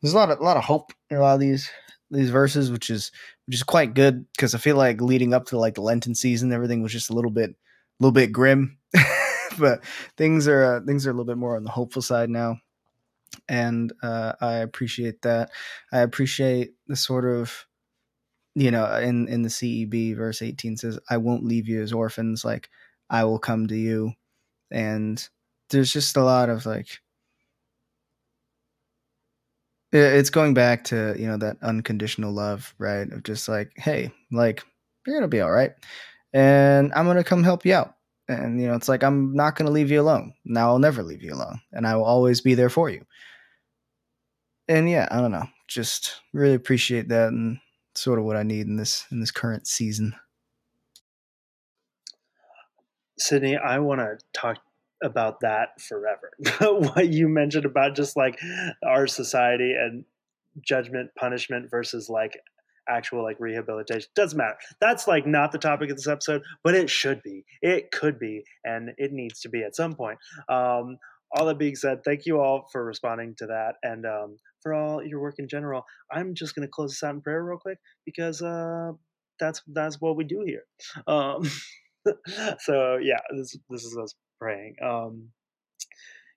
there's 0.00 0.14
a 0.14 0.16
lot 0.16 0.30
of 0.30 0.40
a 0.40 0.42
lot 0.42 0.56
of 0.56 0.64
hope 0.64 0.92
in 1.10 1.16
a 1.16 1.20
lot 1.20 1.34
of 1.34 1.40
these 1.40 1.70
these 2.10 2.30
verses, 2.30 2.70
which 2.70 2.90
is 2.90 3.12
which 3.46 3.54
is 3.54 3.62
quite 3.62 3.94
good 3.94 4.26
because 4.32 4.54
I 4.54 4.58
feel 4.58 4.76
like 4.76 5.00
leading 5.00 5.32
up 5.32 5.46
to 5.46 5.58
like 5.58 5.74
the 5.74 5.80
Lenten 5.82 6.14
season, 6.14 6.52
everything 6.52 6.82
was 6.82 6.92
just 6.92 7.10
a 7.10 7.14
little 7.14 7.30
bit 7.30 7.50
a 7.50 7.54
little 8.00 8.12
bit 8.12 8.32
grim, 8.32 8.78
but 9.58 9.84
things 10.16 10.48
are 10.48 10.64
uh, 10.64 10.80
things 10.84 11.06
are 11.06 11.10
a 11.10 11.12
little 11.12 11.24
bit 11.24 11.38
more 11.38 11.56
on 11.56 11.62
the 11.62 11.70
hopeful 11.70 12.02
side 12.02 12.30
now, 12.30 12.58
and 13.48 13.92
uh, 14.02 14.32
I 14.40 14.54
appreciate 14.54 15.22
that. 15.22 15.50
I 15.92 16.00
appreciate 16.00 16.72
the 16.88 16.96
sort 16.96 17.24
of 17.24 17.66
you 18.54 18.70
know 18.70 18.84
uh, 18.84 19.00
in 19.00 19.28
in 19.28 19.42
the 19.42 19.50
CEB 19.50 20.14
verse 20.14 20.42
18 20.42 20.76
says, 20.76 20.98
"I 21.10 21.16
won't 21.18 21.44
leave 21.44 21.68
you 21.68 21.82
as 21.82 21.92
orphans, 21.92 22.44
like 22.44 22.68
I 23.10 23.24
will 23.24 23.38
come 23.38 23.66
to 23.68 23.76
you," 23.76 24.12
and 24.72 25.26
there's 25.70 25.92
just 25.92 26.16
a 26.16 26.24
lot 26.24 26.50
of 26.50 26.66
like 26.66 27.00
it's 29.92 30.30
going 30.30 30.54
back 30.54 30.84
to 30.84 31.14
you 31.18 31.26
know 31.26 31.36
that 31.36 31.56
unconditional 31.62 32.32
love 32.32 32.74
right? 32.78 33.10
Of 33.12 33.22
just 33.24 33.48
like 33.48 33.72
hey 33.76 34.10
like 34.30 34.62
you're 35.06 35.16
gonna 35.16 35.28
be 35.28 35.40
all 35.40 35.50
right 35.50 35.72
and 36.32 36.92
i'm 36.94 37.06
gonna 37.06 37.24
come 37.24 37.44
help 37.44 37.66
you 37.66 37.74
out. 37.74 37.94
And 38.28 38.60
you 38.60 38.68
know 38.68 38.74
it's 38.74 38.88
like 38.88 39.04
i'm 39.04 39.34
not 39.34 39.56
gonna 39.56 39.70
leave 39.70 39.90
you 39.90 40.00
alone 40.00 40.32
now 40.44 40.68
i'll 40.70 40.78
never 40.78 41.02
leave 41.02 41.22
you 41.22 41.34
alone 41.34 41.60
and 41.72 41.86
i 41.86 41.96
will 41.96 42.04
always 42.04 42.40
be 42.40 42.54
there 42.54 42.70
for 42.70 42.90
you. 42.90 43.04
And 44.68 44.88
yeah 44.88 45.08
i 45.10 45.20
don't 45.20 45.32
know 45.32 45.46
just 45.68 46.20
really 46.32 46.54
appreciate 46.54 47.08
that 47.08 47.28
and 47.28 47.58
sort 47.94 48.18
of 48.18 48.24
what 48.24 48.36
i 48.36 48.42
need 48.42 48.66
in 48.66 48.76
this 48.76 49.06
in 49.10 49.20
this 49.20 49.30
current 49.30 49.66
season 49.66 50.14
sydney 53.18 53.56
i 53.56 53.78
want 53.78 54.00
to 54.00 54.18
talk 54.32 54.58
about 55.02 55.40
that 55.40 55.80
forever. 55.80 56.32
what 56.60 57.08
you 57.08 57.28
mentioned 57.28 57.64
about 57.64 57.96
just 57.96 58.16
like 58.16 58.38
our 58.86 59.06
society 59.06 59.74
and 59.78 60.04
judgment, 60.60 61.10
punishment 61.18 61.70
versus 61.70 62.08
like 62.08 62.38
actual 62.88 63.22
like 63.22 63.36
rehabilitation 63.38 64.08
doesn't 64.14 64.38
matter. 64.38 64.56
That's 64.80 65.06
like 65.06 65.26
not 65.26 65.52
the 65.52 65.58
topic 65.58 65.90
of 65.90 65.96
this 65.96 66.08
episode, 66.08 66.42
but 66.62 66.74
it 66.74 66.88
should 66.88 67.22
be. 67.22 67.44
It 67.60 67.90
could 67.90 68.18
be, 68.18 68.44
and 68.64 68.90
it 68.96 69.12
needs 69.12 69.40
to 69.40 69.48
be 69.48 69.62
at 69.62 69.76
some 69.76 69.94
point. 69.94 70.18
Um, 70.48 70.98
all 71.34 71.46
that 71.46 71.58
being 71.58 71.76
said, 71.76 72.04
thank 72.04 72.26
you 72.26 72.40
all 72.40 72.68
for 72.72 72.84
responding 72.84 73.34
to 73.38 73.46
that 73.46 73.74
and 73.82 74.04
um, 74.04 74.36
for 74.62 74.74
all 74.74 75.04
your 75.04 75.20
work 75.20 75.36
in 75.38 75.48
general. 75.48 75.84
I'm 76.10 76.34
just 76.34 76.54
going 76.54 76.66
to 76.66 76.70
close 76.70 76.92
this 76.92 77.02
out 77.02 77.14
in 77.14 77.20
prayer 77.20 77.44
real 77.44 77.58
quick 77.58 77.78
because 78.04 78.42
uh, 78.42 78.92
that's 79.40 79.62
that's 79.66 80.00
what 80.00 80.16
we 80.16 80.24
do 80.24 80.44
here. 80.46 80.64
Um, 81.06 81.50
so 82.60 82.98
yeah, 83.00 83.20
this 83.36 83.56
this 83.70 83.84
is 83.84 83.96
us 83.96 84.14
praying. 84.40 84.74
Um, 84.82 85.28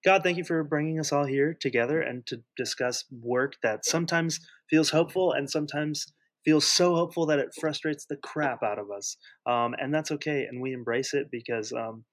God, 0.04 0.22
thank 0.22 0.38
you 0.38 0.44
for 0.44 0.64
bringing 0.64 1.00
us 1.00 1.12
all 1.12 1.26
here 1.26 1.58
together 1.60 2.00
and 2.00 2.26
to 2.28 2.42
discuss 2.56 3.06
work 3.12 3.54
that 3.64 3.86
sometimes 3.86 4.40
feels 4.70 4.92
hopeful 4.92 5.32
and 5.32 5.50
sometimes 5.50 6.06
feels 6.46 6.66
so 6.66 6.94
hopeful 6.94 7.26
that 7.26 7.40
it 7.40 7.50
frustrates 7.60 8.06
the 8.06 8.18
crap 8.18 8.62
out 8.62 8.78
of 8.78 8.92
us. 8.92 9.18
Um, 9.48 9.74
and 9.80 9.92
that's 9.92 10.12
okay, 10.12 10.46
and 10.48 10.62
we 10.62 10.74
embrace 10.74 11.16
it 11.16 11.32
because 11.32 11.74
um, 11.74 12.06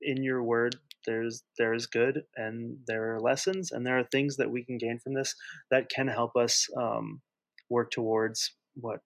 in 0.00 0.22
your 0.22 0.42
word 0.42 0.76
there's 1.06 1.42
there's 1.58 1.86
good 1.86 2.22
and 2.36 2.76
there 2.86 3.14
are 3.14 3.20
lessons 3.20 3.72
and 3.72 3.86
there 3.86 3.98
are 3.98 4.04
things 4.04 4.36
that 4.36 4.50
we 4.50 4.64
can 4.64 4.78
gain 4.78 4.98
from 4.98 5.14
this 5.14 5.34
that 5.70 5.88
can 5.88 6.08
help 6.08 6.36
us 6.36 6.68
um, 6.76 7.20
work 7.68 7.90
towards 7.90 8.52
what 8.74 9.00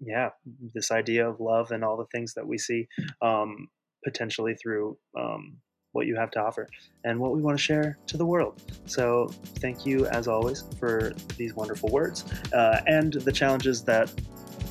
yeah 0.00 0.30
this 0.74 0.90
idea 0.90 1.28
of 1.28 1.40
love 1.40 1.70
and 1.70 1.84
all 1.84 1.96
the 1.96 2.06
things 2.06 2.34
that 2.34 2.46
we 2.46 2.58
see 2.58 2.86
um, 3.22 3.68
potentially 4.04 4.54
through 4.54 4.96
um, 5.18 5.58
what 5.92 6.06
you 6.06 6.16
have 6.16 6.30
to 6.30 6.40
offer 6.40 6.68
and 7.04 7.18
what 7.18 7.32
we 7.32 7.42
want 7.42 7.56
to 7.56 7.62
share 7.62 7.98
to 8.06 8.16
the 8.16 8.24
world. 8.24 8.62
So, 8.86 9.28
thank 9.58 9.84
you 9.84 10.06
as 10.06 10.28
always 10.28 10.64
for 10.78 11.12
these 11.36 11.54
wonderful 11.54 11.90
words 11.90 12.24
uh, 12.52 12.80
and 12.86 13.12
the 13.12 13.32
challenges 13.32 13.82
that 13.84 14.12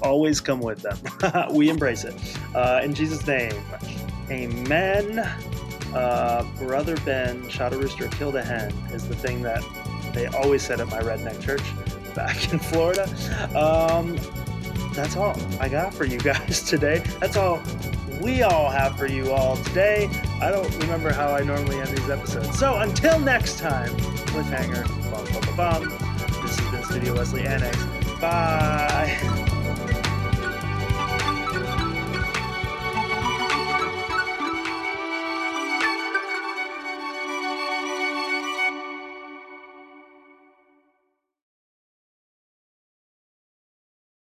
always 0.01 0.39
come 0.39 0.61
with 0.61 0.81
them. 0.81 0.97
we 1.53 1.69
embrace 1.69 2.05
it. 2.05 2.15
Uh, 2.55 2.81
in 2.83 2.93
Jesus' 2.93 3.25
name, 3.27 3.53
amen. 4.29 5.58
Uh, 5.93 6.43
Brother 6.57 6.95
Ben 7.05 7.47
shot 7.49 7.73
a 7.73 7.77
rooster, 7.77 8.07
killed 8.09 8.35
a 8.35 8.43
hen 8.43 8.71
is 8.93 9.07
the 9.07 9.15
thing 9.15 9.41
that 9.41 9.63
they 10.13 10.27
always 10.27 10.61
said 10.61 10.79
at 10.79 10.87
my 10.87 11.01
redneck 11.01 11.41
church 11.41 11.63
back 12.15 12.51
in 12.51 12.59
Florida. 12.59 13.03
Um, 13.55 14.17
that's 14.93 15.15
all 15.15 15.39
I 15.59 15.69
got 15.69 15.93
for 15.93 16.05
you 16.05 16.17
guys 16.19 16.63
today. 16.63 16.99
That's 17.19 17.37
all 17.37 17.61
we 18.21 18.41
all 18.43 18.69
have 18.69 18.97
for 18.97 19.07
you 19.07 19.31
all 19.31 19.55
today. 19.57 20.09
I 20.41 20.51
don't 20.51 20.69
remember 20.79 21.13
how 21.13 21.29
I 21.33 21.41
normally 21.41 21.79
end 21.79 21.89
these 21.89 22.09
episodes. 22.09 22.57
So 22.59 22.77
until 22.77 23.19
next 23.19 23.59
time, 23.59 23.89
cliffhanger, 24.27 24.85
bum, 25.11 25.25
bum, 25.55 25.55
bum, 25.55 25.89
bum. 25.89 26.43
This 26.43 26.59
has 26.59 26.71
been 26.71 26.83
Studio 26.83 27.15
Wesley 27.15 27.47
Annex. 27.47 27.77
Bye. 28.19 29.45